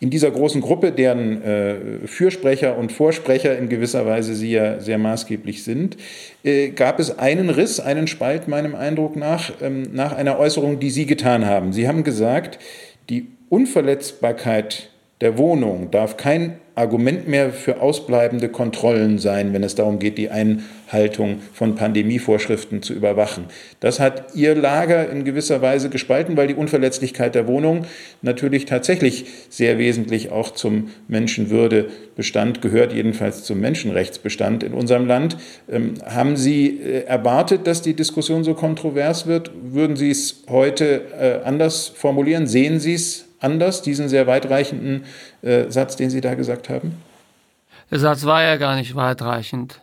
In 0.00 0.10
dieser 0.10 0.30
großen 0.30 0.60
Gruppe, 0.60 0.92
deren 0.92 1.42
äh, 1.42 2.06
Fürsprecher 2.06 2.78
und 2.78 2.92
Vorsprecher 2.92 3.58
in 3.58 3.68
gewisser 3.68 4.06
Weise 4.06 4.34
Sie 4.34 4.52
ja 4.52 4.78
sehr 4.78 4.98
maßgeblich 4.98 5.64
sind, 5.64 5.96
äh, 6.44 6.68
gab 6.68 7.00
es 7.00 7.18
einen 7.18 7.50
Riss, 7.50 7.80
einen 7.80 8.06
Spalt 8.06 8.46
meinem 8.46 8.76
Eindruck 8.76 9.16
nach, 9.16 9.50
ähm, 9.60 9.88
nach 9.92 10.12
einer 10.12 10.38
Äußerung, 10.38 10.78
die 10.78 10.90
Sie 10.90 11.06
getan 11.06 11.46
haben. 11.46 11.72
Sie 11.72 11.88
haben 11.88 12.04
gesagt, 12.04 12.60
die 13.08 13.26
Unverletzbarkeit 13.48 14.90
der 15.20 15.36
Wohnung 15.36 15.90
darf 15.90 16.16
kein 16.16 16.58
Argument 16.76 17.26
mehr 17.26 17.50
für 17.50 17.80
ausbleibende 17.80 18.48
Kontrollen 18.48 19.18
sein, 19.18 19.52
wenn 19.52 19.64
es 19.64 19.74
darum 19.74 19.98
geht, 19.98 20.16
die 20.16 20.30
Einhaltung 20.30 21.40
von 21.52 21.74
Pandemievorschriften 21.74 22.82
zu 22.82 22.92
überwachen. 22.92 23.46
Das 23.80 23.98
hat 23.98 24.36
Ihr 24.36 24.54
Lager 24.54 25.10
in 25.10 25.24
gewisser 25.24 25.60
Weise 25.60 25.90
gespalten, 25.90 26.36
weil 26.36 26.46
die 26.46 26.54
Unverletzlichkeit 26.54 27.34
der 27.34 27.48
Wohnung 27.48 27.84
natürlich 28.22 28.64
tatsächlich 28.64 29.26
sehr 29.48 29.78
wesentlich 29.78 30.30
auch 30.30 30.52
zum 30.52 30.90
Menschenwürdebestand 31.08 32.62
gehört, 32.62 32.92
jedenfalls 32.92 33.42
zum 33.42 33.58
Menschenrechtsbestand 33.58 34.62
in 34.62 34.72
unserem 34.72 35.08
Land. 35.08 35.36
Ähm, 35.68 35.94
haben 36.04 36.36
Sie 36.36 36.78
äh, 36.80 37.06
erwartet, 37.06 37.66
dass 37.66 37.82
die 37.82 37.94
Diskussion 37.94 38.44
so 38.44 38.54
kontrovers 38.54 39.26
wird? 39.26 39.50
Würden 39.64 39.96
Sie 39.96 40.12
es 40.12 40.44
heute 40.48 41.02
äh, 41.20 41.44
anders 41.44 41.88
formulieren? 41.88 42.46
Sehen 42.46 42.78
Sie 42.78 42.94
es 42.94 43.27
anders, 43.40 43.82
diesen 43.82 44.08
sehr 44.08 44.26
weitreichenden 44.26 45.04
äh, 45.42 45.70
Satz, 45.70 45.96
den 45.96 46.10
Sie 46.10 46.20
da 46.20 46.34
gesagt 46.34 46.68
haben? 46.68 46.96
Der 47.90 47.98
Satz 47.98 48.24
war 48.24 48.42
ja 48.42 48.56
gar 48.56 48.76
nicht 48.76 48.94
weitreichend. 48.94 49.80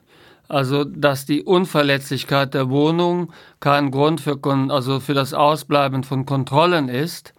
Also, 0.47 0.83
dass 0.83 1.25
die 1.25 1.41
Unverletzlichkeit 1.41 2.53
der 2.53 2.69
Wohnung 2.69 3.33
kein 3.59 3.89
Grund 3.89 4.21
für, 4.21 4.37
also 4.69 4.99
für 4.99 5.15
das 5.15 5.33
Ausbleiben 5.33 6.03
von 6.03 6.25
Kontrollen 6.25 6.87
ist, 6.87 7.33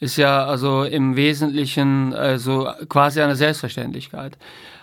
ist 0.00 0.16
ja 0.16 0.44
also 0.44 0.82
im 0.82 1.14
Wesentlichen 1.14 2.14
also 2.14 2.68
quasi 2.88 3.20
eine 3.20 3.36
Selbstverständlichkeit. 3.36 4.36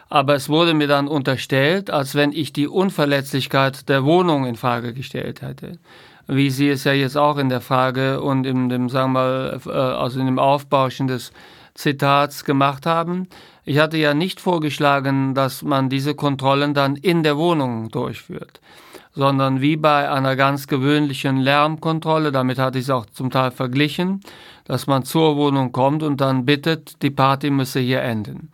Aber 0.07 0.35
es 0.35 0.49
wurde 0.49 0.73
mir 0.73 0.87
dann 0.87 1.07
unterstellt, 1.07 1.89
als 1.89 2.15
wenn 2.15 2.31
ich 2.31 2.53
die 2.53 2.67
Unverletzlichkeit 2.67 3.89
der 3.89 4.05
Wohnung 4.05 4.45
in 4.45 4.55
Frage 4.55 4.93
gestellt 4.93 5.41
hätte 5.41 5.79
wie 6.27 6.49
Sie 6.49 6.69
es 6.69 6.83
ja 6.83 6.93
jetzt 6.93 7.17
auch 7.17 7.37
in 7.37 7.49
der 7.49 7.61
Frage 7.61 8.21
und 8.21 8.45
in 8.45 8.69
dem, 8.69 8.89
sagen 8.89 9.13
wir 9.13 9.19
mal, 9.19 9.59
äh, 9.65 9.71
also 9.71 10.19
in 10.19 10.25
dem 10.25 10.39
Aufbauschen 10.39 11.07
des 11.07 11.31
Zitats 11.75 12.45
gemacht 12.45 12.85
haben. 12.85 13.27
Ich 13.65 13.79
hatte 13.79 13.97
ja 13.97 14.13
nicht 14.13 14.39
vorgeschlagen, 14.39 15.35
dass 15.35 15.61
man 15.61 15.89
diese 15.89 16.15
Kontrollen 16.15 16.73
dann 16.73 16.95
in 16.95 17.23
der 17.23 17.37
Wohnung 17.37 17.89
durchführt, 17.89 18.61
sondern 19.13 19.59
wie 19.61 19.75
bei 19.75 20.09
einer 20.09 20.35
ganz 20.35 20.67
gewöhnlichen 20.67 21.37
Lärmkontrolle, 21.37 22.31
damit 22.31 22.59
hatte 22.59 22.79
ich 22.79 22.85
es 22.85 22.89
auch 22.89 23.05
zum 23.07 23.29
Teil 23.29 23.51
verglichen, 23.51 24.21
dass 24.65 24.87
man 24.87 25.03
zur 25.03 25.35
Wohnung 25.35 25.71
kommt 25.71 26.03
und 26.03 26.21
dann 26.21 26.45
bittet, 26.45 27.01
die 27.01 27.11
Party 27.11 27.49
müsse 27.49 27.79
hier 27.79 28.01
enden. 28.01 28.51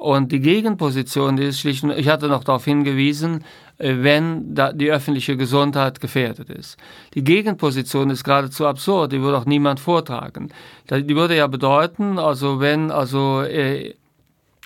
Und 0.00 0.32
die 0.32 0.40
Gegenposition, 0.40 1.36
die 1.36 1.42
ist 1.42 1.60
schlicht, 1.60 1.84
ich 1.84 2.08
hatte 2.08 2.28
noch 2.28 2.42
darauf 2.42 2.64
hingewiesen, 2.64 3.44
äh, 3.76 3.96
wenn 3.98 4.54
die 4.54 4.90
öffentliche 4.90 5.36
Gesundheit 5.36 6.00
gefährdet 6.00 6.48
ist. 6.48 6.78
Die 7.12 7.22
Gegenposition 7.22 8.08
ist 8.08 8.24
geradezu 8.24 8.66
absurd, 8.66 9.12
die 9.12 9.20
würde 9.20 9.36
auch 9.36 9.44
niemand 9.44 9.78
vortragen. 9.78 10.48
Die 10.88 11.14
würde 11.14 11.36
ja 11.36 11.46
bedeuten, 11.48 12.18
also 12.18 12.60
wenn 12.60 12.90
also 12.90 13.42
äh, 13.42 13.92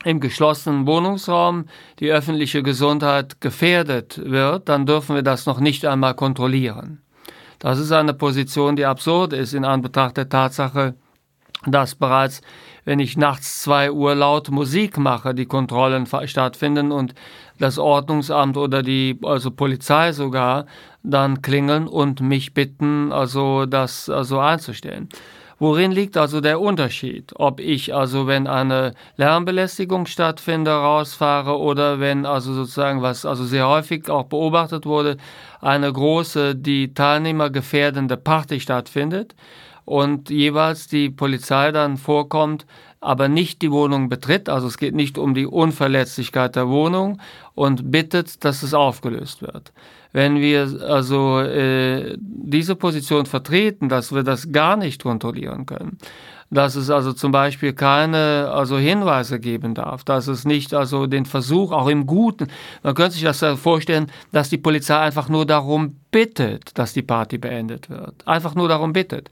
im 0.04 0.20
geschlossenen 0.20 0.86
Wohnungsraum 0.86 1.64
die 1.98 2.12
öffentliche 2.12 2.62
Gesundheit 2.62 3.40
gefährdet 3.40 4.20
wird, 4.24 4.68
dann 4.68 4.86
dürfen 4.86 5.16
wir 5.16 5.22
das 5.24 5.46
noch 5.46 5.58
nicht 5.58 5.84
einmal 5.84 6.14
kontrollieren. 6.14 7.00
Das 7.58 7.80
ist 7.80 7.90
eine 7.90 8.14
Position, 8.14 8.76
die 8.76 8.86
absurd 8.86 9.32
ist 9.32 9.52
in 9.52 9.64
Anbetracht 9.64 10.16
der 10.16 10.28
Tatsache, 10.28 10.94
dass 11.66 11.94
bereits 11.94 12.40
wenn 12.84 13.00
ich 13.00 13.16
nachts 13.16 13.62
zwei 13.62 13.90
Uhr 13.90 14.14
laut 14.14 14.50
Musik 14.50 14.98
mache, 14.98 15.34
die 15.34 15.46
Kontrollen 15.46 16.06
stattfinden 16.26 16.92
und 16.92 17.14
das 17.58 17.78
Ordnungsamt 17.78 18.56
oder 18.56 18.82
die 18.82 19.18
also 19.22 19.50
Polizei 19.50 20.12
sogar 20.12 20.66
dann 21.02 21.42
klingeln 21.42 21.86
und 21.86 22.20
mich 22.20 22.54
bitten, 22.54 23.12
also 23.12 23.66
das 23.66 24.08
also 24.08 24.38
einzustellen. 24.38 25.08
Worin 25.60 25.92
liegt 25.92 26.16
also 26.16 26.40
der 26.40 26.60
Unterschied? 26.60 27.32
Ob 27.36 27.60
ich 27.60 27.94
also, 27.94 28.26
wenn 28.26 28.48
eine 28.48 28.92
Lärmbelästigung 29.16 30.06
stattfindet, 30.06 30.74
rausfahre 30.74 31.58
oder 31.58 32.00
wenn 32.00 32.26
also 32.26 32.52
sozusagen, 32.52 33.02
was 33.02 33.24
also 33.24 33.44
sehr 33.44 33.68
häufig 33.68 34.10
auch 34.10 34.24
beobachtet 34.24 34.84
wurde, 34.84 35.16
eine 35.60 35.92
große, 35.92 36.56
die 36.56 36.92
Teilnehmer 36.92 37.50
gefährdende 37.50 38.16
Party 38.16 38.58
stattfindet, 38.58 39.36
und 39.84 40.30
jeweils 40.30 40.88
die 40.88 41.10
Polizei 41.10 41.72
dann 41.72 41.96
vorkommt, 41.96 42.66
aber 43.00 43.28
nicht 43.28 43.60
die 43.60 43.70
Wohnung 43.70 44.08
betritt, 44.08 44.48
also 44.48 44.66
es 44.66 44.78
geht 44.78 44.94
nicht 44.94 45.18
um 45.18 45.34
die 45.34 45.46
Unverletzlichkeit 45.46 46.56
der 46.56 46.68
Wohnung 46.68 47.20
und 47.54 47.90
bittet, 47.90 48.44
dass 48.44 48.62
es 48.62 48.72
aufgelöst 48.72 49.42
wird. 49.42 49.72
Wenn 50.12 50.36
wir 50.36 50.80
also 50.88 51.40
äh, 51.40 52.16
diese 52.18 52.76
Position 52.76 53.26
vertreten, 53.26 53.88
dass 53.88 54.14
wir 54.14 54.22
das 54.22 54.52
gar 54.52 54.76
nicht 54.76 55.02
kontrollieren 55.02 55.66
können, 55.66 55.98
dass 56.50 56.76
es 56.76 56.88
also 56.88 57.12
zum 57.12 57.32
Beispiel 57.32 57.72
keine 57.72 58.50
also 58.52 58.78
Hinweise 58.78 59.40
geben 59.40 59.74
darf, 59.74 60.04
dass 60.04 60.28
es 60.28 60.44
nicht 60.44 60.72
also 60.72 61.06
den 61.06 61.26
Versuch, 61.26 61.72
auch 61.72 61.88
im 61.88 62.06
Guten, 62.06 62.48
man 62.82 62.94
könnte 62.94 63.12
sich 63.14 63.24
das 63.24 63.44
vorstellen, 63.60 64.06
dass 64.32 64.50
die 64.50 64.58
Polizei 64.58 64.98
einfach 64.98 65.28
nur 65.28 65.46
darum 65.46 65.96
bittet, 66.10 66.78
dass 66.78 66.92
die 66.92 67.02
Party 67.02 67.38
beendet 67.38 67.90
wird. 67.90 68.26
Einfach 68.26 68.54
nur 68.54 68.68
darum 68.68 68.92
bittet. 68.92 69.30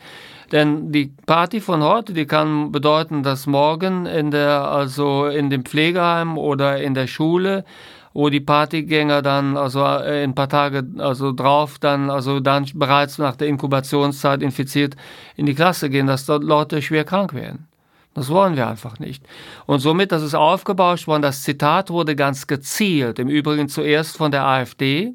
Denn 0.53 0.93
die 0.93 1.11
Party 1.27 1.61
von 1.61 1.83
heute, 1.83 2.13
die 2.13 2.27
kann 2.27 2.73
bedeuten, 2.73 3.23
dass 3.23 3.47
morgen 3.47 4.05
in 4.05 4.31
der, 4.31 4.69
also 4.69 5.27
in 5.27 5.49
dem 5.49 5.65
Pflegeheim 5.65 6.37
oder 6.37 6.81
in 6.83 6.93
der 6.93 7.07
Schule, 7.07 7.65
wo 8.13 8.29
die 8.29 8.41
Partygänger 8.41 9.23
dann, 9.23 9.57
also 9.57 9.81
äh, 9.81 10.23
ein 10.23 10.35
paar 10.35 10.51
Tage, 10.51 10.85
also 10.99 11.33
drauf, 11.33 11.79
dann, 11.79 12.11
also 12.11 12.41
dann 12.41 12.67
bereits 12.75 13.17
nach 13.17 13.37
der 13.37 13.49
Inkubationszeit 13.49 14.43
infiziert 14.43 14.95
in 15.37 15.47
die 15.47 15.55
Klasse 15.55 15.89
gehen, 15.89 16.07
dass 16.07 16.27
dort 16.27 16.45
Leute 16.45 16.83
schwer 16.83 17.05
krank 17.05 17.33
werden. 17.33 17.67
Das 18.15 18.29
wollen 18.29 18.57
wir 18.57 18.67
einfach 18.69 18.99
nicht. 18.99 19.25
Und 19.65 19.79
somit, 19.79 20.13
das 20.13 20.23
ist 20.23 20.35
aufgebauscht 20.35 21.07
worden, 21.07 21.23
das 21.23 21.43
Zitat 21.43 21.89
wurde 21.89 22.15
ganz 22.15 22.47
gezielt, 22.47 23.19
im 23.19 23.29
Übrigen 23.29 23.71
zuerst 23.71 24.19
von 24.19 24.31
der 24.31 24.45
AfD, 24.45 25.15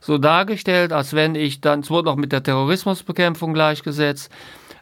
so 0.00 0.16
dargestellt, 0.16 0.94
als 0.94 1.12
wenn 1.12 1.34
ich 1.34 1.60
dann, 1.60 1.80
es 1.80 1.90
wurde 1.90 2.06
noch 2.06 2.16
mit 2.16 2.32
der 2.32 2.42
Terrorismusbekämpfung 2.42 3.52
gleichgesetzt, 3.52 4.32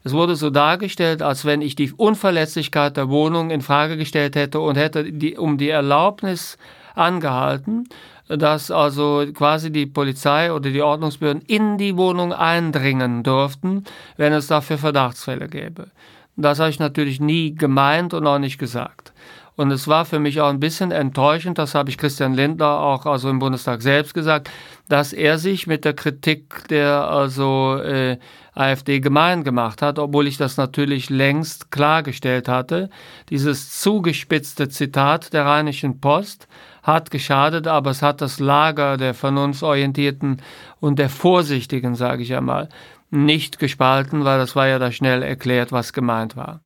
es 0.07 0.13
wurde 0.13 0.37
so 0.37 0.51
dargestellt, 0.51 1.21
als 1.21 1.45
wenn 1.45 1.61
ich 1.61 1.75
die 1.75 1.91
Unverletzlichkeit 1.91 2.97
der 2.97 3.09
Wohnung 3.09 3.51
in 3.51 3.61
Frage 3.61 3.97
gestellt 3.97 4.37
hätte 4.37 4.61
und 4.61 4.77
hätte 4.77 5.11
die, 5.11 5.37
um 5.37 5.59
die 5.59 5.69
Erlaubnis 5.69 6.59
angehalten, 6.95 7.89
dass 8.29 8.71
also 8.71 9.27
quasi 9.35 9.73
die 9.73 9.87
Polizei 9.87 10.53
oder 10.53 10.71
die 10.71 10.81
Ordnungsbehörden 10.81 11.43
in 11.49 11.77
die 11.77 11.97
Wohnung 11.97 12.33
eindringen 12.33 13.25
dürften, 13.25 13.83
wenn 14.17 14.33
es 14.33 14.47
dafür 14.47 14.79
Verdachtsfälle 14.79 15.49
gäbe. 15.49 15.89
Das 16.37 16.61
habe 16.61 16.71
ich 16.71 16.79
natürlich 16.79 17.19
nie 17.19 17.57
gemeint 17.57 18.15
und 18.15 18.29
auch 18.29 18.39
nicht 18.39 18.59
gesagt. 18.59 19.13
Und 19.57 19.71
es 19.71 19.89
war 19.89 20.05
für 20.05 20.19
mich 20.19 20.41
auch 20.43 20.51
ein 20.51 20.61
bisschen 20.61 20.91
enttäuschend, 20.91 21.57
das 21.57 21.75
habe 21.75 21.89
ich 21.89 21.97
Christian 21.97 22.35
Lindner 22.35 22.79
auch 22.79 23.07
also 23.07 23.31
im 23.31 23.39
Bundestag 23.39 23.81
selbst 23.81 24.13
gesagt, 24.13 24.51
dass 24.89 25.15
er 25.15 25.39
sich 25.39 25.67
mit 25.67 25.87
der 25.87 25.95
Kritik 25.95 26.69
der 26.69 27.09
also 27.09 27.79
äh, 27.79 28.19
AfD 28.55 29.01
gemein 29.01 29.45
gemacht 29.45 29.81
hat, 29.81 29.99
obwohl 29.99 30.27
ich 30.27 30.37
das 30.37 30.59
natürlich 30.59 31.09
längst 31.09 31.71
klargestellt 31.71 32.49
hatte. 32.49 32.91
Dieses 33.31 33.81
zugespitzte 33.81 34.69
Zitat 34.69 35.33
der 35.33 35.47
Rheinischen 35.47 36.01
Post 36.01 36.49
hat 36.83 37.11
geschadet, 37.11 37.67
aber 37.67 37.91
es 37.91 38.03
hat 38.03 38.21
das 38.21 38.39
Lager 38.39 38.99
der 38.99 39.15
vernunftsorientierten 39.15 40.43
und 40.81 40.99
der 40.99 41.09
Vorsichtigen, 41.09 41.95
sage 41.95 42.23
ich 42.23 42.35
einmal, 42.35 42.69
nicht 43.11 43.59
gespalten, 43.59 44.25
weil 44.25 44.39
das 44.39 44.55
war 44.55 44.69
ja 44.69 44.79
da 44.79 44.93
schnell 44.93 45.23
erklärt, 45.23 45.73
was 45.73 45.93
gemeint 45.93 46.37
war. 46.37 46.61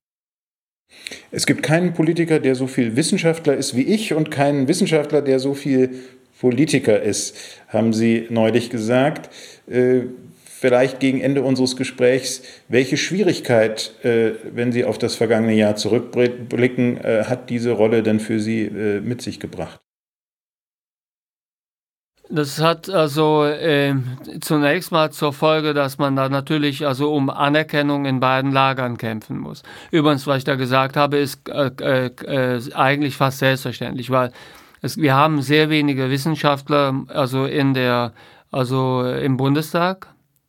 Es 1.30 1.46
gibt 1.46 1.62
keinen 1.62 1.94
Politiker, 1.94 2.40
der 2.40 2.54
so 2.54 2.66
viel 2.66 2.96
Wissenschaftler 2.96 3.56
ist 3.56 3.76
wie 3.76 3.82
ich 3.82 4.14
und 4.14 4.30
keinen 4.30 4.68
Wissenschaftler, 4.68 5.22
der 5.22 5.38
so 5.38 5.54
viel 5.54 5.90
Politiker 6.40 7.00
ist, 7.02 7.36
haben 7.68 7.92
Sie 7.92 8.26
neulich 8.30 8.70
gesagt. 8.70 9.28
Äh, 9.70 10.02
vielleicht 10.44 11.00
gegen 11.00 11.20
Ende 11.20 11.42
unseres 11.42 11.76
Gesprächs, 11.76 12.42
welche 12.68 12.96
Schwierigkeit, 12.96 13.94
äh, 14.02 14.32
wenn 14.52 14.72
Sie 14.72 14.84
auf 14.84 14.98
das 14.98 15.14
vergangene 15.14 15.54
Jahr 15.54 15.76
zurückblicken, 15.76 16.98
äh, 16.98 17.24
hat 17.24 17.50
diese 17.50 17.72
Rolle 17.72 18.02
denn 18.02 18.20
für 18.20 18.40
Sie 18.40 18.70
mit 19.02 19.22
sich 19.22 19.38
gebracht? 19.38 19.80
Das 22.32 22.60
hat 22.60 22.88
also 22.88 23.44
äh, 23.44 23.92
zunächst 24.40 24.92
mal 24.92 25.10
zur 25.10 25.32
Folge, 25.32 25.74
dass 25.74 25.98
man 25.98 26.14
da 26.14 26.28
natürlich 26.28 26.86
also 26.86 27.12
um 27.12 27.28
Anerkennung 27.28 28.04
in 28.04 28.20
beiden 28.20 28.52
Lagern 28.52 28.98
kämpfen 28.98 29.38
muss. 29.38 29.64
Übrigens, 29.90 30.28
was 30.28 30.38
ich 30.38 30.44
da 30.44 30.54
gesagt 30.54 30.96
habe, 30.96 31.18
ist 31.18 31.48
äh, 31.48 31.70
äh, 31.80 32.06
äh, 32.06 32.74
eigentlich 32.74 33.16
fast 33.16 33.40
selbstverständlich, 33.40 34.10
weil 34.10 34.30
es, 34.80 34.96
wir 34.96 35.14
haben 35.14 35.42
sehr 35.42 35.70
wenige 35.70 36.08
Wissenschaftler 36.08 37.04
also 37.08 37.46
in 37.46 37.74
der 37.74 38.12
also 38.52 39.02
im 39.02 39.36
Bundestag 39.36 40.06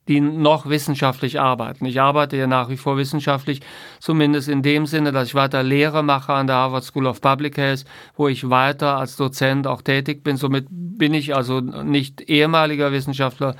die 0.07 0.19
noch 0.19 0.67
wissenschaftlich 0.67 1.39
arbeiten. 1.39 1.85
Ich 1.85 2.01
arbeite 2.01 2.35
ja 2.35 2.47
nach 2.47 2.69
wie 2.69 2.77
vor 2.77 2.97
wissenschaftlich, 2.97 3.61
zumindest 3.99 4.49
in 4.49 4.61
dem 4.63 4.85
Sinne, 4.85 5.11
dass 5.11 5.29
ich 5.29 5.35
weiter 5.35 5.63
Lehre 5.63 6.03
mache 6.03 6.33
an 6.33 6.47
der 6.47 6.57
Harvard 6.57 6.83
School 6.83 7.05
of 7.05 7.21
Public 7.21 7.57
Health, 7.57 7.85
wo 8.15 8.27
ich 8.27 8.49
weiter 8.49 8.97
als 8.97 9.15
Dozent 9.15 9.67
auch 9.67 9.81
tätig 9.81 10.23
bin. 10.23 10.37
Somit 10.37 10.67
bin 10.69 11.13
ich 11.13 11.35
also 11.35 11.59
nicht 11.59 12.21
ehemaliger 12.21 12.91
Wissenschaftler, 12.91 13.55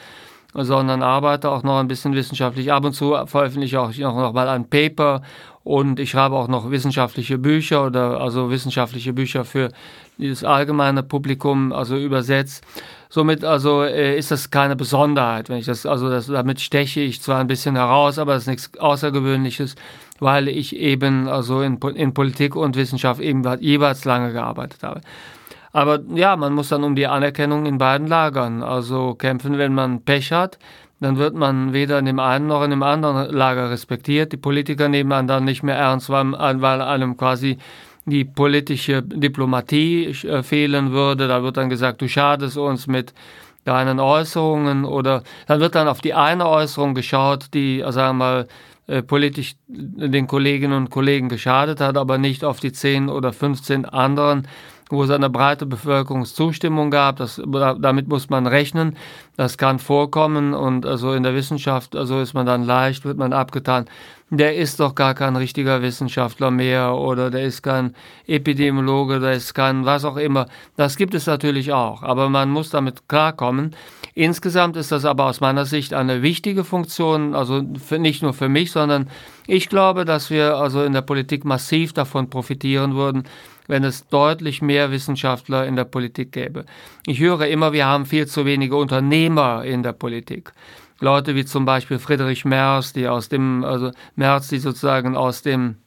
sondern 0.54 1.04
arbeite 1.04 1.50
auch 1.50 1.64
noch 1.64 1.80
ein 1.80 1.88
bisschen 1.88 2.14
wissenschaftlich. 2.14 2.72
Ab 2.72 2.86
und 2.86 2.94
zu 2.94 3.16
veröffentliche 3.26 3.88
ich 3.92 4.06
auch 4.06 4.16
noch 4.16 4.34
mal 4.34 4.50
ein 4.50 4.70
Paper 4.70 5.22
und 5.64 6.00
ich 6.00 6.10
schreibe 6.10 6.36
auch 6.36 6.48
noch 6.48 6.72
wissenschaftliche 6.72 7.38
Bücher 7.38 7.86
oder 7.86 8.20
also 8.20 8.50
wissenschaftliche 8.50 9.14
Bücher 9.14 9.46
für 9.46 9.70
das 10.18 10.44
allgemeine 10.44 11.04
Publikum, 11.04 11.72
also 11.72 11.96
übersetzt. 11.96 12.66
Somit 13.14 13.44
also 13.44 13.84
äh, 13.84 14.18
ist 14.18 14.32
das 14.32 14.52
keine 14.52 14.78
Besonderheit, 14.78 15.50
wenn 15.50 15.58
ich 15.58 15.66
das 15.66 15.86
also 15.86 16.10
das, 16.10 16.28
damit 16.28 16.62
steche 16.62 17.02
ich 17.02 17.22
zwar 17.22 17.40
ein 17.40 17.48
bisschen 17.48 17.76
heraus, 17.76 18.18
aber 18.18 18.34
das 18.34 18.44
ist 18.44 18.48
nichts 18.48 18.80
Außergewöhnliches, 18.80 19.76
weil 20.20 20.48
ich 20.48 20.78
eben 20.78 21.28
also 21.28 21.62
in, 21.62 21.78
in 21.96 22.14
Politik 22.14 22.56
und 22.56 22.78
Wissenschaft 22.78 23.20
eben 23.20 23.44
jeweils 23.60 24.06
lange 24.06 24.32
gearbeitet 24.32 24.82
habe. 24.84 25.02
Aber 25.74 26.00
ja, 26.16 26.38
man 26.38 26.54
muss 26.54 26.70
dann 26.70 26.86
um 26.86 26.96
die 26.96 27.06
Anerkennung 27.06 27.66
in 27.66 27.78
beiden 27.78 28.08
Lagern 28.08 28.64
also 28.64 29.14
kämpfen, 29.14 29.58
wenn 29.58 29.74
man 29.74 30.04
Pech 30.04 30.32
hat 30.32 30.58
dann 31.02 31.18
wird 31.18 31.34
man 31.34 31.74
weder 31.74 31.98
in 31.98 32.06
dem 32.06 32.20
einen 32.20 32.46
noch 32.46 32.64
in 32.64 32.70
dem 32.70 32.84
anderen 32.84 33.34
Lager 33.34 33.72
respektiert. 33.72 34.32
Die 34.32 34.38
Politiker 34.38 34.88
nehmen 34.88 35.12
einen 35.12 35.28
dann 35.28 35.46
nicht 35.46 35.64
mehr 35.64 35.76
ernst, 35.76 36.12
weil, 36.12 36.32
weil 36.62 36.82
einem 36.82 37.18
quasi 37.18 37.58
die 38.06 38.26
politische 38.26 39.02
Diplomatie 39.04 40.08
äh, 40.08 40.44
fehlen 40.44 40.92
würde. 40.92 41.28
Da 41.28 41.44
wird 41.44 41.58
dann 41.58 41.70
gesagt, 41.70 42.02
du 42.02 42.08
schadest 42.08 42.58
uns 42.58 42.88
mit 42.88 43.14
deinen 43.64 44.00
Äußerungen 44.00 44.86
oder 44.86 45.24
dann 45.48 45.60
wird 45.60 45.76
dann 45.76 45.88
auf 45.88 46.02
die 46.02 46.14
eine 46.14 46.48
Äußerung 46.48 46.96
geschaut, 46.96 47.54
die, 47.54 47.84
sagen 47.90 48.18
wir 48.18 48.26
mal, 48.26 48.48
äh, 48.88 49.04
politisch 49.04 49.56
den 49.68 50.28
Kolleginnen 50.28 50.74
und 50.74 50.90
Kollegen 50.90 51.30
geschadet 51.30 51.80
hat, 51.80 51.96
aber 51.98 52.18
nicht 52.18 52.44
auf 52.44 52.60
die 52.60 52.72
10 52.72 53.10
oder 53.10 53.32
15 53.32 53.86
anderen, 53.86 54.48
wo 54.92 55.04
es 55.04 55.10
eine 55.10 55.30
breite 55.30 55.66
Bevölkerungszustimmung 55.66 56.92
gab. 56.92 57.18
Das, 57.18 57.42
damit 57.46 58.08
muss 58.08 58.30
man 58.30 58.48
rechnen. 58.48 58.98
Das 59.38 59.58
kann 59.58 59.80
vorkommen 59.80 60.54
und 60.54 60.86
also 60.86 61.14
in 61.14 61.24
der 61.24 61.34
Wissenschaft, 61.34 61.96
also 61.96 62.20
ist 62.20 62.34
man 62.34 62.46
dann 62.46 62.64
leicht, 62.64 63.06
wird 63.06 63.18
man 63.18 63.34
abgetan. 63.34 63.86
Der 64.30 64.56
ist 64.56 64.80
doch 64.80 64.96
gar 64.96 65.14
kein 65.14 65.36
richtiger 65.36 65.82
Wissenschaftler 65.82 66.52
mehr 66.52 66.96
oder 66.96 67.30
der 67.30 67.44
ist 67.44 67.64
kein 67.64 67.96
Epidemiologe, 68.28 69.20
der 69.20 69.34
ist 69.34 69.54
kein 69.54 69.84
was 69.86 70.06
auch 70.06 70.16
immer. 70.16 70.46
Das 70.78 70.96
gibt 70.96 71.14
es 71.16 71.26
natürlich 71.26 71.74
auch, 71.74 72.02
aber 72.02 72.30
man 72.30 72.50
muss 72.50 72.70
damit 72.70 73.10
klarkommen. 73.10 73.76
Insgesamt 74.14 74.78
ist 74.78 74.92
das 74.92 75.04
aber 75.06 75.26
aus 75.26 75.42
meiner 75.42 75.66
Sicht 75.66 75.94
eine 75.94 76.22
wichtige 76.22 76.64
Funktion, 76.64 77.36
also 77.36 77.62
nicht 77.98 78.22
nur 78.22 78.34
für 78.34 78.48
mich, 78.48 78.72
sondern 78.72 79.10
ich 79.48 79.68
glaube, 79.68 80.06
dass 80.06 80.30
wir 80.30 80.56
also 80.56 80.84
in 80.84 80.94
der 80.94 81.02
Politik 81.02 81.44
massiv 81.44 81.92
davon 81.92 82.30
profitieren 82.30 82.96
würden, 82.96 83.24
wenn 83.72 83.86
es 83.86 84.06
deutlich 84.10 84.62
mehr 84.62 84.92
Wissenschaftler 84.92 85.66
in 85.66 85.78
der 85.78 85.86
Politik 85.86 86.34
gäbe. 86.34 86.66
Ich 87.08 87.22
höre 87.22 87.48
immer, 87.48 87.72
wir 87.72 87.86
haben 87.86 88.06
viel 88.06 88.28
zu 88.28 88.46
wenige 88.46 88.76
Unternehmer 88.76 89.64
in 89.64 89.82
der 89.82 89.94
Politik. 89.94 90.52
Leute 91.00 91.36
wie 91.36 91.46
zum 91.46 91.64
Beispiel 91.64 91.98
Friedrich 91.98 92.44
Merz, 92.44 92.92
die 92.92 93.08
aus 93.08 93.30
dem, 93.30 93.64
also 93.64 93.92
Merz, 94.18 94.50
die 94.50 94.60
sozusagen 94.60 95.16
aus 95.16 95.42
dem 95.42 95.78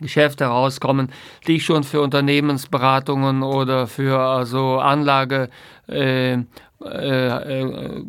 Geschäft 0.00 0.40
herauskommen, 0.40 1.12
die 1.46 1.60
schon 1.60 1.84
für 1.84 2.00
Unternehmensberatungen 2.00 3.44
oder 3.44 3.86
für 3.86 4.18
also 4.18 4.80
Anlage 4.80 5.48
äh, 5.88 6.32
äh, 6.32 6.40
äh, 6.80 8.02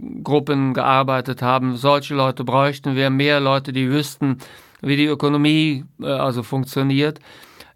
gearbeitet 0.74 1.43
haben. 1.43 1.78
Solche 1.78 2.16
Leute 2.16 2.43
bräuchten 2.43 2.95
wir 2.95 3.11
mehr 3.11 3.39
Leute, 3.39 3.74
die 3.74 3.91
wüssten, 3.91 4.39
wie 4.82 4.95
die 4.95 5.05
Ökonomie 5.05 5.86
äh, 6.01 6.07
also 6.07 6.41
funktioniert. 6.41 7.20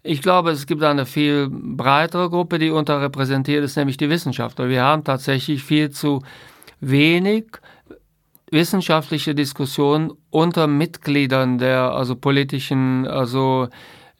Ich 0.08 0.22
glaube, 0.22 0.52
es 0.52 0.66
gibt 0.66 0.82
eine 0.82 1.04
viel 1.04 1.50
breitere 1.50 2.30
Gruppe, 2.30 2.58
die 2.58 2.70
unterrepräsentiert 2.70 3.62
ist, 3.62 3.76
nämlich 3.76 3.98
die 3.98 4.08
Wissenschaftler. 4.08 4.70
Wir 4.70 4.82
haben 4.82 5.04
tatsächlich 5.04 5.62
viel 5.62 5.90
zu 5.90 6.22
wenig 6.80 7.44
wissenschaftliche 8.50 9.34
Diskussionen 9.34 10.12
unter 10.30 10.66
Mitgliedern 10.66 11.58
der 11.58 11.92
also 11.92 12.16
politischen 12.16 13.06
also 13.06 13.68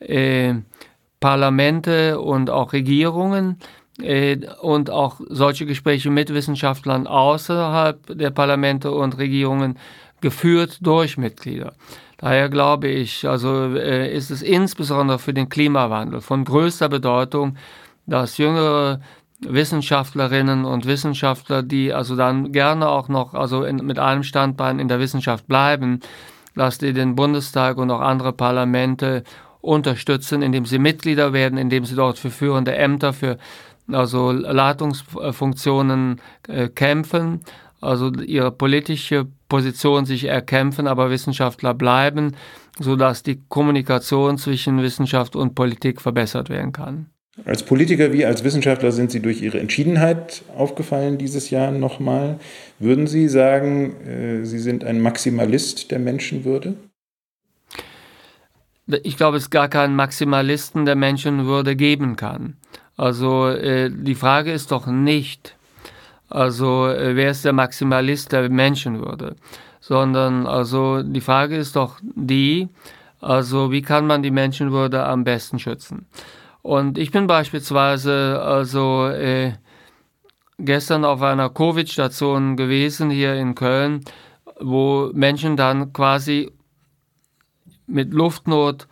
äh, 0.00 0.56
Parlamente 1.20 2.20
und 2.20 2.50
auch 2.50 2.74
Regierungen 2.74 3.56
äh, 4.02 4.36
und 4.60 4.90
auch 4.90 5.22
solche 5.30 5.64
Gespräche 5.64 6.10
mit 6.10 6.34
Wissenschaftlern 6.34 7.06
außerhalb 7.06 8.18
der 8.18 8.30
Parlamente 8.30 8.90
und 8.90 9.16
Regierungen 9.16 9.78
geführt 10.20 10.80
durch 10.82 11.16
Mitglieder. 11.16 11.72
Daher 12.18 12.48
glaube 12.48 12.88
ich, 12.88 13.28
also 13.28 13.76
äh, 13.76 14.12
ist 14.12 14.30
es 14.30 14.42
insbesondere 14.42 15.18
für 15.20 15.32
den 15.32 15.48
Klimawandel 15.48 16.20
von 16.20 16.44
größter 16.44 16.88
Bedeutung, 16.88 17.56
dass 18.06 18.38
jüngere 18.38 19.00
Wissenschaftlerinnen 19.40 20.64
und 20.64 20.84
Wissenschaftler, 20.84 21.62
die 21.62 21.92
also 21.92 22.16
dann 22.16 22.50
gerne 22.50 22.88
auch 22.88 23.08
noch 23.08 23.34
also 23.34 23.62
in, 23.62 23.76
mit 23.76 24.00
einem 24.00 24.24
Standbein 24.24 24.80
in 24.80 24.88
der 24.88 24.98
Wissenschaft 24.98 25.46
bleiben, 25.46 26.00
dass 26.56 26.78
die 26.78 26.92
den 26.92 27.14
Bundestag 27.14 27.76
und 27.76 27.90
auch 27.92 28.00
andere 28.00 28.32
Parlamente 28.32 29.22
unterstützen, 29.60 30.42
indem 30.42 30.66
sie 30.66 30.80
Mitglieder 30.80 31.32
werden, 31.32 31.56
indem 31.56 31.84
sie 31.84 31.94
dort 31.94 32.18
für 32.18 32.30
führende 32.30 32.74
Ämter, 32.74 33.12
für 33.12 33.38
also 33.92 34.32
Leitungsfunktionen 34.32 36.20
äh, 36.48 36.68
kämpfen, 36.68 37.42
also 37.80 38.12
ihre 38.12 38.50
politische 38.50 39.26
Position 39.48 40.04
sich 40.04 40.24
erkämpfen, 40.24 40.86
aber 40.86 41.10
Wissenschaftler 41.10 41.74
bleiben, 41.74 42.34
sodass 42.78 43.22
die 43.22 43.40
Kommunikation 43.48 44.38
zwischen 44.38 44.82
Wissenschaft 44.82 45.36
und 45.36 45.54
Politik 45.54 46.00
verbessert 46.00 46.48
werden 46.48 46.72
kann. 46.72 47.06
Als 47.44 47.62
Politiker 47.62 48.12
wie 48.12 48.24
als 48.24 48.42
Wissenschaftler 48.42 48.90
sind 48.90 49.12
Sie 49.12 49.20
durch 49.20 49.42
Ihre 49.42 49.60
Entschiedenheit 49.60 50.42
aufgefallen 50.56 51.18
dieses 51.18 51.50
Jahr 51.50 51.70
nochmal. 51.70 52.40
Würden 52.80 53.06
Sie 53.06 53.28
sagen, 53.28 53.94
äh, 54.04 54.44
Sie 54.44 54.58
sind 54.58 54.84
ein 54.84 55.00
Maximalist 55.00 55.90
der 55.90 56.00
Menschenwürde? 56.00 56.74
ich 59.02 59.16
glaube, 59.18 59.36
es 59.36 59.50
gar 59.50 59.68
keinen 59.68 59.94
Maximalisten 59.94 60.86
der 60.86 60.96
Menschenwürde 60.96 61.76
geben 61.76 62.16
kann. 62.16 62.56
Also 62.96 63.48
äh, 63.48 63.90
die 63.90 64.14
Frage 64.14 64.50
ist 64.50 64.72
doch 64.72 64.86
nicht, 64.86 65.57
also 66.28 66.88
äh, 66.88 67.16
wer 67.16 67.30
ist 67.30 67.44
der 67.44 67.52
Maximalist 67.52 68.32
der 68.32 68.48
Menschenwürde, 68.48 69.36
sondern 69.80 70.46
also 70.46 71.02
die 71.02 71.20
Frage 71.20 71.56
ist 71.56 71.76
doch 71.76 71.98
die, 72.02 72.68
also 73.20 73.70
wie 73.72 73.82
kann 73.82 74.06
man 74.06 74.22
die 74.22 74.30
Menschenwürde 74.30 75.04
am 75.04 75.24
besten 75.24 75.58
schützen? 75.58 76.06
Und 76.62 76.98
ich 76.98 77.10
bin 77.10 77.26
beispielsweise 77.26 78.40
also 78.42 79.06
äh, 79.08 79.54
gestern 80.58 81.04
auf 81.04 81.22
einer 81.22 81.50
Covid-Station 81.50 82.56
gewesen 82.56 83.10
hier 83.10 83.34
in 83.34 83.54
Köln, 83.54 84.04
wo 84.60 85.10
Menschen 85.14 85.56
dann 85.56 85.92
quasi 85.92 86.50
mit 87.86 88.12
Luftnot 88.12 88.86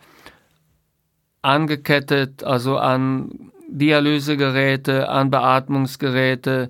angekettet, 1.41 2.43
also 2.43 2.77
an 2.77 3.51
Dialysegeräte, 3.69 5.09
an 5.09 5.29
Beatmungsgeräte, 5.29 6.69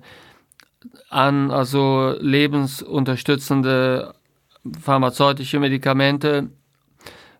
an 1.10 1.50
also 1.50 2.14
lebensunterstützende 2.18 4.14
pharmazeutische 4.82 5.60
Medikamente 5.60 6.50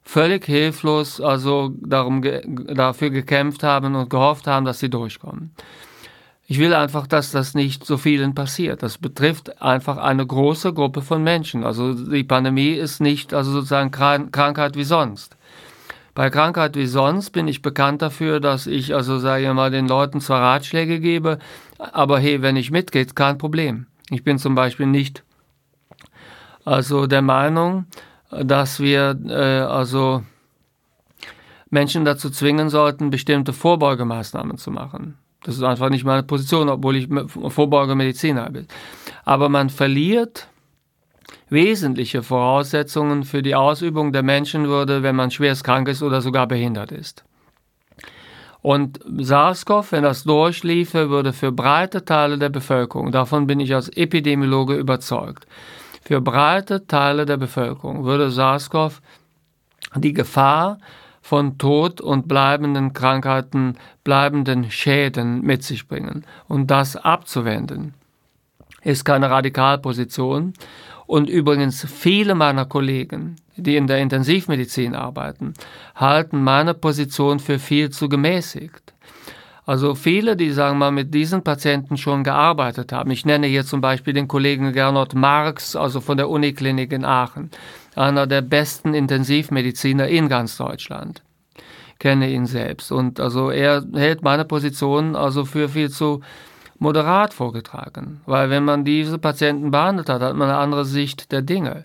völlig 0.03 0.47
hilflos 0.47 1.21
also 1.21 1.75
darum 1.81 2.23
ge 2.23 2.43
dafür 2.75 3.11
gekämpft 3.11 3.63
haben 3.63 3.95
und 3.95 4.09
gehofft 4.09 4.47
haben, 4.47 4.65
dass 4.65 4.79
sie 4.79 4.89
durchkommen. 4.89 5.53
Ich 6.51 6.59
will 6.59 6.73
einfach, 6.73 7.07
dass 7.07 7.31
das 7.31 7.55
nicht 7.55 7.85
so 7.85 7.99
vielen 7.99 8.35
passiert. 8.35 8.83
Das 8.83 8.97
betrifft 8.97 9.61
einfach 9.61 9.99
eine 9.99 10.27
große 10.27 10.73
Gruppe 10.73 11.03
von 11.03 11.23
Menschen. 11.23 11.63
Also 11.63 11.93
die 11.93 12.25
Pandemie 12.25 12.73
ist 12.73 13.03
nicht 13.03 13.35
also 13.35 13.53
sozusagen 13.53 13.91
Krankheit 13.91 14.75
wie 14.75 14.85
sonst. 14.85 15.37
Bei 16.19 16.31
Krankheit 16.31 16.75
wie 16.75 16.87
sonst 16.87 17.31
bin 17.31 17.47
ich 17.47 17.63
bekannt 17.63 18.03
dafür, 18.03 18.41
dass 18.41 18.67
ich 18.67 18.93
also 18.93 19.21
sage 19.21 19.47
ich 19.47 19.53
mal 19.53 19.71
den 19.71 19.87
Leuten 19.87 20.21
zwar 20.21 20.43
Ratschläge 20.43 20.99
gebe, 20.99 21.39
aber 21.79 22.19
hey, 22.19 22.43
wenn 22.43 22.57
ich 22.57 22.73
mitgeht, 22.73 23.15
kein 23.15 23.39
Problem. 23.39 23.87
Ich 24.11 24.25
bin 24.25 24.37
zum 24.37 24.57
Beispiel 24.57 24.87
nicht 24.87 25.23
also 26.65 27.07
der 27.07 27.23
Meinung, 27.23 27.87
dass 28.33 28.81
wir 28.81 29.17
äh, 29.29 29.61
also 29.61 30.25
Menschen 31.71 32.05
dazu 32.05 32.31
zwingen 32.31 32.69
sollten, 32.69 33.11
bestimmte 33.11 33.53
Vorbeugemaßnahmen 33.53 34.59
zu 34.59 34.73
machen. 34.73 35.19
Das 35.45 35.55
ist 35.55 35.63
einfach 35.63 35.89
nicht 35.89 36.05
meine 36.05 36.25
Position, 36.25 36.69
obwohl 36.69 36.97
ich 36.97 37.09
Vorbeugemediziner 37.29 38.51
bin. 38.51 38.67
Aber 39.25 39.49
man 39.49 39.71
verliert 39.71 40.49
wesentliche 41.51 42.23
Voraussetzungen 42.23 43.25
für 43.25 43.43
die 43.43 43.55
Ausübung 43.55 44.13
der 44.13 44.23
Menschenwürde, 44.23 45.03
wenn 45.03 45.17
man 45.17 45.31
schwerst 45.31 45.65
krank 45.65 45.89
ist 45.89 46.03
oder 46.03 46.21
sogar 46.21 46.47
behindert 46.47 46.93
ist. 46.93 47.25
Und 48.61 49.01
SARS-CoV, 49.05 49.93
wenn 49.93 50.03
das 50.03 50.25
durchliefe, 50.25 51.11
würde 51.11 51.33
für 51.33 51.53
breite 51.53 52.05
Teile 52.05 52.39
der 52.39 52.49
Bevölkerung, 52.49 53.13
davon 53.13 53.47
bin 53.47 53.61
ich 53.61 53.75
als 53.75 53.89
Epidemiologe 53.89 54.75
überzeugt, 54.75 55.47
für 56.03 56.21
breite 56.21 56.87
Teile 56.87 57.25
der 57.25 57.37
Bevölkerung 57.37 58.05
würde 58.05 58.31
SARS-CoV 58.31 59.01
die 59.95 60.13
Gefahr 60.13 60.79
von 61.21 61.59
Tod 61.59 62.01
und 62.01 62.27
bleibenden 62.27 62.95
Krankheiten, 62.95 63.77
bleibenden 64.05 64.71
Schäden 64.71 65.43
mit 65.43 65.63
sich 65.63 65.87
bringen. 65.87 66.25
Und 66.47 66.71
das 66.71 66.97
abzuwenden, 66.97 67.95
ist 68.83 69.05
keine 69.05 69.29
Radikalposition. 69.31 70.55
Und 71.09 71.31
übrigens 71.31 71.87
viele 71.91 72.35
meiner 72.35 72.67
Kollegen, 72.67 73.37
die 73.57 73.77
in 73.77 73.87
der 73.87 73.99
Intensivmedizin 73.99 74.95
arbeiten, 74.95 75.55
halten 75.95 76.45
meine 76.45 76.75
Position 76.75 77.41
für 77.41 77.59
viel 77.59 77.89
zu 77.89 78.11
gemäßigt. 78.11 78.93
Also 79.65 79.95
viele, 79.95 80.37
die 80.37 80.51
sagen 80.51 80.79
wir 80.79 80.91
mal 80.91 80.93
mit 80.93 81.15
diesen 81.15 81.43
Patienten 81.43 81.97
schon 81.97 82.25
gearbeitet 82.25 82.93
haben. 82.93 83.11
Ich 83.11 83.25
nenne 83.25 83.47
hier 83.47 83.65
zum 83.65 83.81
Beispiel 83.81 84.13
den 84.13 84.29
Kollegen 84.29 84.75
Gernot 84.75 85.15
Marx, 85.15 85.77
also 85.77 86.03
von 86.03 86.19
der 86.19 86.29
Uniklinik 86.29 86.93
in 86.93 87.07
Aachen 87.07 87.51
einer 87.97 88.27
der 88.27 88.43
besten 88.43 88.93
Intensivmediziner 88.93 90.09
in 90.09 90.29
ganz 90.29 90.59
Deutschland. 90.59 91.23
Kenne 91.99 92.31
ihn 92.31 92.45
selbst. 92.45 92.93
Und 92.93 93.19
also 93.19 93.51
er 93.51 93.83
hält 93.95 94.23
meine 94.23 94.45
Position 94.45 95.17
also 95.17 95.47
für 95.47 95.71
viel 95.71 95.89
zu 95.89 96.21
moderat 96.79 97.35
vorgetragen. 97.35 98.21
Weil 98.27 98.51
wenn 98.51 98.65
man 98.65 98.85
diese 98.85 99.19
Patienten 99.19 99.71
behandelt 99.71 100.09
hat, 100.09 100.23
hat 100.23 100.37
man 100.37 100.49
eine 100.49 100.59
andere 100.59 100.85
Sicht 100.85 101.33
der 101.33 101.43
Dinge. 101.43 101.85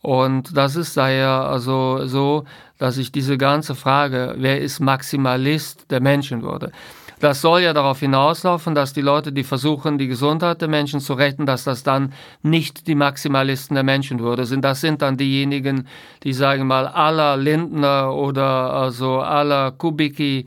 Und 0.00 0.56
das 0.56 0.76
ist 0.76 0.96
daher 0.96 1.46
also 1.48 2.06
so, 2.06 2.44
dass 2.78 2.98
ich 2.98 3.10
diese 3.10 3.38
ganze 3.38 3.74
Frage, 3.74 4.34
wer 4.36 4.60
ist 4.60 4.80
Maximalist 4.80 5.90
der 5.90 6.00
Menschenwürde, 6.00 6.72
das 7.20 7.40
soll 7.40 7.62
ja 7.62 7.72
darauf 7.72 8.00
hinauslaufen, 8.00 8.74
dass 8.74 8.92
die 8.92 9.00
Leute, 9.00 9.32
die 9.32 9.44
versuchen, 9.44 9.96
die 9.96 10.08
Gesundheit 10.08 10.60
der 10.60 10.68
Menschen 10.68 11.00
zu 11.00 11.14
retten, 11.14 11.46
dass 11.46 11.64
das 11.64 11.82
dann 11.82 12.12
nicht 12.42 12.86
die 12.86 12.94
Maximalisten 12.94 13.74
der 13.76 13.82
Menschenwürde 13.82 14.44
sind. 14.44 14.62
Das 14.62 14.82
sind 14.82 15.00
dann 15.00 15.16
diejenigen, 15.16 15.86
die 16.22 16.34
sagen 16.34 16.66
mal 16.66 16.86
aller 16.86 17.38
Lindner 17.38 18.12
oder 18.12 18.74
also 18.74 19.20
aller 19.20 19.72
Kubicki 19.72 20.44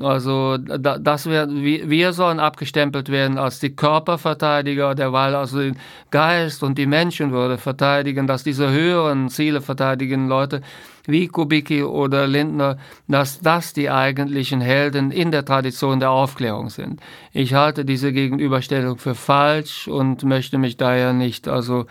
also 0.00 0.56
das 0.58 1.28
wir, 1.28 1.48
wir 1.50 2.12
sollen 2.12 2.38
abgestempelt 2.38 3.08
werden 3.08 3.36
als 3.36 3.58
die 3.58 3.74
Körperverteidiger, 3.74 4.94
derweil 4.94 5.34
also 5.34 5.58
den 5.58 5.76
Geist 6.10 6.62
und 6.62 6.78
die 6.78 6.86
Menschenwürde 6.86 7.58
verteidigen, 7.58 8.26
dass 8.26 8.44
diese 8.44 8.70
höheren 8.70 9.28
Ziele 9.28 9.60
verteidigen 9.60 10.28
Leute 10.28 10.62
wie 11.06 11.26
Kubicki 11.26 11.82
oder 11.82 12.26
Lindner, 12.26 12.76
dass 13.08 13.40
das 13.40 13.72
die 13.72 13.90
eigentlichen 13.90 14.60
Helden 14.60 15.10
in 15.10 15.32
der 15.32 15.44
Tradition 15.44 16.00
der 16.00 16.10
Aufklärung 16.10 16.68
sind. 16.68 17.00
Ich 17.32 17.54
halte 17.54 17.84
diese 17.84 18.12
Gegenüberstellung 18.12 18.98
für 18.98 19.14
falsch 19.14 19.88
und 19.88 20.22
möchte 20.24 20.58
mich 20.58 20.76
daher 20.76 21.12
nicht 21.14 21.48
also 21.48 21.86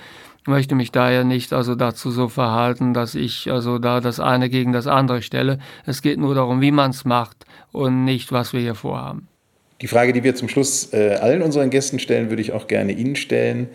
möchte 0.47 0.75
mich 0.75 0.91
daher 0.91 1.23
nicht 1.23 1.53
also 1.53 1.75
dazu 1.75 2.11
so 2.11 2.29
verhalten, 2.29 2.93
dass 2.93 3.15
ich 3.15 3.51
also 3.51 3.79
da 3.79 3.99
das 3.99 4.19
eine 4.19 4.49
gegen 4.49 4.71
das 4.71 4.87
andere 4.87 5.21
stelle. 5.21 5.59
Es 5.85 6.01
geht 6.01 6.17
nur 6.17 6.35
darum, 6.35 6.61
wie 6.61 6.71
man 6.71 6.91
es 6.91 7.05
macht 7.05 7.45
und 7.71 8.05
nicht, 8.05 8.31
was 8.31 8.53
wir 8.53 8.61
hier 8.61 8.75
vorhaben. 8.75 9.27
Die 9.81 9.87
Frage, 9.87 10.11
die 10.13 10.23
wir 10.23 10.33
zum 10.33 10.49
Schluss 10.49 10.91
äh, 10.93 11.17
allen 11.21 11.41
unseren 11.41 11.69
Gästen 11.69 11.99
stellen, 11.99 12.29
würde 12.29 12.41
ich 12.41 12.51
auch 12.51 12.67
gerne 12.67 12.93
Ihnen 12.93 13.15
stellen. 13.15 13.67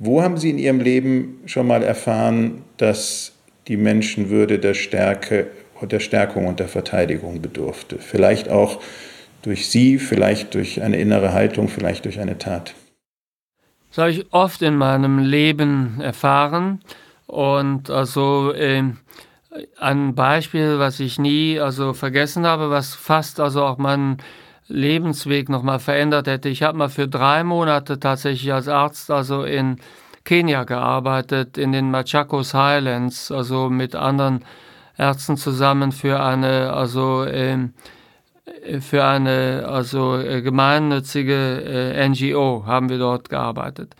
Wo 0.00 0.22
haben 0.22 0.36
Sie 0.36 0.50
in 0.50 0.58
Ihrem 0.58 0.80
Leben 0.80 1.40
schon 1.46 1.66
mal 1.66 1.82
erfahren, 1.82 2.62
dass 2.76 3.32
die 3.68 3.76
Menschenwürde 3.76 4.58
der 4.58 4.74
Stärke, 4.74 5.48
der 5.82 6.00
Stärkung 6.00 6.46
und 6.46 6.58
der 6.58 6.68
Verteidigung 6.68 7.40
bedurfte? 7.40 7.98
Vielleicht 7.98 8.48
auch 8.48 8.80
durch 9.42 9.68
Sie, 9.68 9.98
vielleicht 9.98 10.54
durch 10.54 10.82
eine 10.82 10.98
innere 10.98 11.32
Haltung, 11.32 11.68
vielleicht 11.68 12.04
durch 12.04 12.18
eine 12.18 12.38
Tat. 12.38 12.74
Das 13.90 13.98
habe 13.98 14.10
ich 14.10 14.32
oft 14.32 14.62
in 14.62 14.76
meinem 14.76 15.18
Leben 15.18 16.00
erfahren 16.00 16.80
und 17.26 17.90
also 17.90 18.52
äh, 18.52 18.84
ein 19.78 20.14
Beispiel, 20.14 20.78
was 20.78 21.00
ich 21.00 21.18
nie 21.18 21.58
also 21.58 21.94
vergessen 21.94 22.46
habe, 22.46 22.70
was 22.70 22.94
fast 22.94 23.40
also 23.40 23.64
auch 23.64 23.78
meinen 23.78 24.18
Lebensweg 24.68 25.48
nochmal 25.48 25.78
verändert 25.78 26.26
hätte. 26.26 26.48
Ich 26.48 26.62
habe 26.62 26.76
mal 26.76 26.90
für 26.90 27.08
drei 27.08 27.42
Monate 27.42 27.98
tatsächlich 27.98 28.52
als 28.52 28.68
Arzt 28.68 29.10
also 29.10 29.44
in 29.44 29.78
Kenia 30.24 30.64
gearbeitet, 30.64 31.56
in 31.56 31.72
den 31.72 31.90
Machakos 31.90 32.52
Highlands, 32.52 33.32
also 33.32 33.70
mit 33.70 33.94
anderen 33.94 34.44
Ärzten 34.98 35.38
zusammen 35.38 35.92
für 35.92 36.22
eine 36.22 36.72
also 36.74 37.24
äh, 37.24 37.56
für 38.80 39.04
eine 39.04 39.66
also 39.68 40.16
äh, 40.16 40.42
gemeinnützige 40.42 41.94
äh, 41.94 42.08
NGO 42.08 42.64
haben 42.66 42.88
wir 42.88 42.98
dort 42.98 43.28
gearbeitet. 43.28 43.94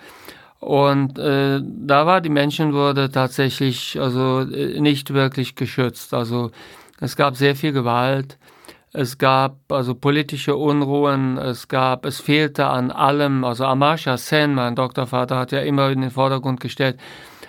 Und 0.60 1.18
äh, 1.18 1.60
da 1.62 2.06
war 2.06 2.20
die 2.20 2.30
Menschenwürde 2.30 3.10
tatsächlich 3.10 3.98
also 4.00 4.40
äh, 4.40 4.80
nicht 4.80 5.14
wirklich 5.14 5.54
geschützt. 5.54 6.12
Also 6.14 6.50
es 7.00 7.16
gab 7.16 7.36
sehr 7.36 7.54
viel 7.54 7.72
Gewalt, 7.72 8.38
es 8.92 9.18
gab 9.18 9.56
also 9.70 9.94
politische 9.94 10.56
Unruhen, 10.56 11.38
es 11.38 11.68
gab, 11.68 12.04
es 12.04 12.20
fehlte 12.20 12.66
an 12.66 12.90
allem. 12.90 13.44
Also 13.44 13.66
Amartya 13.66 14.16
Sen, 14.16 14.54
mein 14.54 14.74
Doktorvater, 14.74 15.36
hat 15.36 15.52
ja 15.52 15.60
immer 15.60 15.90
in 15.90 16.00
den 16.00 16.10
Vordergrund 16.10 16.60
gestellt, 16.60 16.98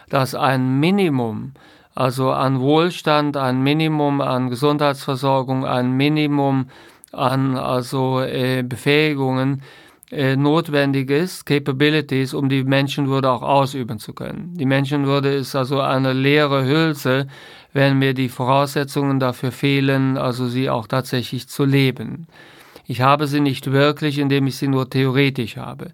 dass 0.10 0.36
ein 0.36 0.80
Minimum, 0.80 1.54
also 1.96 2.32
an 2.32 2.60
Wohlstand, 2.60 3.38
ein 3.38 3.62
Minimum 3.62 4.22
an 4.22 4.50
Gesundheitsversorgung, 4.50 5.66
ein 5.66 5.92
Minimum 5.92 6.68
an 7.12 7.58
also 7.58 8.22
äh, 8.22 8.64
Befähigungen 8.64 9.64
äh, 10.12 10.36
notwendig 10.36 11.10
ist, 11.12 11.46
Capabilities, 11.46 12.34
um 12.34 12.50
die 12.50 12.64
Menschenwürde 12.64 13.30
auch 13.30 13.44
ausüben 13.44 14.00
zu 14.00 14.14
können. 14.14 14.54
Die 14.56 14.66
Menschenwürde 14.66 15.34
ist 15.34 15.56
also 15.56 15.82
eine 15.82 16.14
leere 16.14 16.66
Hülse, 16.66 17.28
wenn 17.74 18.00
mir 18.00 18.14
die 18.14 18.30
Voraussetzungen 18.30 19.20
dafür 19.20 19.52
fehlen, 19.52 20.18
also 20.18 20.48
sie 20.48 20.70
auch 20.70 20.88
tatsächlich 20.88 21.48
zu 21.48 21.66
leben. 21.66 22.28
Ich 22.86 23.02
habe 23.02 23.28
sie 23.28 23.40
nicht 23.40 23.72
wirklich, 23.72 24.18
indem 24.18 24.48
ich 24.48 24.58
sie 24.58 24.68
nur 24.68 24.90
theoretisch 24.90 25.58
habe. 25.58 25.92